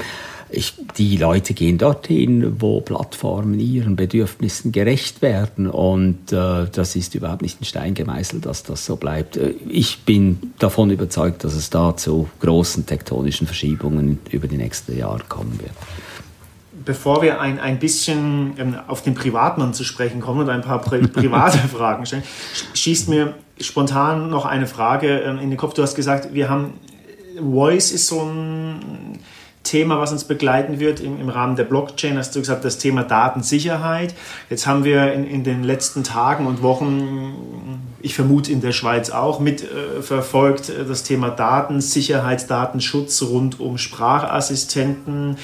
Ich, 0.49 0.73
die 0.97 1.17
Leute 1.17 1.53
gehen 1.53 1.77
dorthin, 1.77 2.61
wo 2.61 2.79
Plattformen 2.79 3.59
ihren 3.59 3.97
Bedürfnissen 3.97 4.71
gerecht 4.71 5.21
werden. 5.21 5.69
Und 5.69 6.31
äh, 6.31 6.67
das 6.71 6.95
ist 6.95 7.15
überhaupt 7.15 7.41
nicht 7.41 7.59
ein 7.59 7.65
Stein 7.65 7.93
gemeißelt, 7.93 8.45
dass 8.45 8.63
das 8.63 8.85
so 8.85 8.95
bleibt. 8.95 9.35
Äh, 9.35 9.53
ich 9.67 10.05
bin 10.05 10.53
davon 10.59 10.91
überzeugt, 10.91 11.43
dass 11.43 11.55
es 11.55 11.69
da 11.69 11.97
zu 11.97 12.29
großen 12.39 12.85
tektonischen 12.85 13.47
Verschiebungen 13.47 14.19
über 14.31 14.47
die 14.47 14.57
nächsten 14.57 14.97
Jahre 14.97 15.23
kommen 15.27 15.59
wird. 15.59 15.73
Bevor 16.89 17.21
wir 17.21 17.39
ein, 17.39 17.59
ein 17.59 17.77
bisschen 17.77 18.55
ähm, 18.57 18.75
auf 18.87 19.03
den 19.03 19.13
Privatmann 19.13 19.75
zu 19.75 19.83
sprechen 19.83 20.21
kommen 20.21 20.39
und 20.39 20.49
ein 20.49 20.61
paar 20.61 20.81
pri 20.81 20.97
private 21.07 21.59
Fragen 21.59 22.03
stellen, 22.07 22.23
schießt 22.73 23.09
mir 23.09 23.35
spontan 23.61 24.31
noch 24.31 24.47
eine 24.47 24.65
Frage 24.65 25.19
ähm, 25.19 25.37
in 25.37 25.51
den 25.51 25.57
Kopf. 25.57 25.75
Du 25.75 25.83
hast 25.83 25.93
gesagt, 25.93 26.33
wir 26.33 26.49
haben 26.49 26.73
Voice 27.39 27.91
ist 27.91 28.07
so 28.07 28.21
ein 28.23 29.19
Thema, 29.61 29.99
was 29.99 30.11
uns 30.11 30.23
begleiten 30.23 30.79
wird 30.79 30.99
im, 30.99 31.21
im, 31.21 31.29
Rahmen 31.29 31.55
der 31.55 31.65
Blockchain, 31.65 32.17
hast 32.17 32.35
du 32.35 32.39
gesagt, 32.39 32.65
das 32.65 32.79
Thema 32.79 33.03
Datensicherheit. 33.03 34.15
Jetzt 34.49 34.65
haben 34.65 34.83
wir 34.83 35.13
in, 35.13 35.27
in 35.27 35.43
den 35.43 35.63
letzten 35.63 36.03
Tagen 36.03 36.47
und 36.47 36.63
Wochen, 36.63 37.79
ich 38.01 38.15
vermute 38.15 38.51
in 38.51 38.61
der 38.61 38.71
Schweiz 38.71 39.11
auch, 39.11 39.39
mitverfolgt 39.39 40.69
äh, 40.69 40.85
das 40.85 41.03
Thema 41.03 41.29
Datensicherheit, 41.29 42.49
Datenschutz 42.49 43.21
rund 43.21 43.59
um 43.59 43.77
Sprachassistenten, 43.77 45.37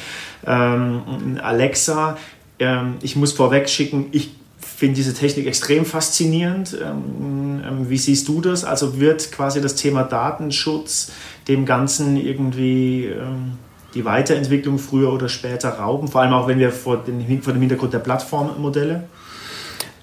ähm, 0.45 1.39
Alexa. 1.41 2.17
Ähm, 2.59 2.95
ich 3.01 3.15
muss 3.15 3.33
vorweg 3.33 3.69
schicken, 3.69 4.07
ich 4.11 4.31
finde 4.59 4.95
diese 4.95 5.13
Technik 5.13 5.47
extrem 5.47 5.85
faszinierend. 5.85 6.77
Ähm, 6.81 7.61
ähm, 7.67 7.89
wie 7.89 7.97
siehst 7.97 8.27
du 8.27 8.41
das? 8.41 8.63
Also 8.63 8.99
wird 8.99 9.31
quasi 9.31 9.61
das 9.61 9.75
Thema 9.75 10.03
Datenschutz 10.03 11.11
dem 11.47 11.65
Ganzen 11.65 12.17
irgendwie 12.17 13.05
ähm, 13.05 13.53
die 13.93 14.03
Weiterentwicklung 14.03 14.77
früher 14.77 15.13
oder 15.13 15.29
später 15.29 15.69
rauben, 15.69 16.09
vor 16.09 16.21
allem 16.21 16.33
auch 16.33 16.47
wenn 16.47 16.59
wir 16.59 16.71
vor, 16.71 16.97
den, 16.97 17.41
vor 17.41 17.53
dem 17.53 17.61
Hintergrund 17.61 17.93
der 17.93 17.99
Plattformmodelle? 17.99 19.05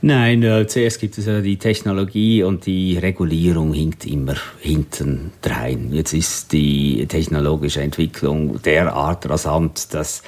Nein, 0.05 0.43
äh, 0.43 0.67
zuerst 0.67 1.01
gibt 1.01 1.17
es 1.17 1.27
ja 1.27 1.41
die 1.41 1.59
Technologie 1.59 2.43
und 2.43 2.67
die 2.67 2.99
Regulierung 2.99 3.73
hinkt 3.73 4.05
immer 4.05 4.35
hinten 4.59 5.31
drein. 5.43 5.91
Jetzt 5.93 6.12
ist 6.12 6.53
die 6.53 7.07
technologische 7.07 7.83
Entwicklung 7.83 8.61
derart 8.62 9.31
rasant, 9.31 9.95
dass 9.95 10.25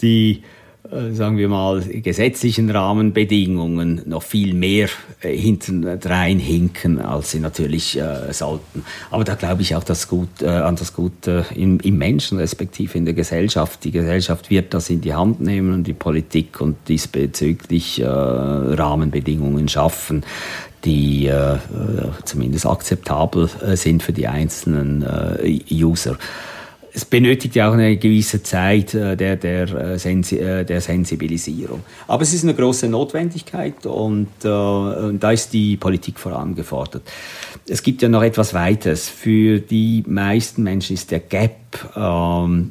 die 0.00 0.42
sagen 1.12 1.38
wir 1.38 1.48
mal, 1.48 1.80
gesetzlichen 1.80 2.68
Rahmenbedingungen 2.70 4.02
noch 4.04 4.22
viel 4.22 4.52
mehr 4.52 4.88
äh, 5.22 5.34
hintendrein 5.34 6.38
hinken, 6.38 7.00
als 7.00 7.30
sie 7.30 7.40
natürlich 7.40 7.98
äh, 7.98 8.32
sollten. 8.32 8.84
Aber 9.10 9.24
da 9.24 9.34
glaube 9.34 9.62
ich 9.62 9.74
auch 9.74 9.84
das 9.84 10.08
Gut, 10.08 10.42
äh, 10.42 10.48
an 10.48 10.76
das 10.76 10.92
Gute 10.92 11.46
im, 11.54 11.80
im, 11.80 11.96
Menschen, 11.96 12.38
respektive 12.38 12.98
in 12.98 13.06
der 13.06 13.14
Gesellschaft. 13.14 13.84
Die 13.84 13.90
Gesellschaft 13.90 14.50
wird 14.50 14.74
das 14.74 14.90
in 14.90 15.00
die 15.00 15.14
Hand 15.14 15.40
nehmen 15.40 15.72
und 15.72 15.86
die 15.86 15.94
Politik 15.94 16.60
und 16.60 16.76
diesbezüglich 16.88 18.00
äh, 18.00 18.06
Rahmenbedingungen 18.06 19.68
schaffen, 19.68 20.24
die 20.84 21.26
äh, 21.26 21.56
zumindest 22.24 22.66
akzeptabel 22.66 23.48
sind 23.74 24.02
für 24.02 24.12
die 24.12 24.26
einzelnen 24.26 25.06
User 25.70 26.18
es 26.94 27.04
benötigt 27.04 27.54
ja 27.54 27.68
auch 27.68 27.72
eine 27.72 27.96
gewisse 27.96 28.42
Zeit 28.42 28.94
äh, 28.94 29.16
der, 29.16 29.36
der, 29.36 29.96
äh, 29.96 29.96
äh, 29.96 30.64
der 30.64 30.80
Sensibilisierung. 30.80 31.82
Aber 32.06 32.22
es 32.22 32.34
ist 32.34 32.44
eine 32.44 32.54
große 32.54 32.88
Notwendigkeit 32.88 33.86
und, 33.86 34.44
und 34.44 35.20
da 35.20 35.30
ist 35.30 35.52
die 35.52 35.76
Politik 35.76 36.18
vorangefordert. 36.18 37.02
Es 37.66 37.82
gibt 37.82 38.02
ja 38.02 38.08
noch 38.08 38.22
etwas 38.22 38.52
Weiteres. 38.54 39.08
Für 39.08 39.58
die 39.58 40.04
meisten 40.06 40.62
Menschen 40.62 40.94
ist 40.94 41.10
der 41.10 41.20
Gap, 41.20 41.56
ähm, 41.96 42.70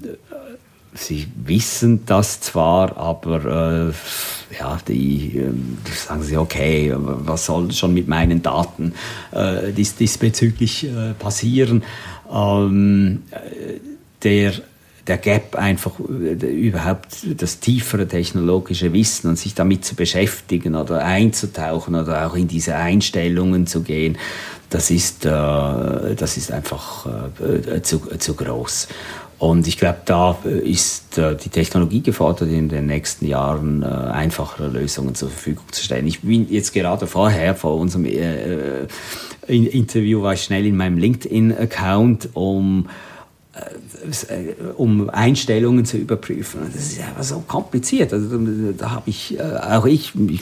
sie 0.93 1.27
wissen 1.45 2.05
das 2.05 2.41
zwar, 2.41 2.97
aber 2.97 3.89
äh, 3.89 4.55
ja, 4.60 4.77
die 4.88 5.38
äh, 5.38 5.51
sagen 5.95 6.21
sie, 6.21 6.38
okay, 6.38 6.93
was 6.95 7.45
soll 7.45 7.71
schon 7.71 7.93
mit 7.93 8.07
meinen 8.07 8.43
Daten 8.43 8.93
äh, 9.31 9.71
dies, 9.71 9.95
diesbezüglich 9.95 10.88
passieren? 11.17 11.84
Ähm, 12.31 13.23
der 14.23 14.53
der 15.07 15.17
Gap 15.17 15.55
einfach 15.55 15.93
äh, 15.99 16.45
überhaupt 16.45 17.25
das 17.38 17.60
tiefere 17.60 18.07
technologische 18.07 18.93
Wissen 18.93 19.29
und 19.29 19.38
sich 19.38 19.53
damit 19.53 19.84
zu 19.86 19.95
beschäftigen 19.95 20.75
oder 20.75 21.03
einzutauchen 21.03 21.95
oder 21.95 22.27
auch 22.27 22.36
in 22.36 22.47
diese 22.47 22.75
Einstellungen 22.75 23.67
zu 23.67 23.81
gehen, 23.81 24.17
das 24.69 24.89
ist, 24.89 25.25
äh, 25.25 25.29
das 25.29 26.38
ist 26.38 26.51
einfach 26.51 27.07
äh, 27.41 27.81
zu, 27.81 27.99
zu 28.17 28.36
groß. 28.36 28.88
Und 29.38 29.67
ich 29.67 29.77
glaube, 29.77 29.97
da 30.05 30.38
ist 30.43 31.17
äh, 31.17 31.36
die 31.36 31.49
Technologie 31.49 32.01
gefordert, 32.01 32.49
in 32.49 32.69
den 32.69 32.86
nächsten 32.86 33.25
Jahren 33.25 33.81
äh, 33.81 33.88
einfachere 33.88 34.67
Lösungen 34.67 35.15
zur 35.15 35.29
Verfügung 35.29 35.65
zu 35.71 35.84
stellen. 35.84 36.05
Ich 36.05 36.21
bin 36.21 36.47
jetzt 36.47 36.73
gerade 36.73 37.07
vorher, 37.07 37.55
vor 37.55 37.77
unserem 37.77 38.05
äh, 38.05 38.86
Interview, 39.47 40.21
war 40.21 40.34
ich 40.34 40.43
schnell 40.43 40.67
in 40.67 40.77
meinem 40.77 40.99
LinkedIn-Account, 40.99 42.29
um 42.34 42.88
um 44.78 45.10
Einstellungen 45.10 45.86
zu 45.86 45.98
überprüfen. 45.98 46.62
Das 46.74 46.92
ist 46.94 47.00
einfach 47.00 47.24
so 47.24 47.44
kompliziert. 47.48 48.14
Also, 48.14 48.38
da 48.78 48.92
habe 48.92 49.10
ich, 49.10 49.38
äh, 49.38 49.42
auch 49.42 49.86
ich, 49.86 50.14
ich 50.30 50.42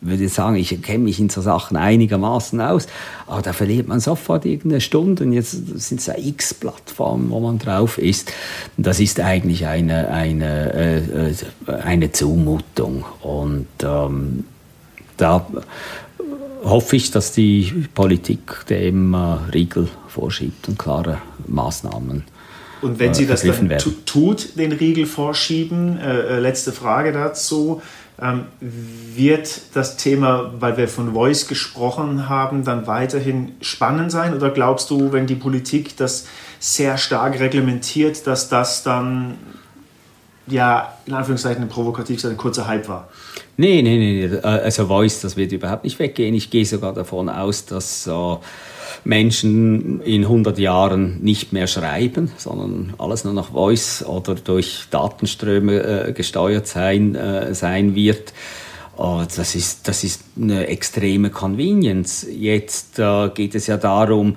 würde 0.00 0.28
sagen, 0.28 0.56
ich 0.56 0.80
kenne 0.82 1.04
mich 1.04 1.20
in 1.20 1.28
so 1.28 1.40
Sachen 1.40 1.76
einigermaßen 1.76 2.60
aus, 2.60 2.86
aber 3.26 3.42
da 3.42 3.52
verliert 3.52 3.88
man 3.88 4.00
sofort 4.00 4.44
irgendeine 4.46 4.80
Stunde 4.80 5.24
und 5.24 5.32
jetzt 5.32 5.52
sind 5.52 6.00
es 6.00 6.06
ja 6.06 6.14
x 6.16 6.54
Plattformen, 6.54 7.30
wo 7.30 7.40
man 7.40 7.58
drauf 7.58 7.98
ist. 7.98 8.32
Das 8.76 9.00
ist 9.00 9.20
eigentlich 9.20 9.66
eine, 9.66 10.08
eine, 10.08 10.72
äh, 10.72 11.34
eine 11.66 12.12
Zumutung 12.12 13.04
und 13.20 13.66
ähm, 13.82 14.44
da 15.16 15.46
hoffe 16.64 16.96
ich, 16.96 17.10
dass 17.10 17.32
die 17.32 17.86
Politik 17.94 18.64
dem 18.68 19.14
Riegel 19.14 19.88
vorschiebt 20.08 20.68
und 20.68 20.78
klare 20.78 21.18
Maßnahmen 21.46 22.24
und 22.82 22.98
wenn 22.98 23.14
sie 23.14 23.26
das 23.26 23.42
dann 23.42 23.72
tut, 24.06 24.58
den 24.58 24.72
Riegel 24.72 25.06
vorschieben, 25.06 25.98
äh, 25.98 26.38
letzte 26.38 26.72
Frage 26.72 27.12
dazu, 27.12 27.82
ähm, 28.20 28.44
wird 28.60 29.60
das 29.74 29.96
Thema, 29.96 30.52
weil 30.60 30.76
wir 30.76 30.86
von 30.86 31.14
Voice 31.14 31.48
gesprochen 31.48 32.28
haben, 32.28 32.64
dann 32.64 32.86
weiterhin 32.86 33.52
spannend 33.60 34.12
sein? 34.12 34.34
Oder 34.34 34.50
glaubst 34.50 34.90
du, 34.90 35.12
wenn 35.12 35.26
die 35.26 35.34
Politik 35.34 35.96
das 35.96 36.26
sehr 36.60 36.96
stark 36.96 37.40
reglementiert, 37.40 38.26
dass 38.26 38.48
das 38.48 38.84
dann 38.84 39.36
ja, 40.46 40.94
in 41.06 41.14
Anführungszeichen 41.14 41.68
provokativ 41.68 42.24
ein 42.24 42.36
kurzer 42.36 42.68
Hype 42.68 42.88
war? 42.88 43.08
Nee, 43.56 43.82
nee, 43.82 44.28
nee, 44.28 44.38
also 44.42 44.86
Voice, 44.86 45.20
das 45.20 45.36
wird 45.36 45.52
überhaupt 45.52 45.84
nicht 45.84 45.98
weggehen. 45.98 46.34
Ich 46.34 46.50
gehe 46.50 46.66
sogar 46.66 46.92
davon 46.92 47.28
aus, 47.28 47.66
dass 47.66 48.06
äh, 48.06 48.36
Menschen 49.04 50.00
in 50.02 50.22
100 50.22 50.58
Jahren 50.58 51.20
nicht 51.22 51.52
mehr 51.52 51.66
schreiben, 51.66 52.30
sondern 52.36 52.94
alles 52.98 53.24
nur 53.24 53.32
noch 53.32 53.52
Voice 53.52 54.04
oder 54.04 54.34
durch 54.34 54.84
Datenströme 54.90 56.08
äh, 56.08 56.12
gesteuert 56.12 56.66
sein, 56.66 57.14
äh, 57.14 57.54
sein 57.54 57.94
wird. 57.94 58.32
Oh, 58.96 59.22
das, 59.36 59.54
ist, 59.54 59.88
das 59.88 60.04
ist 60.04 60.22
eine 60.40 60.68
extreme 60.68 61.30
Convenience. 61.30 62.26
Jetzt 62.30 62.98
äh, 62.98 63.28
geht 63.30 63.54
es 63.54 63.66
ja 63.66 63.76
darum, 63.76 64.36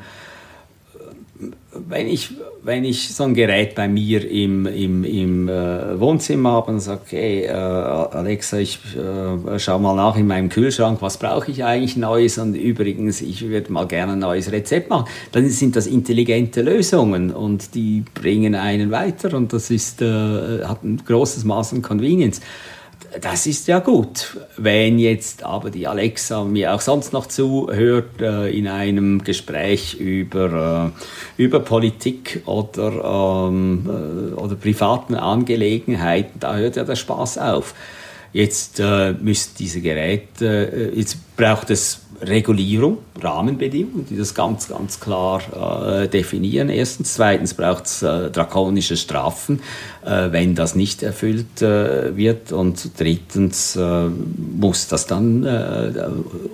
wenn 1.72 2.08
ich, 2.08 2.32
wenn 2.68 2.84
ich 2.84 3.16
so 3.16 3.24
ein 3.24 3.34
Gerät 3.34 3.76
bei 3.76 3.88
mir 3.88 4.30
im, 4.30 4.66
im, 4.66 5.06
im 5.06 5.48
äh, 5.48 5.98
Wohnzimmer 6.02 6.52
habe 6.52 6.72
und 6.72 6.82
sage, 6.82 7.00
okay, 7.06 7.46
äh, 7.46 7.52
Alexa, 7.52 8.58
ich 8.58 8.80
äh, 8.94 9.58
schau 9.58 9.80
mal 9.80 9.96
nach 9.96 10.18
in 10.18 10.28
meinem 10.28 10.50
Kühlschrank, 10.50 11.02
was 11.02 11.18
brauche 11.18 11.50
ich 11.50 11.64
eigentlich 11.64 11.96
Neues? 11.96 12.38
Und 12.38 12.56
übrigens, 12.56 13.22
ich 13.22 13.48
würde 13.48 13.72
mal 13.72 13.88
gerne 13.88 14.12
ein 14.14 14.20
neues 14.20 14.52
Rezept 14.52 14.90
machen, 14.90 15.06
dann 15.32 15.48
sind 15.48 15.78
das 15.78 15.88
intelligente 15.88 16.62
Lösungen 16.62 17.32
und 17.32 17.74
die 17.74 18.04
bringen 18.14 18.54
einen 18.54 18.92
weiter 18.92 19.34
und 19.38 19.54
das 19.54 19.70
ist, 19.70 20.02
äh, 20.02 20.66
hat 20.66 20.84
ein 20.84 21.02
großes 21.06 21.46
Maß 21.46 21.72
an 21.72 21.82
Convenience 21.82 22.42
das 23.22 23.48
ist 23.48 23.68
ja 23.68 23.80
gut. 23.80 24.38
Wenn 24.58 25.00
jetzt 25.00 25.44
aber 25.44 25.70
die 25.70 25.88
Alexa 25.88 26.44
mir 26.44 26.74
auch 26.74 26.82
sonst 26.82 27.14
noch 27.14 27.28
zuhört 27.28 28.22
äh, 28.22 28.50
in 28.50 28.68
einem 28.68 29.24
Gespräch 29.24 29.96
über, 29.96 30.94
äh, 31.38 31.42
über 31.42 31.60
Politik 31.60 32.44
oder, 32.46 33.48
ähm, 33.50 33.86
äh, 33.88 34.34
oder 34.34 34.56
privaten 34.56 35.16
Angelegenheiten, 35.16 36.40
da 36.40 36.56
hört 36.56 36.76
ja 36.76 36.84
der 36.84 36.96
Spaß 36.96 37.38
auf. 37.38 37.74
Jetzt 38.34 38.80
äh, 38.80 39.14
müssen 39.14 39.52
diese 39.58 39.82
Geräte, 39.82 40.92
äh, 40.94 40.98
jetzt 40.98 41.18
braucht 41.36 41.70
es 41.70 42.02
Regulierung, 42.22 42.98
Rahmenbedingungen, 43.22 44.08
die 44.10 44.18
das 44.18 44.34
ganz, 44.34 44.70
ganz 44.70 45.00
klar 45.00 46.02
äh, 46.02 46.08
definieren. 46.08 46.70
Erstens. 46.70 47.14
Zweitens 47.14 47.54
braucht 47.54 47.86
es 47.86 48.02
äh, 48.02 48.32
drakonische 48.32 48.98
Strafen, 48.98 49.62
äh, 50.04 50.32
wenn 50.32 50.56
das 50.56 50.74
nicht 50.74 51.04
erfüllt 51.04 51.62
äh, 51.62 52.18
wird. 52.18 52.52
Und 52.52 53.00
drittens 53.00 53.76
äh, 53.76 54.08
muss 54.08 54.88
das 54.88 55.06
dann 55.06 55.44
äh, 55.44 55.92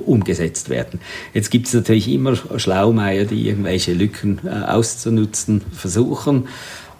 umgesetzt 0.05 0.69
werden. 0.69 0.99
Jetzt 1.33 1.49
gibt 1.49 1.67
es 1.67 1.73
natürlich 1.73 2.09
immer 2.09 2.35
Schlaumeier, 2.35 3.23
die 3.23 3.47
irgendwelche 3.47 3.93
Lücken 3.93 4.41
auszunutzen 4.49 5.61
versuchen. 5.71 6.47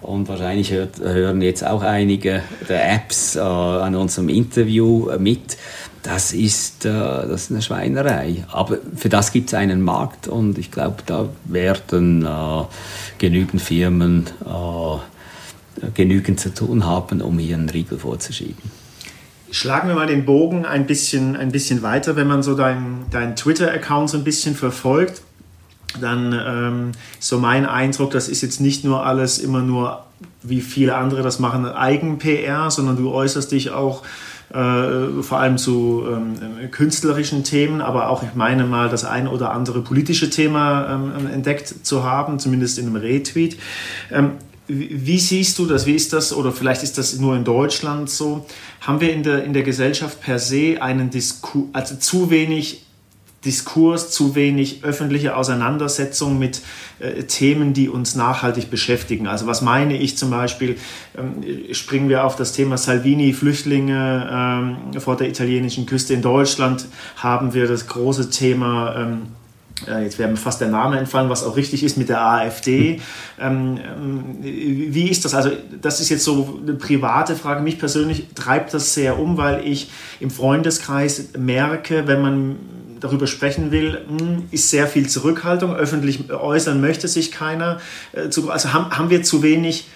Und 0.04 0.28
wahrscheinlich 0.28 0.70
hört, 0.70 1.00
hören 1.00 1.40
jetzt 1.42 1.66
auch 1.66 1.82
einige 1.82 2.42
der 2.68 2.92
Apps 2.92 3.36
an 3.36 3.94
unserem 3.94 4.28
Interview 4.28 5.10
mit 5.18 5.56
das 6.04 6.34
ist, 6.34 6.84
äh, 6.84 6.90
das 6.90 7.44
ist 7.44 7.50
eine 7.50 7.62
Schweinerei. 7.62 8.44
Aber 8.52 8.78
für 8.94 9.08
das 9.08 9.32
gibt 9.32 9.48
es 9.48 9.54
einen 9.54 9.80
Markt 9.80 10.28
und 10.28 10.58
ich 10.58 10.70
glaube, 10.70 10.98
da 11.06 11.28
werden 11.46 12.24
äh, 12.24 12.64
genügend 13.18 13.60
Firmen 13.60 14.26
äh, 14.44 15.88
genügend 15.94 16.38
zu 16.38 16.54
tun 16.54 16.84
haben, 16.86 17.20
um 17.20 17.38
hier 17.38 17.56
einen 17.56 17.68
Riegel 17.68 17.98
vorzuschieben. 17.98 18.84
Schlagen 19.50 19.88
wir 19.88 19.94
mal 19.94 20.06
den 20.06 20.24
Bogen 20.24 20.66
ein 20.66 20.86
bisschen, 20.86 21.36
ein 21.36 21.50
bisschen 21.50 21.82
weiter, 21.82 22.16
wenn 22.16 22.26
man 22.26 22.42
so 22.42 22.54
deinen 22.54 23.06
dein 23.10 23.34
Twitter-Account 23.34 24.10
so 24.10 24.18
ein 24.18 24.24
bisschen 24.24 24.54
verfolgt 24.54 25.22
dann 26.00 26.32
ähm, 26.32 26.92
so 27.20 27.38
mein 27.38 27.66
Eindruck, 27.66 28.10
das 28.10 28.28
ist 28.28 28.42
jetzt 28.42 28.60
nicht 28.60 28.84
nur 28.84 29.04
alles 29.04 29.38
immer 29.38 29.62
nur, 29.62 30.04
wie 30.42 30.60
viele 30.60 30.96
andere 30.96 31.22
das 31.22 31.38
machen, 31.38 31.66
Eigen-PR, 31.66 32.70
sondern 32.70 32.96
du 32.96 33.10
äußerst 33.10 33.50
dich 33.50 33.70
auch 33.70 34.02
äh, 34.52 35.22
vor 35.22 35.38
allem 35.38 35.58
zu 35.58 36.04
ähm, 36.06 36.70
künstlerischen 36.70 37.44
Themen, 37.44 37.80
aber 37.80 38.08
auch, 38.08 38.22
ich 38.22 38.34
meine 38.34 38.64
mal, 38.64 38.88
das 38.88 39.04
ein 39.04 39.26
oder 39.26 39.52
andere 39.52 39.80
politische 39.80 40.30
Thema 40.30 40.88
ähm, 41.16 41.26
entdeckt 41.26 41.74
zu 41.84 42.04
haben, 42.04 42.38
zumindest 42.38 42.78
in 42.78 42.86
einem 42.86 42.96
Retweet. 42.96 43.58
Ähm, 44.12 44.32
wie 44.66 45.18
siehst 45.18 45.58
du 45.58 45.66
das? 45.66 45.86
Wie 45.86 45.94
ist 45.94 46.12
das? 46.12 46.32
Oder 46.32 46.50
vielleicht 46.50 46.82
ist 46.82 46.96
das 46.96 47.18
nur 47.18 47.36
in 47.36 47.44
Deutschland 47.44 48.08
so? 48.08 48.46
Haben 48.80 49.00
wir 49.00 49.12
in 49.12 49.22
der, 49.22 49.44
in 49.44 49.52
der 49.52 49.62
Gesellschaft 49.62 50.20
per 50.22 50.38
se 50.38 50.80
einen 50.80 51.10
Diskurs, 51.10 51.66
also 51.72 51.96
zu 51.96 52.30
wenig 52.30 52.86
Diskurs, 53.44 54.10
zu 54.10 54.34
wenig 54.34 54.84
öffentliche 54.84 55.36
Auseinandersetzung 55.36 56.38
mit 56.38 56.62
äh, 56.98 57.24
Themen, 57.24 57.72
die 57.72 57.88
uns 57.88 58.14
nachhaltig 58.14 58.70
beschäftigen. 58.70 59.26
Also 59.26 59.46
was 59.46 59.62
meine 59.62 59.96
ich 59.96 60.16
zum 60.16 60.30
Beispiel, 60.30 60.76
ähm, 61.16 61.74
springen 61.74 62.08
wir 62.08 62.24
auf 62.24 62.36
das 62.36 62.52
Thema 62.52 62.78
Salvini, 62.78 63.32
Flüchtlinge 63.32 64.28
ähm, 64.94 65.00
vor 65.00 65.16
der 65.16 65.28
italienischen 65.28 65.86
Küste 65.86 66.14
in 66.14 66.22
Deutschland, 66.22 66.86
haben 67.16 67.54
wir 67.54 67.66
das 67.66 67.86
große 67.86 68.30
Thema, 68.30 68.96
ähm, 68.96 69.22
äh, 69.88 70.04
jetzt 70.04 70.18
wäre 70.18 70.30
mir 70.30 70.36
fast 70.36 70.60
der 70.60 70.68
Name 70.68 70.98
entfallen, 70.98 71.28
was 71.28 71.44
auch 71.44 71.56
richtig 71.56 71.82
ist 71.82 71.96
mit 71.96 72.08
der 72.08 72.24
AfD. 72.24 73.00
Ähm, 73.40 73.78
ähm, 73.78 74.36
wie 74.40 75.10
ist 75.10 75.24
das? 75.24 75.34
Also 75.34 75.50
das 75.80 76.00
ist 76.00 76.10
jetzt 76.10 76.24
so 76.24 76.60
eine 76.62 76.74
private 76.74 77.34
Frage. 77.34 77.62
Mich 77.62 77.78
persönlich 77.78 78.28
treibt 78.34 78.72
das 78.72 78.94
sehr 78.94 79.18
um, 79.18 79.36
weil 79.36 79.66
ich 79.66 79.90
im 80.20 80.30
Freundeskreis 80.30 81.30
merke, 81.36 82.06
wenn 82.06 82.22
man 82.22 82.56
darüber 83.04 83.26
sprechen 83.26 83.70
will, 83.70 84.00
hm, 84.08 84.48
ist 84.50 84.70
sehr 84.70 84.86
viel 84.86 85.08
Zurückhaltung. 85.08 85.76
Öffentlich 85.76 86.30
äußern 86.30 86.80
möchte 86.80 87.06
sich 87.06 87.30
keiner. 87.30 87.78
Äh, 88.12 88.30
also 88.48 88.72
haben, 88.72 89.10
wir 89.10 89.22
zu 89.22 89.42
wenig 89.42 89.86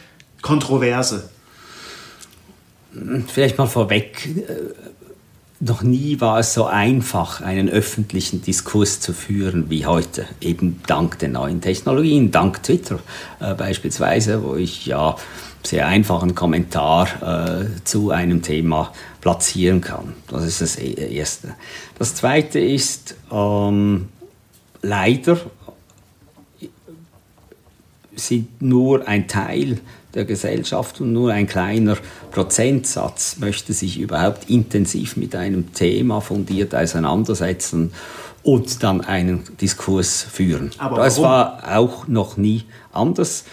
Kontroverse? 0.42 1.30
Vielleicht 3.26 3.56
mal 3.56 3.66
vorweg. 3.66 4.26
Äh, 4.26 4.74
noch 5.60 5.82
nie 5.82 6.20
war 6.20 6.38
es 6.38 6.52
so 6.52 6.66
einfach, 6.66 7.40
einen 7.40 7.68
öffentlichen 7.68 8.42
Diskurs 8.42 9.00
zu 9.00 9.12
führen 9.12 9.70
wie 9.70 9.86
heute, 9.86 10.26
eben 10.40 10.80
dank 10.86 11.18
der 11.18 11.30
neuen 11.30 11.60
Technologien, 11.60 12.30
dank 12.30 12.62
Twitter 12.62 13.00
äh, 13.40 13.54
beispielsweise, 13.54 14.44
wo 14.44 14.54
ich 14.54 14.86
ja 14.86 15.16
sehr 15.64 15.88
einfachen 15.88 16.34
Kommentar 16.34 17.08
äh, 17.22 17.66
zu 17.84 18.10
einem 18.10 18.42
Thema 18.42 18.92
platzieren 19.28 19.82
kann. 19.82 20.14
Das 20.28 20.42
ist 20.42 20.62
das 20.62 20.78
e-, 20.78 20.94
Erste. 20.94 21.54
Das 21.98 22.14
Zweite 22.14 22.58
ist, 22.60 23.14
ähm, 23.30 24.08
leider 24.80 25.38
sind 28.16 28.62
nur 28.62 29.06
ein 29.06 29.28
Teil 29.28 29.80
der 30.14 30.24
Gesellschaft 30.24 31.02
und 31.02 31.12
nur 31.12 31.30
ein 31.30 31.46
kleiner 31.46 31.98
Prozentsatz 32.30 33.36
möchte 33.38 33.74
sich 33.74 34.00
überhaupt 34.00 34.48
intensiv 34.48 35.18
mit 35.18 35.36
einem 35.36 35.74
Thema 35.74 36.22
fundiert 36.22 36.74
auseinandersetzen 36.74 37.92
und 38.42 38.82
dann 38.82 39.02
einen 39.02 39.44
Diskurs 39.60 40.22
führen. 40.22 40.70
Aber 40.78 41.04
das 41.04 41.18
warum? 41.18 41.30
war 41.30 41.76
auch 41.76 42.08
noch 42.08 42.38
nie 42.38 42.64
anders. 42.92 43.44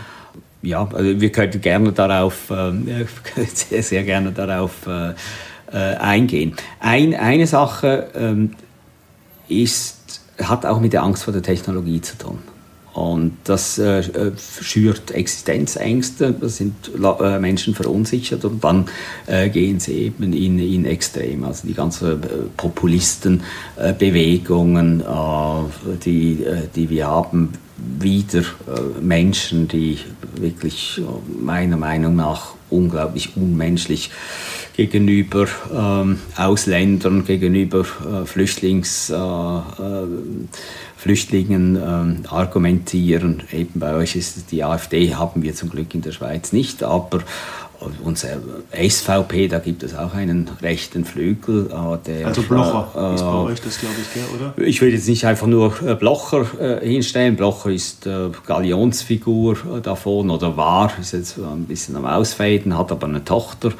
Ja, 0.61 0.87
also 0.91 1.21
wir 1.21 1.31
könnten 1.31 1.61
gerne 1.61 1.91
darauf, 1.91 2.49
äh, 2.49 3.05
sehr, 3.53 3.83
sehr 3.83 4.03
gerne 4.03 4.31
darauf 4.31 4.87
äh, 4.87 5.13
äh, 5.71 5.95
eingehen. 5.97 6.55
Ein, 6.79 7.13
eine 7.13 7.45
Sache 7.45 8.09
ähm, 8.15 8.51
ist, 9.47 10.21
hat 10.41 10.65
auch 10.65 10.79
mit 10.79 10.93
der 10.93 11.03
Angst 11.03 11.23
vor 11.23 11.33
der 11.33 11.43
Technologie 11.43 12.01
zu 12.01 12.17
tun. 12.17 12.39
Und 12.97 13.37
das 13.43 13.77
äh, 13.77 13.99
äh, 13.99 14.31
schürt 14.59 15.11
Existenzängste, 15.11 16.33
da 16.33 16.49
sind 16.49 16.73
äh, 16.95 17.37
Menschen 17.37 17.75
verunsichert 17.75 18.43
und 18.43 18.63
dann 18.63 18.87
äh, 19.27 19.49
gehen 19.49 19.79
sie 19.79 20.05
eben 20.05 20.33
in, 20.33 20.57
in 20.57 20.85
Extrem. 20.85 21.43
Also 21.43 21.67
die 21.67 21.75
ganzen 21.75 22.23
äh, 22.23 22.27
Populistenbewegungen, 22.57 25.01
äh, 25.01 25.03
die, 26.03 26.43
die 26.75 26.89
wir 26.89 27.05
haben, 27.05 27.53
wieder 27.99 28.41
Menschen, 28.99 29.67
die 29.67 29.99
wirklich 30.35 30.99
meiner 31.39 31.77
Meinung 31.77 32.15
nach 32.15 32.55
unglaublich 32.71 33.37
unmenschlich 33.37 34.09
gegenüber 34.77 35.47
ähm, 35.75 36.19
Ausländern, 36.37 37.25
gegenüber 37.25 37.83
Flüchtlings 38.25 39.11
Flüchtlingen 40.97 41.75
äh, 41.75 42.27
argumentieren. 42.27 43.43
Eben 43.53 43.79
bei 43.79 43.93
euch 43.95 44.15
ist 44.15 44.35
es 44.35 44.45
die 44.47 44.63
AfD, 44.63 45.13
haben 45.13 45.43
wir 45.43 45.53
zum 45.53 45.69
Glück 45.69 45.93
in 45.93 46.01
der 46.01 46.11
Schweiz 46.11 46.51
nicht, 46.51 46.83
aber 46.83 47.19
unser 48.03 48.29
SVP, 48.71 49.47
da 49.47 49.59
gibt 49.59 49.83
es 49.83 49.95
auch 49.95 50.13
einen 50.13 50.49
rechten 50.61 51.05
Flügel. 51.05 51.67
Äh, 51.67 51.97
der, 52.05 52.27
also 52.27 52.41
Blocher 52.41 52.89
äh, 52.95 53.15
ist 53.15 53.21
bei 53.21 53.33
euch 53.33 53.61
das, 53.61 53.79
glaube 53.79 53.95
ich, 54.01 54.13
gell, 54.13 54.23
oder? 54.35 54.67
Ich 54.67 54.81
würde 54.81 54.95
jetzt 54.95 55.07
nicht 55.07 55.25
einfach 55.25 55.47
nur 55.47 55.73
äh, 55.85 55.95
Blocher 55.95 56.45
äh, 56.59 56.87
hinstellen. 56.87 57.35
Blocher 57.35 57.69
ist 57.69 58.05
äh, 58.07 58.29
Galionsfigur 58.45 59.57
äh, 59.77 59.81
davon 59.81 60.29
oder 60.29 60.57
war, 60.57 60.91
ist 60.99 61.13
jetzt 61.13 61.37
ein 61.37 61.65
bisschen 61.65 61.95
am 61.95 62.05
Ausfaden, 62.05 62.77
hat 62.77 62.91
aber 62.91 63.07
eine 63.07 63.23
Tochter, 63.23 63.71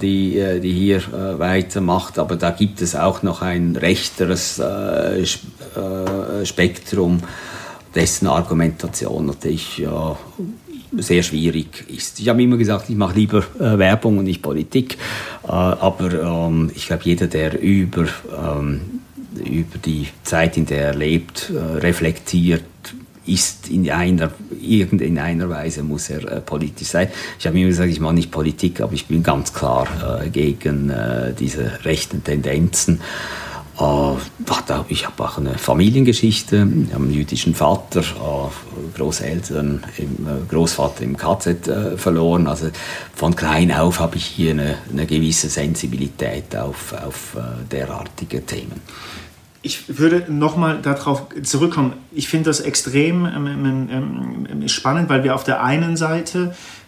die, 0.00 0.60
die 0.62 0.72
hier 0.72 1.02
weitermacht. 1.38 2.18
Aber 2.18 2.36
da 2.36 2.50
gibt 2.50 2.80
es 2.80 2.94
auch 2.96 3.22
noch 3.22 3.42
ein 3.42 3.76
rechteres 3.76 4.60
Spektrum, 6.44 7.20
dessen 7.94 8.26
Argumentation 8.28 9.26
natürlich 9.26 9.82
sehr 10.96 11.22
schwierig 11.22 11.84
ist. 11.88 12.20
Ich 12.20 12.28
habe 12.28 12.42
immer 12.42 12.56
gesagt, 12.56 12.88
ich 12.88 12.96
mache 12.96 13.14
lieber 13.14 13.44
äh, 13.58 13.78
Werbung 13.78 14.18
und 14.18 14.24
nicht 14.24 14.42
Politik, 14.42 14.96
äh, 15.44 15.48
aber 15.48 16.12
ähm, 16.12 16.70
ich 16.74 16.86
glaube, 16.86 17.02
jeder, 17.04 17.26
der 17.26 17.60
über, 17.60 18.06
ähm, 18.36 19.00
über 19.34 19.78
die 19.84 20.08
Zeit, 20.24 20.56
in 20.56 20.66
der 20.66 20.88
er 20.88 20.94
lebt, 20.94 21.50
äh, 21.50 21.58
reflektiert, 21.78 22.64
ist 23.28 23.68
in 23.68 23.90
einer, 23.90 24.30
in 24.60 25.18
einer 25.18 25.50
Weise 25.50 25.82
muss 25.82 26.08
er 26.10 26.24
äh, 26.24 26.40
politisch 26.40 26.88
sein. 26.88 27.08
Ich 27.38 27.46
habe 27.46 27.58
immer 27.58 27.68
gesagt, 27.68 27.90
ich 27.90 28.00
mache 28.00 28.14
nicht 28.14 28.30
Politik, 28.30 28.80
aber 28.80 28.94
ich 28.94 29.06
bin 29.06 29.22
ganz 29.22 29.52
klar 29.52 30.22
äh, 30.24 30.30
gegen 30.30 30.90
äh, 30.90 31.34
diese 31.38 31.84
rechten 31.84 32.24
Tendenzen. 32.24 33.00
Uh, 33.80 34.16
ich 34.88 35.06
habe 35.06 35.22
auch 35.22 35.38
eine 35.38 35.56
Familiengeschichte. 35.56 36.56
Ich 36.56 36.94
habe 36.94 37.04
einen 37.04 37.12
jüdischen 37.12 37.54
Vater, 37.54 38.02
uh, 38.20 38.50
Großeltern, 38.96 39.84
uh, 40.00 40.04
Großvater 40.48 41.04
im 41.04 41.16
KZ 41.16 41.68
äh, 41.68 41.96
verloren. 41.96 42.48
Also 42.48 42.70
von 43.14 43.36
klein 43.36 43.70
auf 43.70 44.00
habe 44.00 44.16
ich 44.16 44.24
hier 44.24 44.50
eine, 44.50 44.78
eine 44.90 45.06
gewisse 45.06 45.48
Sensibilität 45.48 46.56
auf, 46.56 46.92
auf 46.92 47.36
derartige 47.70 48.44
Themen. 48.44 48.80
Ich 49.62 49.98
würde 49.98 50.24
nochmal 50.28 50.80
darauf 50.80 51.26
zurückkommen. 51.42 51.94
Ich 52.12 52.28
finde 52.28 52.50
das 52.50 52.60
extrem 52.60 53.26
ähm, 53.26 53.46
ähm, 53.90 54.46
ähm, 54.50 54.68
spannend, 54.68 55.08
weil 55.08 55.24
wir 55.24 55.34
auf 55.34 55.44
der 55.44 55.62
einen 55.62 55.96
Seite 55.96 56.54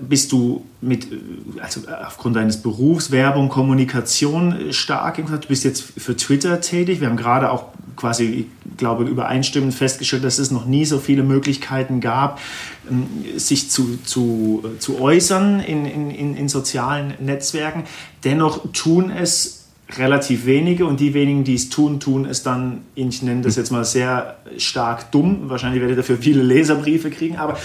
bist 0.00 0.32
du 0.32 0.64
mit, 0.80 1.10
äh, 1.12 1.16
also 1.60 1.82
aufgrund 2.06 2.36
deines 2.36 2.62
Berufs, 2.62 3.10
Werbung, 3.10 3.48
Kommunikation 3.48 4.68
äh, 4.68 4.72
stark 4.72 5.16
Du 5.16 5.48
bist 5.48 5.64
jetzt 5.64 5.82
für 5.96 6.16
Twitter 6.16 6.60
tätig. 6.60 7.00
Wir 7.00 7.08
haben 7.08 7.16
gerade 7.16 7.50
auch 7.50 7.66
quasi, 7.96 8.46
ich 8.70 8.76
glaube, 8.76 9.04
übereinstimmend 9.04 9.74
festgestellt, 9.74 10.24
dass 10.24 10.38
es 10.38 10.50
noch 10.50 10.66
nie 10.66 10.84
so 10.84 10.98
viele 10.98 11.22
Möglichkeiten 11.22 12.00
gab, 12.00 12.40
ähm, 12.90 13.06
sich 13.36 13.70
zu, 13.70 13.98
zu, 14.04 14.64
zu 14.78 15.00
äußern 15.00 15.60
in, 15.60 15.84
in, 15.84 16.36
in 16.36 16.48
sozialen 16.48 17.14
Netzwerken. 17.20 17.84
Dennoch 18.24 18.72
tun 18.72 19.10
es 19.10 19.66
relativ 19.96 20.44
wenige 20.44 20.84
und 20.84 21.00
die 21.00 21.14
wenigen, 21.14 21.44
die 21.44 21.54
es 21.54 21.70
tun, 21.70 21.98
tun 21.98 22.26
es 22.26 22.42
dann, 22.42 22.82
ich 22.94 23.22
nenne 23.22 23.40
das 23.40 23.56
jetzt 23.56 23.70
mal 23.70 23.84
sehr 23.84 24.36
stark 24.58 25.10
dumm. 25.12 25.48
Wahrscheinlich 25.48 25.80
werde 25.80 25.94
ich 25.94 25.98
dafür 25.98 26.18
viele 26.18 26.42
Leserbriefe 26.42 27.10
kriegen, 27.10 27.36
aber 27.36 27.56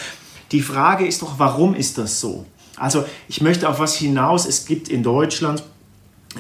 die 0.54 0.62
Frage 0.62 1.06
ist 1.06 1.22
doch, 1.22 1.40
warum 1.40 1.76
ist 1.76 1.98
das 1.98 2.22
so? 2.22 2.46
Also 2.78 3.04
ich 3.28 3.42
möchte 3.42 3.68
auf 3.68 3.80
was 3.80 3.96
hinaus. 3.96 4.46
Es 4.46 4.66
gibt 4.66 4.88
in 4.88 5.04
Deutschland 5.04 5.64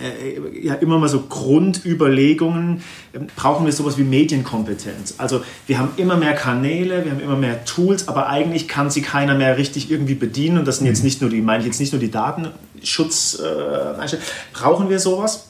äh, 0.01 0.65
ja 0.65 0.75
immer 0.75 0.97
mal 0.97 1.09
so 1.09 1.21
Grundüberlegungen, 1.21 2.81
äh, 3.13 3.19
brauchen 3.35 3.65
wir 3.65 3.73
sowas 3.73 3.97
wie 3.97 4.03
Medienkompetenz. 4.03 5.15
Also 5.17 5.43
wir 5.67 5.77
haben 5.77 5.89
immer 5.97 6.17
mehr 6.17 6.33
Kanäle, 6.33 7.05
wir 7.05 7.11
haben 7.11 7.19
immer 7.19 7.35
mehr 7.35 7.65
Tools, 7.65 8.07
aber 8.07 8.27
eigentlich 8.27 8.67
kann 8.67 8.89
sie 8.89 9.01
keiner 9.01 9.35
mehr 9.35 9.57
richtig 9.57 9.91
irgendwie 9.91 10.15
bedienen. 10.15 10.57
Und 10.59 10.67
das 10.67 10.77
sind 10.77 10.87
jetzt 10.87 10.99
mhm. 10.99 11.05
nicht 11.05 11.21
nur 11.21 11.29
die, 11.29 11.41
meine 11.41 11.59
ich 11.59 11.67
jetzt 11.67 11.79
nicht 11.79 11.93
nur 11.93 11.99
die 11.99 12.11
Datenschutz. 12.11 13.39
Äh, 13.39 14.17
brauchen 14.53 14.89
wir 14.89 14.99
sowas? 14.99 15.47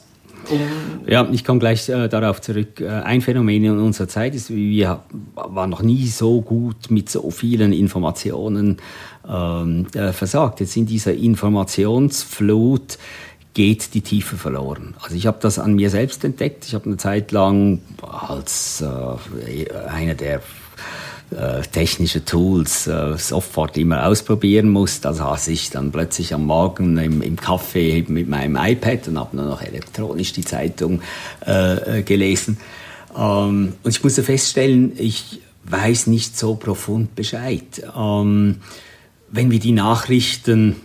Ja, 1.06 1.28
ich 1.30 1.44
komme 1.44 1.58
gleich 1.58 1.88
äh, 1.88 2.08
darauf 2.08 2.40
zurück. 2.40 2.80
Äh, 2.80 2.88
ein 2.88 3.20
Phänomen 3.20 3.64
in 3.64 3.78
unserer 3.78 4.08
Zeit 4.08 4.34
ist, 4.34 4.50
wir 4.50 5.00
waren 5.34 5.70
noch 5.70 5.82
nie 5.82 6.06
so 6.06 6.40
gut 6.40 6.90
mit 6.90 7.10
so 7.10 7.30
vielen 7.30 7.72
Informationen 7.72 8.78
ähm, 9.28 9.86
äh, 9.94 10.12
versorgt. 10.12 10.60
Jetzt 10.60 10.76
in 10.76 10.86
dieser 10.86 11.14
Informationsflut 11.14 12.98
geht 13.54 13.94
die 13.94 14.00
Tiefe 14.00 14.36
verloren. 14.36 14.94
Also 15.00 15.14
ich 15.14 15.26
habe 15.26 15.38
das 15.40 15.58
an 15.58 15.74
mir 15.74 15.90
selbst 15.90 16.24
entdeckt. 16.24 16.64
Ich 16.66 16.74
habe 16.74 16.86
eine 16.86 16.96
Zeit 16.96 17.32
lang 17.32 17.80
als 18.02 18.82
äh, 18.82 19.70
einer 19.88 20.14
der 20.14 20.42
äh, 21.30 21.62
technische 21.62 22.24
Tools 22.24 22.86
äh, 22.86 23.16
sofort 23.16 23.76
immer 23.76 24.06
ausprobieren 24.06 24.68
muss. 24.68 25.00
Da 25.00 25.12
saß 25.12 25.48
ich 25.48 25.70
dann 25.70 25.90
plötzlich 25.90 26.34
am 26.34 26.46
Morgen 26.46 26.96
im, 26.98 27.22
im 27.22 27.36
Café 27.36 28.08
mit 28.08 28.28
meinem 28.28 28.56
iPad 28.56 29.08
und 29.08 29.18
habe 29.18 29.36
nur 29.36 29.46
noch 29.46 29.62
elektronisch 29.62 30.32
die 30.32 30.44
Zeitung 30.44 31.00
äh, 31.40 32.02
gelesen. 32.02 32.58
Ähm, 33.16 33.74
und 33.82 33.90
ich 33.90 34.02
musste 34.02 34.22
feststellen, 34.22 34.92
ich 34.96 35.40
weiß 35.64 36.08
nicht 36.08 36.38
so 36.38 36.54
profund 36.56 37.14
Bescheid. 37.14 37.82
Ähm, 37.96 38.56
wenn 39.30 39.50
wir 39.50 39.58
die 39.58 39.72
Nachrichten 39.72 40.76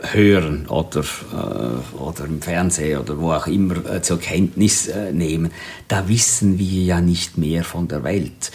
hören 0.00 0.66
oder, 0.66 1.00
äh, 1.00 1.96
oder 1.96 2.24
im 2.24 2.42
Fernsehen 2.42 2.98
oder 3.00 3.18
wo 3.18 3.32
auch 3.32 3.46
immer 3.46 3.76
äh, 3.86 4.02
zur 4.02 4.18
Kenntnis 4.18 4.88
äh, 4.88 5.12
nehmen, 5.12 5.52
da 5.88 6.08
wissen 6.08 6.58
wir 6.58 6.82
ja 6.82 7.00
nicht 7.00 7.38
mehr 7.38 7.64
von 7.64 7.88
der 7.88 8.02
Welt. 8.02 8.50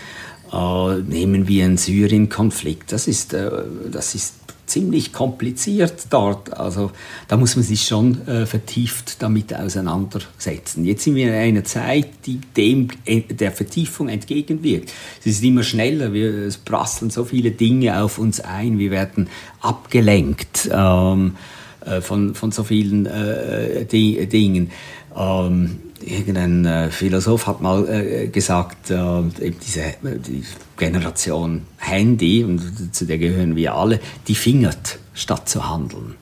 Äh, 0.52 1.02
nehmen 1.02 1.48
wir 1.48 1.66
einen 1.66 1.78
Syrien-Konflikt. 1.78 2.92
Das 2.92 3.08
ist, 3.08 3.34
äh, 3.34 3.50
das 3.92 4.16
ist 4.16 4.34
ziemlich 4.68 5.14
kompliziert 5.14 6.08
dort. 6.10 6.56
Also 6.56 6.92
da 7.28 7.38
muss 7.38 7.56
man 7.56 7.64
sich 7.64 7.88
schon 7.88 8.28
äh, 8.28 8.46
vertieft 8.46 9.22
damit 9.22 9.56
auseinandersetzen. 9.56 10.86
Jetzt 10.86 11.06
sind 11.06 11.16
wir 11.16 11.28
in 11.28 11.34
einer 11.34 11.64
Zeit, 11.64 12.10
die 12.26 12.40
dem 12.56 12.90
der 13.08 13.52
Vertiefung 13.52 14.10
entgegenwirkt. 14.10 14.92
Es 15.22 15.26
ist 15.26 15.44
immer 15.44 15.64
schneller, 15.64 16.14
wir, 16.14 16.30
es 16.46 16.58
prasseln 16.58 17.10
so 17.10 17.26
viele 17.26 17.52
Dinge 17.52 18.02
auf 18.02 18.20
uns 18.20 18.42
ein, 18.42 18.78
wir 18.78 18.92
werden 18.92 19.30
abgelenkt 19.62 20.70
ähm, 20.72 21.38
äh, 21.86 22.02
von, 22.02 22.36
von 22.36 22.52
so 22.52 22.64
vielen 22.64 23.06
äh, 23.06 23.86
Dingen. 23.86 24.72
Ähm, 25.16 25.80
irgendein 26.08 26.66
äh, 26.66 26.90
Philosoph 26.90 27.48
hat 27.48 27.62
mal 27.62 27.88
äh, 27.88 28.28
gesagt, 28.28 28.90
äh, 28.90 28.96
eben 28.96 29.58
diese 29.66 29.82
die 30.02 30.44
Generation 30.78 31.64
Handy, 31.78 32.44
und 32.44 32.96
zu 32.96 33.06
der 33.06 33.18
gehören 33.18 33.56
wir 33.56 33.76
alle, 33.76 34.00
die 34.28 34.36
fingert, 34.36 35.00
statt 35.14 35.50
zu 35.50 35.70
handeln. 35.70 36.16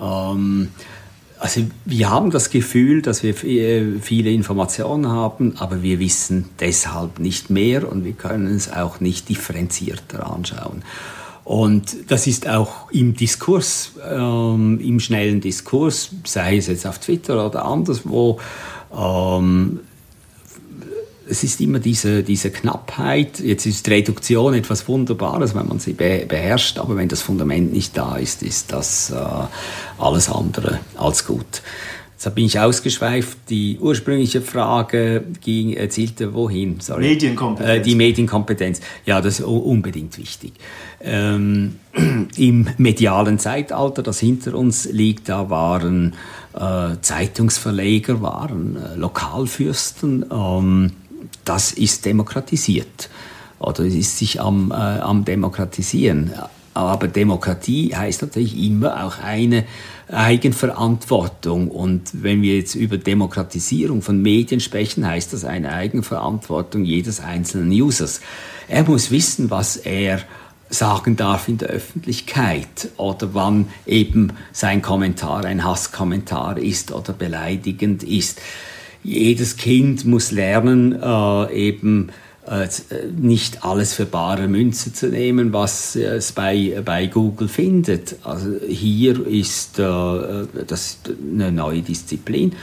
Ähm, 0.00 0.68
also 1.38 1.60
wir 1.84 2.10
haben 2.10 2.30
das 2.30 2.50
Gefühl, 2.50 3.02
dass 3.02 3.22
wir 3.22 3.34
viele 3.34 4.30
Informationen 4.30 5.08
haben, 5.08 5.56
aber 5.58 5.82
wir 5.82 6.00
wissen 6.00 6.46
deshalb 6.60 7.18
nicht 7.18 7.50
mehr 7.50 7.90
und 7.90 8.04
wir 8.04 8.14
können 8.14 8.56
es 8.56 8.72
auch 8.72 9.00
nicht 9.00 9.28
differenzierter 9.28 10.32
anschauen. 10.32 10.82
Und 11.46 12.10
das 12.10 12.26
ist 12.26 12.48
auch 12.48 12.90
im 12.90 13.14
Diskurs, 13.14 13.92
ähm, 14.04 14.80
im 14.82 14.98
schnellen 14.98 15.40
Diskurs, 15.40 16.10
sei 16.24 16.56
es 16.56 16.66
jetzt 16.66 16.86
auf 16.86 16.98
Twitter 16.98 17.46
oder 17.46 17.66
anderswo, 17.66 18.40
ähm, 18.94 19.80
es 21.28 21.42
ist 21.42 21.60
immer 21.60 21.78
diese, 21.78 22.22
diese 22.22 22.50
Knappheit. 22.50 23.40
Jetzt 23.40 23.66
ist 23.66 23.88
Reduktion 23.88 24.54
etwas 24.54 24.86
Wunderbares, 24.88 25.54
wenn 25.54 25.66
man 25.66 25.78
sie 25.78 25.92
beherrscht, 25.92 26.78
aber 26.78 26.96
wenn 26.96 27.08
das 27.08 27.22
Fundament 27.22 27.72
nicht 27.72 27.96
da 27.96 28.16
ist, 28.16 28.42
ist 28.42 28.72
das 28.72 29.10
äh, 29.10 29.16
alles 29.98 30.30
andere 30.30 30.80
als 30.96 31.26
gut. 31.26 31.62
Jetzt 32.18 32.34
bin 32.34 32.46
ich 32.46 32.58
ausgeschweift. 32.58 33.36
Die 33.50 33.78
ursprüngliche 33.78 34.40
Frage 34.40 35.24
ging, 35.42 35.74
erzielte 35.74 36.32
wohin? 36.32 36.80
Sorry. 36.80 37.08
Medienkompetenz. 37.08 37.70
Äh, 37.70 37.82
die 37.82 37.94
Medienkompetenz. 37.94 38.80
Ja, 39.04 39.20
das 39.20 39.40
ist 39.40 39.44
unbedingt 39.44 40.16
wichtig. 40.16 40.52
Ähm, 41.02 41.76
Im 42.36 42.68
medialen 42.78 43.38
Zeitalter, 43.38 44.02
das 44.02 44.18
hinter 44.18 44.54
uns 44.54 44.86
liegt, 44.90 45.28
da 45.28 45.50
waren 45.50 46.14
äh, 46.56 47.00
Zeitungsverleger, 47.00 48.22
waren 48.22 48.76
äh, 48.76 48.96
Lokalfürsten. 48.96 50.24
Ähm, 50.30 50.92
das 51.44 51.72
ist 51.72 52.04
demokratisiert 52.04 53.08
oder 53.58 53.84
ist 53.84 54.18
sich 54.18 54.40
am, 54.40 54.70
äh, 54.70 54.74
am 54.74 55.24
Demokratisieren. 55.24 56.32
Aber 56.74 57.08
Demokratie 57.08 57.94
heißt 57.94 58.20
natürlich 58.20 58.56
immer 58.58 59.04
auch 59.04 59.18
eine 59.18 59.64
Eigenverantwortung. 60.08 61.70
Und 61.70 62.10
wenn 62.12 62.42
wir 62.42 62.58
jetzt 62.58 62.74
über 62.74 62.98
Demokratisierung 62.98 64.02
von 64.02 64.20
Medien 64.20 64.60
sprechen, 64.60 65.06
heißt 65.06 65.32
das 65.32 65.44
eine 65.44 65.72
Eigenverantwortung 65.72 66.84
jedes 66.84 67.20
einzelnen 67.20 67.70
Users. 67.70 68.20
Er 68.68 68.84
muss 68.84 69.10
wissen, 69.10 69.50
was 69.50 69.76
er 69.76 70.20
sagen 70.68 71.16
darf 71.16 71.48
in 71.48 71.58
der 71.58 71.68
Öffentlichkeit 71.68 72.88
oder 72.96 73.34
wann 73.34 73.68
eben 73.86 74.32
sein 74.52 74.82
Kommentar 74.82 75.44
ein 75.44 75.64
Hasskommentar 75.64 76.58
ist 76.58 76.92
oder 76.92 77.12
beleidigend 77.12 78.02
ist. 78.02 78.40
Jedes 79.02 79.56
Kind 79.56 80.04
muss 80.04 80.32
lernen, 80.32 81.00
äh, 81.00 81.52
eben 81.52 82.10
äh, 82.48 82.68
nicht 83.16 83.64
alles 83.64 83.94
für 83.94 84.06
bare 84.06 84.48
Münze 84.48 84.92
zu 84.92 85.08
nehmen, 85.08 85.52
was 85.52 85.96
es 85.96 86.32
bei, 86.32 86.80
bei 86.84 87.06
Google 87.06 87.48
findet. 87.48 88.16
Also 88.24 88.56
hier 88.68 89.26
ist 89.26 89.78
äh, 89.78 89.84
das 90.66 90.98
eine 91.32 91.52
neue 91.52 91.82
Disziplin. 91.82 92.54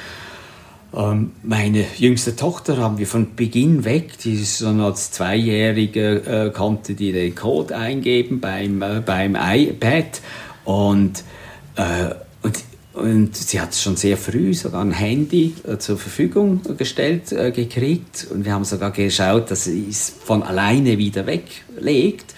Ähm, 0.96 1.32
meine 1.42 1.86
jüngste 1.98 2.36
Tochter 2.36 2.78
haben 2.78 2.98
wir 2.98 3.08
von 3.08 3.36
Beginn 3.36 3.84
weg, 3.84 4.18
die 4.20 4.34
ist 4.34 4.60
schon 4.60 4.80
als 4.80 5.12
Zweijährige, 5.12 6.48
äh, 6.48 6.52
konnte 6.52 6.94
die 6.94 7.12
den 7.12 7.34
Code 7.34 7.76
eingeben 7.76 8.40
beim, 8.40 8.82
äh, 8.82 9.02
beim 9.04 9.36
iPad 9.36 10.22
und, 10.66 11.24
äh, 11.76 12.14
und 12.44 12.64
und 12.94 13.36
sie 13.36 13.60
hat 13.60 13.74
schon 13.74 13.96
sehr 13.96 14.18
früh 14.18 14.54
sogar 14.54 14.82
ein 14.82 14.92
Handy 14.92 15.56
äh, 15.68 15.78
zur 15.80 15.98
Verfügung 15.98 16.62
gestellt 16.78 17.32
äh, 17.32 17.52
gekriegt. 17.52 18.28
Und 18.30 18.46
wir 18.46 18.54
haben 18.54 18.66
sogar 18.66 18.92
geschaut, 18.92 19.50
dass 19.50 19.64
sie 19.64 19.88
es 19.90 20.14
von 20.24 20.44
alleine 20.44 21.00
wieder 21.00 21.26
weglegt. 21.26 22.36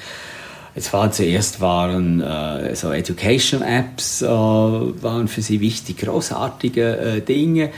Es 0.74 0.94
war 0.94 1.12
zuerst 1.12 1.60
waren 1.60 2.22
äh, 2.22 2.74
so 2.74 2.92
Education 2.92 3.62
Apps 3.64 4.22
äh, 4.22 4.28
waren 4.28 5.28
für 5.28 5.42
sie 5.42 5.60
wichtig, 5.60 5.98
großartige 5.98 6.98
äh, 6.98 7.22
Dinge. 7.22 7.72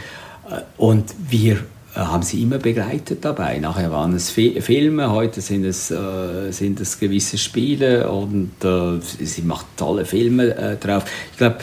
Äh, 0.49 0.61
und 0.77 1.13
wir 1.29 1.59
haben 1.95 2.21
sie 2.21 2.43
immer 2.43 2.59
begleitet 2.59 3.25
dabei. 3.25 3.57
Nachher 3.57 3.91
waren 3.91 4.13
es 4.13 4.29
Filme, 4.29 5.09
heute 5.09 5.41
sind 5.41 5.65
es, 5.65 5.87
sind 5.87 6.79
es 6.79 6.99
gewisse 6.99 7.39
Spiele 7.39 8.11
und 8.11 8.51
sie 8.61 9.41
macht 9.41 9.65
tolle 9.77 10.05
Filme 10.05 10.77
drauf. 10.79 11.05
Ich 11.31 11.37
glaube, 11.39 11.57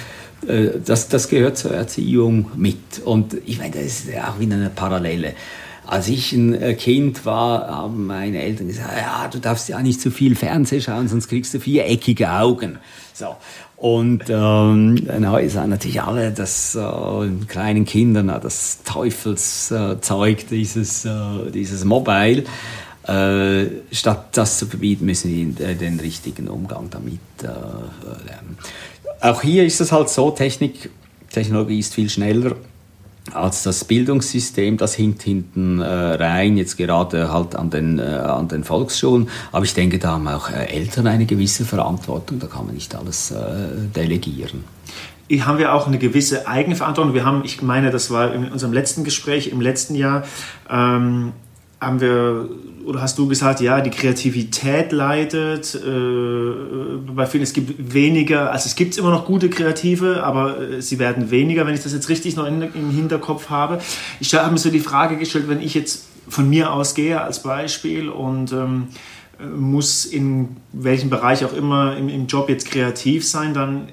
äh, 0.47 0.81
das, 0.85 1.09
das 1.09 1.29
gehört 1.29 1.57
zur 1.57 1.73
Erziehung 1.73 2.51
mit. 2.57 3.01
Und 3.05 3.37
ich 3.47 3.59
meine, 3.59 3.75
das 3.75 3.85
ist 3.85 4.09
auch 4.17 4.39
wieder 4.39 4.57
eine 4.57 4.71
Parallele. 4.71 5.35
Als 5.87 6.09
ich 6.09 6.33
ein 6.33 6.55
äh, 6.61 6.75
Kind 6.75 7.27
war, 7.27 7.69
haben 7.69 8.07
meine 8.07 8.43
Eltern 8.43 8.69
gesagt, 8.69 8.91
ja, 8.97 9.29
du 9.29 9.39
darfst 9.39 9.69
ja 9.69 9.81
nicht 9.81 10.01
zu 10.01 10.11
viel 10.11 10.35
Fernsehen 10.35 10.81
schauen, 10.81 11.09
sonst 11.09 11.29
kriegst 11.29 11.53
du 11.55 11.61
viereckige 11.61 12.31
Augen. 12.31 12.79
So. 13.13 13.37
Und 13.77 14.25
ähm, 14.29 15.05
dann 15.07 15.49
sagen 15.49 15.71
natürlich 15.71 16.01
alle, 16.01 16.31
dass 16.31 16.75
äh, 16.75 17.29
kleinen 17.49 17.85
Kindern 17.85 18.29
das 18.43 18.83
Teufelszeug 18.85 20.43
äh, 20.43 20.47
dieses, 20.49 21.05
äh, 21.05 21.51
dieses 21.53 21.85
Mobile. 21.85 22.45
Äh, 23.07 23.67
statt 23.93 24.29
das 24.33 24.59
zu 24.59 24.67
verbieten, 24.67 25.05
müssen 25.05 25.59
wir 25.59 25.75
den 25.75 26.01
richtigen 26.01 26.49
Umgang 26.49 26.89
damit 26.89 27.21
äh, 27.43 27.47
lernen 28.27 28.57
auch 29.25 29.41
hier 29.41 29.65
ist 29.65 29.81
es 29.81 29.91
halt 29.91 30.09
so, 30.11 30.31
Technik, 30.31 30.91
Technologie 31.31 31.79
ist 31.79 31.95
viel 31.95 32.11
schneller 32.11 32.57
als 33.33 33.63
das 33.63 33.85
Bildungssystem, 33.85 34.77
das 34.77 34.95
hinkt 34.95 35.23
hinten 35.23 35.81
äh, 35.81 35.85
rein, 35.85 36.57
jetzt 36.57 36.77
gerade 36.77 37.33
halt 37.33 37.57
an 37.57 37.71
den, 37.71 37.99
äh, 37.99 38.03
an 38.03 38.49
den 38.49 38.65
Volksschulen. 38.65 39.29
Aber 39.51 39.65
ich 39.65 39.75
denke, 39.75 39.99
da 39.99 40.13
haben 40.13 40.29
auch 40.29 40.51
äh, 40.51 40.67
Eltern 40.67 41.07
eine 41.07 41.25
gewisse 41.25 41.65
Verantwortung, 41.65 42.39
da 42.39 42.47
kann 42.47 42.67
man 42.67 42.75
nicht 42.75 42.95
alles 42.95 43.31
äh, 43.31 43.37
delegieren. 43.95 44.65
Haben 45.41 45.59
wir 45.59 45.73
auch 45.73 45.87
eine 45.87 45.99
gewisse 45.99 46.47
Eigenverantwortung. 46.47 47.15
Wir 47.15 47.25
haben, 47.25 47.43
ich 47.45 47.63
meine, 47.63 47.91
das 47.91 48.11
war 48.11 48.35
in 48.35 48.53
unserem 48.53 48.75
letzten 48.75 49.05
Gespräch 49.05 49.49
im 49.49 49.61
letzten 49.61 49.95
Jahr, 49.95 50.25
ähm, 50.71 51.33
haben 51.85 52.01
wir, 52.01 52.49
oder 52.85 53.01
hast 53.01 53.19
du 53.19 53.27
gesagt, 53.29 53.61
ja, 53.61 53.81
die 53.81 53.91
Kreativität 53.91 54.93
leidet 54.93 55.75
äh, 55.75 57.13
bei 57.15 57.27
vielen. 57.27 57.43
Es 57.43 57.53
gibt 57.53 57.93
weniger, 57.95 58.53
also 58.53 58.67
es 58.67 58.77
gibt 58.77 58.97
immer 58.99 59.11
noch 59.11 59.25
gute 59.25 59.49
Kreative, 59.51 60.23
aber 60.23 60.61
äh, 60.61 60.83
sie 60.83 60.99
werden 60.99 61.31
weniger, 61.31 61.67
wenn 61.67 61.75
ich 61.75 61.83
das 61.83 61.93
jetzt 61.93 62.09
richtig 62.09 62.37
noch 62.37 62.47
in, 62.47 62.63
im 62.63 62.91
Hinterkopf 62.91 63.51
habe. 63.51 63.81
Ich 64.21 64.35
habe 64.35 64.51
mir 64.51 64.59
so 64.59 64.71
die 64.71 64.81
Frage 64.81 65.17
gestellt, 65.17 65.49
wenn 65.49 65.61
ich 65.61 65.75
jetzt 65.75 66.09
von 66.29 66.49
mir 66.49 66.73
ausgehe 66.73 67.21
als 67.21 67.43
Beispiel 67.43 68.09
und 68.09 68.53
ähm, 68.53 68.89
muss 69.57 70.05
in 70.05 70.57
welchem 70.73 71.11
Bereich 71.11 71.45
auch 71.45 71.53
immer 71.53 71.97
im, 71.97 72.09
im 72.09 72.27
Job 72.27 72.49
jetzt 72.49 72.71
kreativ 72.71 73.27
sein, 73.27 73.55
dann 73.55 73.89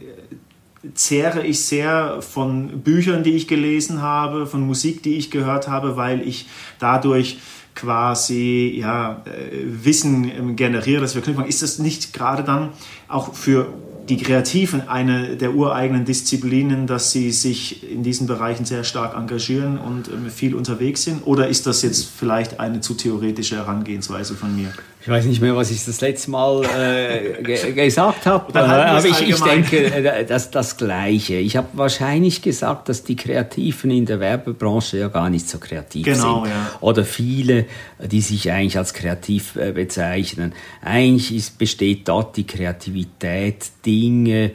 zehre 0.93 1.45
ich 1.45 1.65
sehr 1.65 2.21
von 2.21 2.81
Büchern, 2.81 3.23
die 3.23 3.31
ich 3.31 3.47
gelesen 3.47 4.01
habe, 4.01 4.47
von 4.47 4.65
Musik, 4.65 5.03
die 5.03 5.15
ich 5.15 5.29
gehört 5.29 5.67
habe, 5.67 5.95
weil 5.95 6.27
ich 6.27 6.47
dadurch 6.79 7.37
quasi 7.81 8.75
ja, 8.77 9.23
äh, 9.25 9.65
Wissen 9.83 10.29
ähm, 10.29 10.55
generiere, 10.55 11.01
das 11.01 11.15
wir 11.15 11.21
knüpfen. 11.21 11.45
Ist 11.45 11.63
das 11.63 11.79
nicht 11.79 12.13
gerade 12.13 12.43
dann 12.43 12.69
auch 13.07 13.33
für 13.33 13.73
die 14.07 14.17
Kreativen 14.17 14.87
eine 14.87 15.35
der 15.37 15.55
ureigenen 15.55 16.05
Disziplinen, 16.05 16.85
dass 16.85 17.11
sie 17.11 17.31
sich 17.31 17.89
in 17.89 18.03
diesen 18.03 18.27
Bereichen 18.27 18.65
sehr 18.65 18.83
stark 18.83 19.15
engagieren 19.15 19.77
und 19.77 20.09
ähm, 20.09 20.29
viel 20.29 20.53
unterwegs 20.55 21.03
sind? 21.03 21.25
Oder 21.25 21.47
ist 21.47 21.65
das 21.65 21.81
jetzt 21.81 22.09
vielleicht 22.15 22.59
eine 22.59 22.81
zu 22.81 22.93
theoretische 22.93 23.55
Herangehensweise 23.55 24.35
von 24.35 24.55
mir? 24.55 24.73
Ich 25.01 25.07
weiß 25.07 25.25
nicht 25.25 25.41
mehr, 25.41 25.55
was 25.55 25.71
ich 25.71 25.83
das 25.83 25.99
letzte 26.01 26.29
Mal 26.29 26.63
äh, 26.63 27.41
ge 27.41 27.73
gesagt 27.73 28.27
habe, 28.27 28.53
aber 28.53 29.03
ich, 29.03 29.27
ich 29.27 29.39
denke, 29.39 29.85
äh, 29.85 30.25
das 30.25 30.51
das 30.51 30.77
Gleiche. 30.77 31.35
Ich 31.35 31.57
habe 31.57 31.69
wahrscheinlich 31.73 32.43
gesagt, 32.43 32.87
dass 32.87 33.03
die 33.03 33.15
Kreativen 33.15 33.89
in 33.89 34.05
der 34.05 34.19
Werbebranche 34.19 34.99
ja 34.99 35.07
gar 35.07 35.31
nicht 35.31 35.49
so 35.49 35.57
kreativ 35.57 36.05
genau, 36.05 36.43
sind. 36.43 36.51
Ja. 36.51 36.71
Oder 36.81 37.03
viele, 37.03 37.65
die 37.99 38.21
sich 38.21 38.51
eigentlich 38.51 38.77
als 38.77 38.93
kreativ 38.93 39.55
äh, 39.55 39.71
bezeichnen. 39.71 40.53
Eigentlich 40.83 41.35
ist, 41.35 41.57
besteht 41.57 42.07
dort 42.07 42.37
die 42.37 42.45
Kreativität, 42.45 43.71
Dinge 43.83 44.51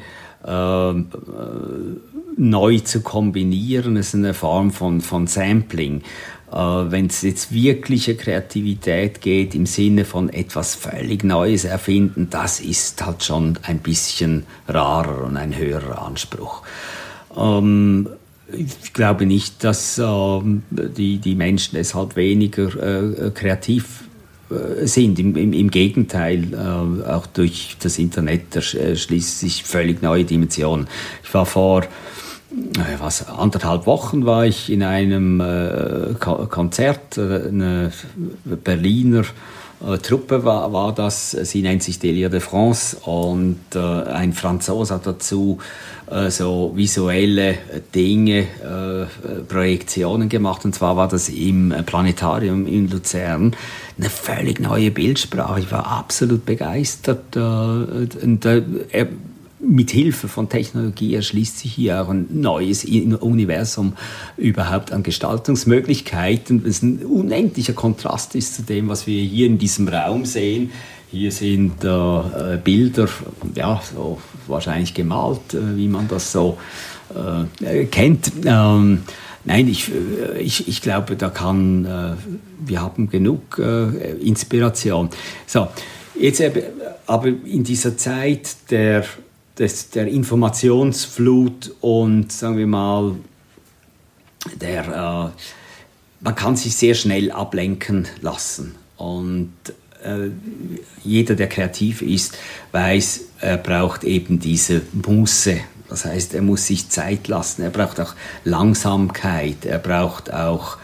ähm, 0.47 1.09
äh, 1.27 2.41
neu 2.41 2.79
zu 2.79 3.01
kombinieren. 3.01 3.97
Es 3.97 4.09
ist 4.09 4.15
eine 4.15 4.35
Form 4.35 4.71
von, 4.71 5.01
von 5.01 5.27
Sampling. 5.27 6.03
Äh, 6.53 6.57
wenn 6.57 7.07
es 7.07 7.23
jetzt 7.23 7.53
wirkliche 7.53 8.15
Kreativität 8.15 9.21
geht 9.21 9.55
im 9.55 9.67
Sinne 9.67 10.05
von 10.05 10.29
etwas 10.29 10.75
völlig 10.75 11.25
Neues 11.25 11.65
erfinden, 11.65 12.29
das 12.31 12.61
ist 12.61 13.05
halt 13.05 13.25
schon 13.25 13.59
ein 13.63 13.79
bisschen 13.81 14.45
rarer 14.69 15.25
und 15.25 15.37
ein 15.37 15.57
höherer 15.57 16.03
Anspruch. 16.03 16.63
Ähm, 17.37 18.09
ich 18.53 18.93
glaube 18.93 19.27
nicht, 19.27 19.65
dass 19.65 19.99
ähm, 19.99 20.63
die, 20.71 21.19
die 21.19 21.35
Menschen 21.35 21.75
deshalb 21.75 22.15
weniger 22.15 22.69
äh, 22.77 23.31
kreativ 23.31 24.05
äh, 24.51 24.87
sind. 24.87 25.19
Im, 25.19 25.35
im, 25.35 25.53
Im, 25.53 25.71
Gegenteil, 25.71 26.53
äh, 26.53 27.09
auch 27.09 27.27
durch 27.27 27.77
das 27.81 27.99
Internet 27.99 28.55
erschließt 28.55 29.41
sich 29.41 29.65
völlig 29.65 30.01
neue 30.03 30.25
Dimensionen. 30.25 30.87
Ich 31.25 31.35
war 31.35 31.47
vor 31.47 31.83
was, 32.99 33.29
anderthalb 33.29 33.87
Wochen 33.87 34.25
war 34.25 34.47
ich 34.47 34.71
in 34.71 34.83
einem 34.83 35.41
äh, 35.41 36.15
Konzert, 36.19 37.19
äh, 37.19 37.49
eine 37.49 37.93
Berliner 38.45 39.25
äh, 39.85 39.99
Truppe 39.99 40.45
war, 40.45 40.73
war 40.73 40.95
das, 40.95 41.33
sie 41.33 41.63
nennt 41.63 41.83
sich 41.83 41.99
Delia 41.99 42.29
de 42.29 42.41
France 42.41 42.97
und 43.05 43.59
äh, 43.75 43.79
ein 43.79 44.33
Franzose 44.33 44.95
hat 44.95 45.07
dazu 45.07 45.59
äh, 46.11 46.31
so 46.31 46.73
visuelle 46.75 47.59
Dinge, 47.95 48.41
äh, 48.41 49.07
Projektionen 49.49 50.29
gemacht 50.29 50.65
und 50.65 50.75
zwar 50.75 50.97
war 50.97 51.09
das 51.09 51.29
im 51.29 51.75
Planetarium 51.85 52.67
in 52.67 52.89
Luzern 52.89 53.55
eine 53.99 54.11
völlig 54.11 54.61
neue 54.61 54.91
Bildsprache. 54.91 55.61
Ich 55.61 55.73
war 55.73 55.87
absolut 55.87 56.45
begeistert. 56.45 57.35
und, 57.35 58.45
er, 58.45 59.07
mit 59.59 59.91
Hilfe 59.91 60.29
von 60.29 60.49
Technologie 60.49 61.15
erschließt 61.15 61.59
sich 61.59 61.73
hier 61.73 62.03
auch 62.03 62.09
ein 62.09 62.27
neues 62.31 62.85
Universum 62.85 63.95
überhaupt 64.37 64.93
an 64.93 65.03
Gestaltungsmöglichkeiten. 65.03 66.65
Das 66.65 66.83
ein 66.83 67.05
unendlicher 67.05 67.73
Kontrast 67.73 68.35
ist 68.35 68.55
zu 68.55 68.63
dem, 68.63 68.89
was 68.89 69.07
wir 69.07 69.23
hier 69.23 69.47
in 69.47 69.59
diesem 69.59 69.89
Raum 69.89 70.25
sehen. 70.25 70.71
Hier 71.11 71.31
sind 71.31 71.85
äh, 71.85 72.59
Bilder, 72.63 73.09
ja, 73.55 73.81
so 73.95 74.21
wahrscheinlich 74.47 74.93
gemalt, 74.93 75.55
äh, 75.55 75.77
wie 75.77 75.89
man 75.89 76.09
das 76.09 76.33
so 76.33 76.59
äh, 77.65 77.85
kennt. 77.87 78.33
Ähm, 78.45 79.03
nein, 79.45 79.69
ich, 79.69 79.91
äh, 79.91 80.41
ich, 80.41 80.69
ich 80.69 80.83
glaube, 80.83 81.17
da 81.17 81.31
kann, 81.31 81.85
äh, 81.85 82.15
wir 82.67 82.83
haben 82.83 83.09
genug 83.09 83.59
äh, 83.59 84.13
Inspiration. 84.17 85.09
So, 85.47 85.69
jetzt 86.21 86.43
aber 87.07 87.29
in 87.29 87.63
dieser 87.63 87.97
Zeit 87.97 88.57
der 88.71 89.05
des, 89.59 89.91
der 89.91 90.07
Informationsflut 90.09 91.75
und 91.81 92.31
sagen 92.33 92.59
wir 92.59 92.67
mal, 92.67 93.17
der, 94.61 95.33
äh, 95.35 95.43
man 96.21 96.35
kann 96.35 96.57
sich 96.57 96.77
sehr 96.77 96.95
schnell 96.95 97.31
ablenken 97.31 98.07
lassen. 98.21 98.75
Und 98.97 99.53
äh, 100.05 100.31
jeder, 101.03 101.35
der 101.35 101.49
kreativ 101.49 102.03
ist, 102.03 102.39
weiß, 102.73 103.21
er 103.41 103.57
braucht 103.57 104.05
eben 104.05 104.39
diese 104.39 104.83
Muße. 104.93 105.59
Das 105.89 106.05
heißt, 106.05 106.35
er 106.35 106.43
muss 106.43 106.67
sich 106.67 106.89
Zeit 106.89 107.29
lassen, 107.29 107.63
er 107.63 107.71
braucht 107.71 108.01
auch 108.01 108.15
Langsamkeit, 108.45 109.65
er 109.65 109.79
braucht 109.79 110.33
auch 110.33 110.79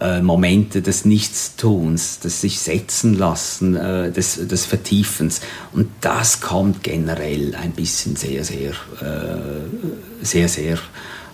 äh, 0.00 0.20
Momente 0.20 0.82
des 0.82 1.04
Nichtstuns, 1.04 2.20
des 2.20 2.40
sich 2.40 2.60
setzen 2.60 3.14
lassen, 3.14 3.76
äh, 3.76 4.12
des, 4.12 4.46
des 4.46 4.66
Vertiefens. 4.66 5.40
Und 5.72 5.88
das 6.00 6.40
kommt 6.40 6.82
generell 6.82 7.54
ein 7.54 7.72
bisschen 7.72 8.16
sehr, 8.16 8.44
sehr, 8.44 8.72
äh, 9.00 10.24
sehr, 10.24 10.48
sehr 10.48 10.78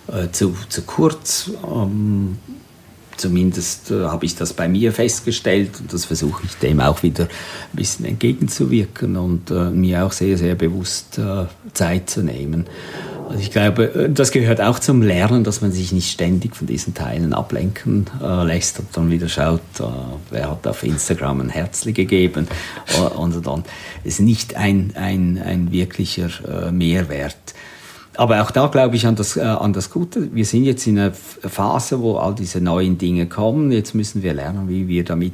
äh, 0.07 0.29
zu, 0.31 0.55
zu 0.69 0.83
kurz. 0.83 1.51
Ähm, 1.69 2.37
zumindest 3.17 3.91
äh, 3.91 4.05
habe 4.05 4.25
ich 4.25 4.35
das 4.35 4.53
bei 4.53 4.67
mir 4.67 4.93
festgestellt 4.93 5.71
und 5.81 5.91
das 5.91 6.05
versuche 6.05 6.43
ich 6.45 6.55
dem 6.55 6.79
auch 6.79 7.03
wieder 7.03 7.25
ein 7.25 7.75
bisschen 7.75 8.05
entgegenzuwirken 8.05 9.17
und 9.17 9.51
äh, 9.51 9.71
mir 9.71 10.05
auch 10.05 10.13
sehr, 10.13 10.37
sehr 10.37 10.55
bewusst 10.55 11.19
Zeit 11.73 12.09
zu 12.09 12.23
nehmen. 12.23 12.65
Ich 13.39 13.51
glaube, 13.51 13.85
äh, 13.93 14.09
das 14.09 14.31
gehört 14.31 14.61
auch 14.61 14.79
zum 14.79 15.01
Lernen, 15.01 15.43
dass 15.43 15.61
man 15.61 15.71
sich 15.71 15.91
nicht 15.91 16.11
ständig 16.11 16.55
von 16.55 16.67
diesen 16.67 16.93
Teilen 16.93 17.33
ablenken 17.33 18.05
äh, 18.21 18.43
lässt 18.43 18.79
und 18.79 18.87
dann 18.93 19.09
wieder 19.09 19.29
schaut, 19.29 19.61
äh, 19.79 19.83
wer 20.29 20.51
hat 20.51 20.67
auf 20.67 20.83
Instagram 20.83 21.41
ein 21.41 21.49
Herzli 21.49 21.93
gegeben 21.93 22.47
äh, 22.97 23.01
und 23.01 23.45
dann 23.45 23.63
ist 24.03 24.19
nicht 24.19 24.55
ein, 24.55 24.93
ein, 24.95 25.41
ein 25.43 25.71
wirklicher 25.71 26.29
äh, 26.67 26.71
Mehrwert. 26.71 27.35
Aber 28.15 28.43
auch 28.43 28.51
da 28.51 28.67
glaube 28.67 28.95
ich 28.95 29.07
an 29.07 29.15
das, 29.15 29.37
äh, 29.37 29.41
an 29.41 29.73
das 29.73 29.89
Gute. 29.89 30.33
Wir 30.35 30.45
sind 30.45 30.65
jetzt 30.65 30.85
in 30.85 30.99
einer 30.99 31.13
Phase, 31.13 31.99
wo 31.99 32.17
all 32.17 32.35
diese 32.35 32.61
neuen 32.61 32.99
Dinge 32.99 33.25
kommen. 33.25 33.71
Jetzt 33.71 33.95
müssen 33.95 34.21
wir 34.21 34.33
lernen, 34.33 34.69
wie 34.69 34.87
wir 34.87 35.03
damit 35.03 35.33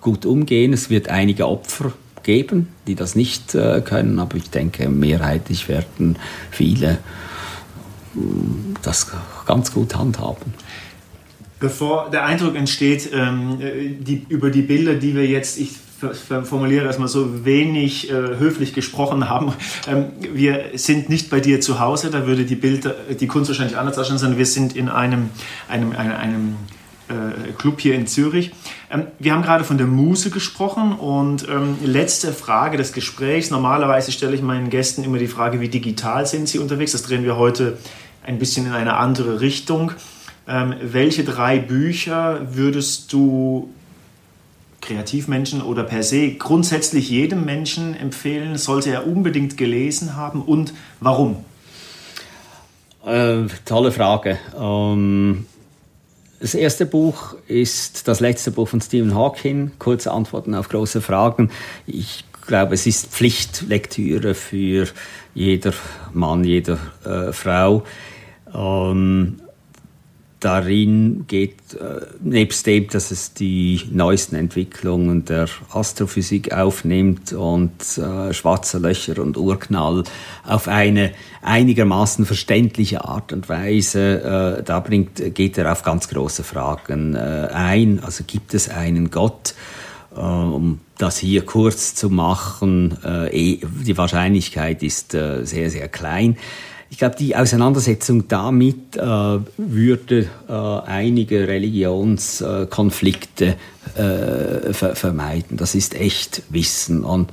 gut 0.00 0.24
umgehen. 0.24 0.72
Es 0.72 0.88
wird 0.88 1.08
einige 1.08 1.48
Opfer 1.48 1.92
geben, 2.22 2.68
die 2.86 2.94
das 2.94 3.14
nicht 3.14 3.54
äh, 3.54 3.80
können, 3.80 4.18
aber 4.18 4.36
ich 4.36 4.50
denke, 4.50 4.88
mehrheitlich 4.88 5.68
werden 5.68 6.16
viele 6.50 6.98
das 8.82 9.10
ganz 9.46 9.72
gut 9.72 9.94
handhaben. 9.94 10.54
Bevor 11.60 12.10
der 12.10 12.24
Eindruck 12.24 12.56
entsteht, 12.56 13.10
ähm, 13.12 13.58
die, 14.00 14.26
über 14.28 14.50
die 14.50 14.62
Bilder, 14.62 14.94
die 14.94 15.14
wir 15.14 15.26
jetzt, 15.26 15.58
ich 15.58 15.70
formuliere 16.44 16.86
erstmal 16.86 17.08
so 17.08 17.44
wenig 17.44 18.10
äh, 18.10 18.12
höflich 18.12 18.74
gesprochen 18.74 19.28
haben. 19.28 19.52
Ähm, 19.86 20.06
wir 20.18 20.70
sind 20.74 21.08
nicht 21.08 21.30
bei 21.30 21.40
dir 21.40 21.60
zu 21.60 21.78
Hause, 21.78 22.10
da 22.10 22.26
würde 22.26 22.44
die 22.44 22.56
Bilder, 22.56 22.96
die 23.20 23.26
Kunst 23.28 23.50
wahrscheinlich 23.50 23.76
anders 23.76 23.98
aussehen, 23.98 24.18
sondern 24.18 24.38
wir 24.38 24.46
sind 24.46 24.74
in 24.74 24.88
einem, 24.88 25.30
einem, 25.68 25.92
einem, 25.92 26.12
einem 26.12 26.48
äh, 26.48 26.81
Club 27.52 27.80
hier 27.80 27.94
in 27.94 28.06
Zürich. 28.06 28.52
Ähm, 28.90 29.06
wir 29.18 29.32
haben 29.32 29.42
gerade 29.42 29.64
von 29.64 29.78
der 29.78 29.86
Muse 29.86 30.30
gesprochen 30.30 30.92
und 30.92 31.48
ähm, 31.48 31.76
letzte 31.84 32.32
Frage 32.32 32.76
des 32.76 32.92
Gesprächs. 32.92 33.50
Normalerweise 33.50 34.12
stelle 34.12 34.34
ich 34.34 34.42
meinen 34.42 34.70
Gästen 34.70 35.04
immer 35.04 35.18
die 35.18 35.28
Frage, 35.28 35.60
wie 35.60 35.68
digital 35.68 36.26
sind 36.26 36.48
sie 36.48 36.58
unterwegs. 36.58 36.92
Das 36.92 37.02
drehen 37.02 37.24
wir 37.24 37.36
heute 37.36 37.78
ein 38.24 38.38
bisschen 38.38 38.66
in 38.66 38.72
eine 38.72 38.94
andere 38.94 39.40
Richtung. 39.40 39.92
Ähm, 40.48 40.74
welche 40.82 41.24
drei 41.24 41.58
Bücher 41.58 42.40
würdest 42.54 43.12
du 43.12 43.70
Kreativmenschen 44.80 45.62
oder 45.62 45.84
per 45.84 46.02
se 46.02 46.32
grundsätzlich 46.32 47.08
jedem 47.08 47.44
Menschen 47.44 47.94
empfehlen? 47.94 48.58
Sollte 48.58 48.90
er 48.90 49.06
unbedingt 49.06 49.56
gelesen 49.56 50.16
haben 50.16 50.42
und 50.42 50.74
warum? 51.00 51.44
Äh, 53.06 53.46
tolle 53.64 53.90
Frage. 53.90 54.38
Ähm, 54.58 55.46
das 56.42 56.54
erste 56.54 56.86
Buch 56.86 57.36
ist 57.46 58.08
das 58.08 58.18
letzte 58.18 58.50
Buch 58.50 58.66
von 58.66 58.80
Stephen 58.80 59.14
Hawking, 59.14 59.70
kurze 59.78 60.10
Antworten 60.10 60.56
auf 60.56 60.68
große 60.68 61.00
Fragen. 61.00 61.52
Ich 61.86 62.24
glaube, 62.48 62.74
es 62.74 62.84
ist 62.84 63.06
Pflichtlektüre 63.06 64.34
für 64.34 64.88
jeder 65.34 65.72
Mann, 66.12 66.42
jeder 66.42 66.78
äh, 67.04 67.32
Frau. 67.32 67.84
Ähm, 68.52 69.41
darin 70.44 71.24
geht, 71.28 71.56
äh, 71.74 72.06
nebst 72.20 72.66
dem, 72.66 72.88
dass 72.88 73.10
es 73.10 73.32
die 73.32 73.80
neuesten 73.90 74.36
Entwicklungen 74.36 75.24
der 75.24 75.46
Astrophysik 75.70 76.52
aufnimmt 76.52 77.32
und 77.32 77.72
äh, 77.96 78.34
schwarze 78.34 78.78
Löcher 78.78 79.22
und 79.22 79.36
Urknall 79.36 80.04
auf 80.44 80.68
eine 80.68 81.12
einigermaßen 81.42 82.26
verständliche 82.26 83.04
Art 83.04 83.32
und 83.32 83.48
Weise, 83.48 84.58
äh, 84.58 84.62
da 84.62 84.80
bringt, 84.80 85.34
geht 85.34 85.58
er 85.58 85.70
auf 85.70 85.82
ganz 85.82 86.08
große 86.08 86.44
Fragen 86.44 87.14
äh, 87.14 87.48
ein. 87.52 88.00
Also 88.04 88.24
gibt 88.26 88.54
es 88.54 88.68
einen 88.68 89.10
Gott? 89.10 89.54
Äh, 90.16 90.20
um 90.20 90.80
das 90.98 91.18
hier 91.18 91.44
kurz 91.44 91.94
zu 91.94 92.10
machen, 92.10 92.98
äh, 93.04 93.54
eh, 93.54 93.60
die 93.84 93.96
Wahrscheinlichkeit 93.96 94.82
ist 94.82 95.12
sehr, 95.12 95.70
sehr 95.70 95.88
klein. 95.88 96.36
Ich 96.92 96.98
glaube, 96.98 97.16
die 97.16 97.34
Auseinandersetzung 97.34 98.28
damit 98.28 98.98
äh, 98.98 99.00
würde 99.00 100.28
äh, 100.46 100.52
einige 100.52 101.48
Religionskonflikte 101.48 103.56
äh, 103.94 104.74
ver 104.74 104.94
vermeiden. 104.94 105.56
Das 105.56 105.74
ist 105.74 105.94
echt 105.94 106.42
Wissen. 106.50 107.02
Und, 107.02 107.30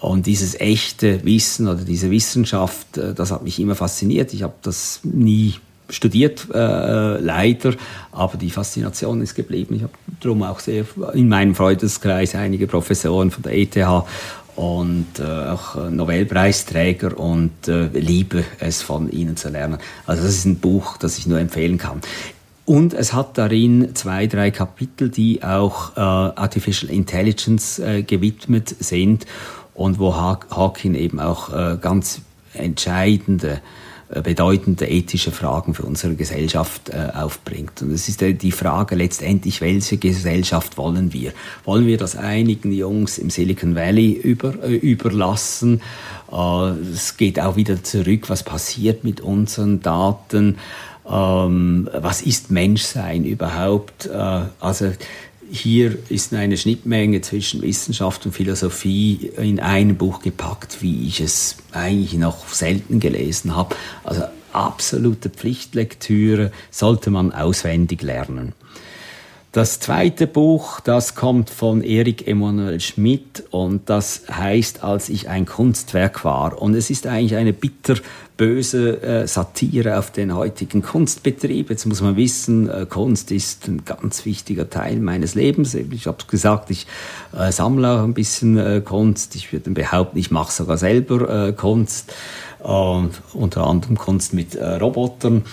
und 0.00 0.26
dieses 0.26 0.58
echte 0.58 1.24
Wissen 1.24 1.68
oder 1.68 1.82
diese 1.82 2.10
Wissenschaft, 2.10 2.98
äh, 2.98 3.14
das 3.14 3.30
hat 3.30 3.44
mich 3.44 3.60
immer 3.60 3.76
fasziniert. 3.76 4.34
Ich 4.34 4.42
habe 4.42 4.54
das 4.62 4.98
nie 5.04 5.54
studiert, 5.88 6.48
äh, 6.52 7.20
leider, 7.20 7.74
aber 8.10 8.38
die 8.38 8.50
Faszination 8.50 9.22
ist 9.22 9.36
geblieben. 9.36 9.76
Ich 9.76 9.82
habe 9.82 9.92
darum 10.20 10.42
auch 10.42 10.58
sehr 10.58 10.84
in 11.14 11.28
meinem 11.28 11.54
Freundeskreis 11.54 12.34
einige 12.34 12.66
Professoren 12.66 13.30
von 13.30 13.44
der 13.44 13.56
ETH 13.56 13.76
und 14.56 15.06
äh, 15.18 15.22
auch 15.22 15.90
Nobelpreisträger 15.90 17.18
und 17.18 17.68
äh, 17.68 17.86
liebe 17.88 18.44
es 18.58 18.82
von 18.82 19.10
ihnen 19.10 19.36
zu 19.36 19.48
lernen. 19.48 19.78
Also 20.06 20.22
das 20.22 20.32
ist 20.32 20.44
ein 20.44 20.58
Buch, 20.58 20.96
das 20.96 21.18
ich 21.18 21.26
nur 21.26 21.38
empfehlen 21.38 21.78
kann. 21.78 22.00
Und 22.66 22.94
es 22.94 23.12
hat 23.12 23.36
darin 23.36 23.94
zwei, 23.94 24.26
drei 24.28 24.50
Kapitel, 24.52 25.08
die 25.08 25.42
auch 25.42 25.96
äh, 25.96 26.00
Artificial 26.00 26.92
Intelligence 26.92 27.80
äh, 27.80 28.02
gewidmet 28.02 28.68
sind 28.78 29.26
und 29.74 29.98
wo 29.98 30.14
Hawking 30.14 30.94
eben 30.94 31.18
auch 31.18 31.52
äh, 31.52 31.78
ganz 31.80 32.20
entscheidende 32.54 33.60
bedeutende 34.22 34.88
ethische 34.88 35.30
Fragen 35.30 35.74
für 35.74 35.84
unsere 35.84 36.16
Gesellschaft 36.16 36.88
äh, 36.88 37.12
aufbringt. 37.14 37.80
Und 37.82 37.92
es 37.92 38.08
ist 38.08 38.22
äh, 38.22 38.34
die 38.34 38.50
Frage 38.50 38.96
letztendlich, 38.96 39.60
welche 39.60 39.98
Gesellschaft 39.98 40.76
wollen 40.78 41.12
wir? 41.12 41.32
Wollen 41.64 41.86
wir 41.86 41.96
das 41.96 42.16
einigen 42.16 42.72
Jungs 42.72 43.18
im 43.18 43.30
Silicon 43.30 43.76
Valley 43.76 44.12
über, 44.12 44.54
äh, 44.64 44.74
überlassen? 44.74 45.80
Äh, 46.32 46.70
es 46.92 47.16
geht 47.16 47.38
auch 47.38 47.54
wieder 47.54 47.84
zurück, 47.84 48.28
was 48.28 48.42
passiert 48.42 49.04
mit 49.04 49.20
unseren 49.20 49.80
Daten? 49.80 50.58
Ähm, 51.08 51.88
was 51.92 52.22
ist 52.22 52.50
Menschsein 52.50 53.24
überhaupt? 53.24 54.06
Äh, 54.06 54.42
also 54.60 54.92
hier 55.50 55.98
ist 56.08 56.32
eine 56.32 56.56
Schnittmenge 56.56 57.20
zwischen 57.22 57.62
Wissenschaft 57.62 58.24
und 58.24 58.32
Philosophie 58.32 59.32
in 59.36 59.58
ein 59.58 59.96
Buch 59.96 60.22
gepackt, 60.22 60.80
wie 60.80 61.06
ich 61.06 61.20
es 61.20 61.56
eigentlich 61.72 62.14
noch 62.14 62.48
selten 62.48 63.00
gelesen 63.00 63.56
habe. 63.56 63.74
Also 64.04 64.22
absolute 64.52 65.28
Pflichtlektüre 65.28 66.52
sollte 66.70 67.10
man 67.10 67.32
auswendig 67.32 68.02
lernen. 68.02 68.52
Das 69.52 69.80
zweite 69.80 70.28
Buch, 70.28 70.78
das 70.78 71.16
kommt 71.16 71.50
von 71.50 71.82
Erik 71.82 72.28
Emanuel 72.28 72.78
Schmidt 72.78 73.42
und 73.50 73.90
das 73.90 74.22
heißt, 74.30 74.84
als 74.84 75.08
ich 75.08 75.28
ein 75.28 75.44
Kunstwerk 75.44 76.24
war. 76.24 76.62
Und 76.62 76.76
es 76.76 76.88
ist 76.88 77.08
eigentlich 77.08 77.34
eine 77.34 77.52
bitterböse 78.40 79.02
äh, 79.02 79.26
Satire 79.26 79.98
auf 79.98 80.10
den 80.10 80.34
heutigen 80.34 80.80
Kunstbetrieb. 80.80 81.68
Jetzt 81.68 81.84
muss 81.84 82.00
man 82.00 82.16
wissen, 82.16 82.70
äh, 82.70 82.86
Kunst 82.88 83.30
ist 83.32 83.68
ein 83.68 83.84
ganz 83.84 84.24
wichtiger 84.24 84.70
Teil 84.70 84.96
meines 84.96 85.34
Lebens. 85.34 85.74
Ich 85.74 86.06
habe 86.06 86.24
gesagt, 86.26 86.70
ich 86.70 86.86
äh, 87.36 87.52
sammle 87.52 87.90
auch 87.90 88.02
ein 88.02 88.14
bisschen 88.14 88.56
äh, 88.56 88.80
Kunst. 88.82 89.36
Ich 89.36 89.52
würde 89.52 89.70
behaupten, 89.70 90.18
ich 90.18 90.30
mache 90.30 90.52
sogar 90.52 90.78
selber 90.78 91.48
äh, 91.48 91.52
Kunst. 91.52 92.14
unter 92.60 93.66
anderem 93.66 93.98
Kunst 93.98 94.32
mit 94.34 94.56
Robotern. 94.56 95.44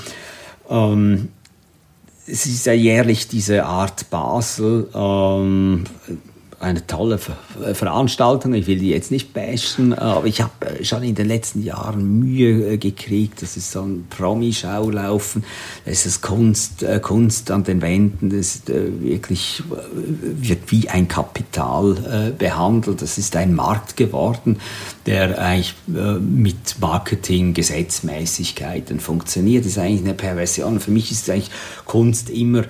Ähm, 0.69 1.29
es 2.25 2.45
ist 2.45 2.65
ja 2.65 2.73
jährlich 2.73 3.27
diese 3.27 3.65
Art 3.65 4.09
Basel. 4.09 4.89
Ähm, 4.93 5.83
eine 6.59 6.87
tolle 6.87 7.19
Veranstaltung. 7.19 8.53
Ich 8.55 8.65
will 8.65 8.79
die 8.79 8.89
jetzt 8.89 9.11
nicht 9.11 9.31
bashen, 9.31 9.93
aber 9.93 10.25
ich 10.25 10.41
habe 10.41 10.51
äh, 10.65 10.83
schon 10.83 11.03
in 11.03 11.13
den 11.13 11.27
letzten 11.27 11.61
Jahren 11.61 12.19
Mühe 12.19 12.73
äh, 12.73 12.77
gekriegt. 12.77 13.43
Das 13.43 13.57
ist 13.57 13.71
so 13.71 13.81
ein 13.83 14.07
Promi-Schaulaufen. 14.09 15.43
Das 15.85 16.07
ist 16.07 16.21
Kunst, 16.21 16.81
äh, 16.81 16.99
Kunst 16.99 17.51
an 17.51 17.63
den 17.63 17.81
Wänden. 17.83 18.29
Das 18.29 18.55
ist 18.55 18.69
wirklich, 18.69 19.61
wird 19.91 20.71
wie 20.71 20.89
ein 20.89 21.07
Kapital 21.07 22.33
behandelt. 22.37 23.01
Das 23.01 23.17
ist 23.17 23.35
ein 23.35 23.53
Markt 23.53 23.95
geworden, 23.95 24.59
der 25.05 25.39
eigentlich 25.39 25.73
mit 25.87 26.79
Marketing, 26.79 27.53
Gesetzmäßigkeiten 27.53 28.99
funktioniert. 28.99 29.65
Das 29.65 29.73
ist 29.73 29.77
eigentlich 29.77 30.01
eine 30.01 30.13
Perversion. 30.13 30.79
Für 30.79 30.91
mich 30.91 31.11
ist 31.11 31.29
eigentlich 31.29 31.51
Kunst 31.85 32.29
immer 32.29 32.63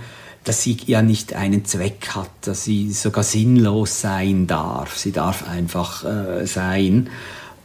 dass 0.43 0.63
sie 0.63 0.77
ja 0.85 1.01
nicht 1.01 1.33
einen 1.33 1.65
Zweck 1.65 2.09
hat, 2.15 2.29
dass 2.41 2.63
sie 2.63 2.91
sogar 2.91 3.23
sinnlos 3.23 4.01
sein 4.01 4.47
darf. 4.47 4.97
Sie 4.97 5.11
darf 5.11 5.47
einfach 5.47 6.05
äh, 6.05 6.45
sein. 6.45 7.09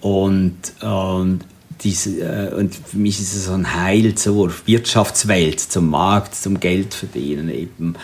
Und, 0.00 0.56
und, 0.82 1.40
diese, 1.82 2.20
äh, 2.20 2.54
und 2.54 2.74
für 2.74 2.96
mich 2.96 3.20
ist 3.20 3.34
es 3.34 3.46
so 3.46 3.52
ein 3.52 3.74
Heil 3.74 4.14
zur 4.14 4.52
Wirtschaftswelt, 4.66 5.60
zum 5.60 5.90
Markt, 5.90 6.34
zum 6.34 6.60
Geldverdienen 6.60 7.50
eben, 7.50 7.94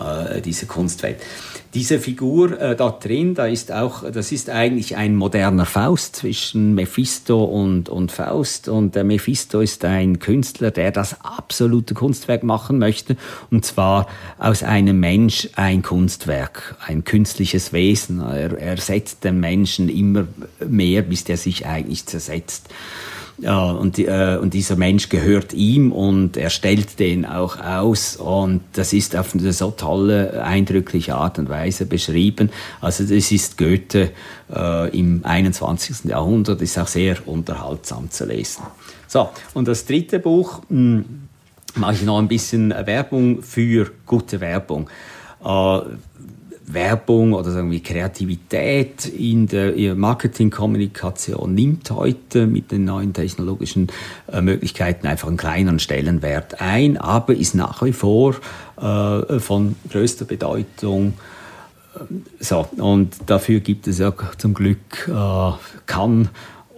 äh, 0.00 0.40
diese 0.40 0.66
Kunstwelt. 0.66 1.18
Diese 1.74 1.98
Figur 1.98 2.58
äh, 2.58 2.74
da 2.76 2.90
drin, 2.90 3.34
da 3.34 3.46
ist 3.46 3.72
auch, 3.72 4.10
das 4.10 4.32
ist 4.32 4.48
eigentlich 4.48 4.96
ein 4.96 5.14
moderner 5.14 5.66
Faust 5.66 6.16
zwischen 6.16 6.74
Mephisto 6.74 7.44
und, 7.44 7.90
und 7.90 8.10
Faust. 8.10 8.68
Und 8.68 8.94
der 8.94 9.04
Mephisto 9.04 9.60
ist 9.60 9.84
ein 9.84 10.18
Künstler, 10.18 10.70
der 10.70 10.92
das 10.92 11.22
absolute 11.22 11.92
Kunstwerk 11.92 12.42
machen 12.42 12.78
möchte. 12.78 13.16
Und 13.50 13.66
zwar 13.66 14.06
aus 14.38 14.62
einem 14.62 14.98
Mensch 14.98 15.50
ein 15.56 15.82
Kunstwerk, 15.82 16.76
ein 16.86 17.04
künstliches 17.04 17.72
Wesen. 17.74 18.20
Er, 18.20 18.56
er 18.58 18.78
setzt 18.78 19.24
den 19.24 19.38
Menschen 19.38 19.90
immer 19.90 20.26
mehr, 20.66 21.02
bis 21.02 21.24
der 21.24 21.36
sich 21.36 21.66
eigentlich 21.66 22.06
zersetzt. 22.06 22.68
Ja, 23.40 23.70
und, 23.70 24.00
äh, 24.00 24.36
und 24.40 24.52
dieser 24.52 24.74
Mensch 24.74 25.08
gehört 25.08 25.52
ihm 25.52 25.92
und 25.92 26.36
er 26.36 26.50
stellt 26.50 26.98
den 26.98 27.24
auch 27.24 27.60
aus 27.60 28.16
und 28.16 28.62
das 28.72 28.92
ist 28.92 29.14
auf 29.14 29.32
eine 29.32 29.52
so 29.52 29.70
tolle, 29.70 30.42
eindrückliche 30.42 31.14
Art 31.14 31.38
und 31.38 31.48
Weise 31.48 31.86
beschrieben. 31.86 32.50
Also 32.80 33.04
das 33.04 33.30
ist 33.30 33.56
Goethe 33.56 34.10
äh, 34.52 34.98
im 34.98 35.24
21. 35.24 36.06
Jahrhundert, 36.06 36.60
ist 36.62 36.78
auch 36.78 36.88
sehr 36.88 37.16
unterhaltsam 37.26 38.10
zu 38.10 38.24
lesen. 38.24 38.64
So, 39.06 39.28
und 39.54 39.68
das 39.68 39.86
dritte 39.86 40.18
Buch 40.18 40.60
mh, 40.68 40.76
hm, 40.76 41.04
mache 41.76 41.94
ich 41.94 42.02
noch 42.02 42.18
ein 42.18 42.28
bisschen 42.28 42.70
Werbung 42.70 43.42
für 43.42 43.92
gute 44.04 44.40
Werbung. 44.40 44.90
Äh, 45.44 45.80
Werbung 46.72 47.32
oder 47.32 47.50
sagen 47.50 47.70
wir 47.70 47.82
Kreativität 47.82 49.06
in 49.06 49.46
der 49.46 49.94
Marketingkommunikation 49.94 51.54
nimmt 51.54 51.90
heute 51.90 52.46
mit 52.46 52.70
den 52.70 52.84
neuen 52.84 53.12
technologischen 53.12 53.88
äh, 54.30 54.40
Möglichkeiten 54.40 55.06
einfach 55.06 55.28
einen 55.28 55.36
kleineren 55.36 55.78
Stellenwert 55.78 56.60
ein, 56.60 56.96
aber 56.96 57.34
ist 57.34 57.54
nach 57.54 57.82
wie 57.82 57.92
vor 57.92 58.34
äh, 58.80 59.38
von 59.38 59.76
größter 59.90 60.24
Bedeutung. 60.24 61.14
So, 62.38 62.68
und 62.76 63.16
dafür 63.26 63.60
gibt 63.60 63.88
es 63.88 63.98
ja 63.98 64.12
zum 64.36 64.54
Glück 64.54 65.08
äh, 65.08 65.52
kann 65.86 66.28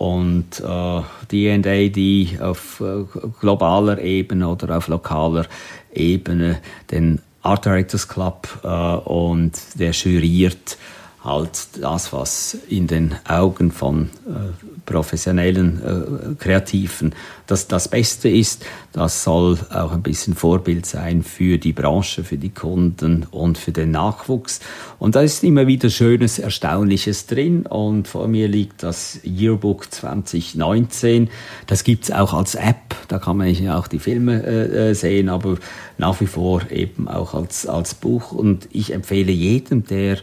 und 0.00 0.60
äh, 0.60 1.00
D&A, 1.30 1.88
die 1.88 2.38
auf 2.40 2.80
äh, 2.80 3.04
globaler 3.40 4.00
Ebene 4.00 4.48
oder 4.48 4.78
auf 4.78 4.88
lokaler 4.88 5.44
Ebene 5.92 6.58
den 6.90 7.20
Art 7.42 7.64
Directors 7.64 8.08
Club 8.08 8.48
äh, 8.62 8.68
und 8.68 9.52
der 9.74 9.92
juriert 9.92 10.76
halt 11.22 11.68
das, 11.82 12.12
was 12.14 12.56
in 12.68 12.86
den 12.86 13.14
Augen 13.28 13.72
von 13.72 14.08
äh, 14.26 14.64
professionellen 14.86 15.80
äh, 15.82 16.34
Kreativen 16.42 17.14
das, 17.46 17.68
das 17.68 17.88
Beste 17.88 18.30
ist. 18.30 18.64
Das 18.92 19.22
soll 19.22 19.58
auch 19.70 19.92
ein 19.92 20.02
bisschen 20.02 20.34
Vorbild 20.34 20.86
sein 20.86 21.22
für 21.22 21.58
die 21.58 21.74
Branche, 21.74 22.24
für 22.24 22.38
die 22.38 22.50
Kunden 22.50 23.26
und 23.30 23.58
für 23.58 23.72
den 23.72 23.90
Nachwuchs. 23.90 24.60
Und 24.98 25.14
da 25.14 25.20
ist 25.20 25.44
immer 25.44 25.66
wieder 25.66 25.90
Schönes, 25.90 26.38
Erstaunliches 26.38 27.26
drin. 27.26 27.66
Und 27.66 28.08
vor 28.08 28.26
mir 28.26 28.48
liegt 28.48 28.82
das 28.82 29.20
Yearbook 29.22 29.92
2019. 29.92 31.28
Das 31.66 31.84
gibt's 31.84 32.10
auch 32.10 32.32
als 32.32 32.54
App. 32.54 32.96
Da 33.08 33.18
kann 33.18 33.36
man 33.36 33.52
ja 33.52 33.78
auch 33.78 33.88
die 33.88 33.98
Filme 33.98 34.42
äh, 34.42 34.90
äh, 34.90 34.94
sehen, 34.94 35.28
aber 35.28 35.58
nach 35.98 36.18
wie 36.22 36.26
vor 36.26 36.62
eben 36.70 37.08
auch 37.08 37.34
als, 37.34 37.66
als 37.66 37.94
Buch. 37.94 38.32
Und 38.32 38.68
ich 38.72 38.94
empfehle 38.94 39.32
jedem, 39.32 39.84
der 39.84 40.18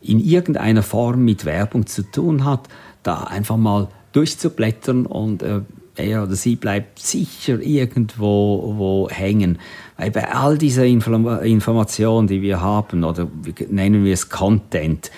in 0.00 0.20
irgendeiner 0.20 0.82
Form 0.82 1.24
mit 1.24 1.44
Werbung 1.44 1.86
zu 1.86 2.02
tun 2.02 2.44
hat, 2.44 2.68
da 3.02 3.24
einfach 3.24 3.56
mal 3.56 3.88
durchzublättern 4.12 5.06
und 5.06 5.42
äh, 5.42 5.60
er 5.96 6.22
oder 6.22 6.36
sie 6.36 6.56
bleibt 6.56 7.00
sicher 7.00 7.60
irgendwo 7.60 8.74
wo 8.76 9.08
hängen. 9.10 9.58
Weil 9.96 10.10
bei 10.10 10.32
all 10.32 10.56
dieser 10.56 10.84
Inform 10.84 11.26
Information, 11.42 12.26
die 12.26 12.40
wir 12.40 12.60
haben, 12.60 13.04
oder 13.04 13.28
nennen 13.68 14.04
wir 14.04 14.14
es 14.14 14.28
Content, 14.28 15.10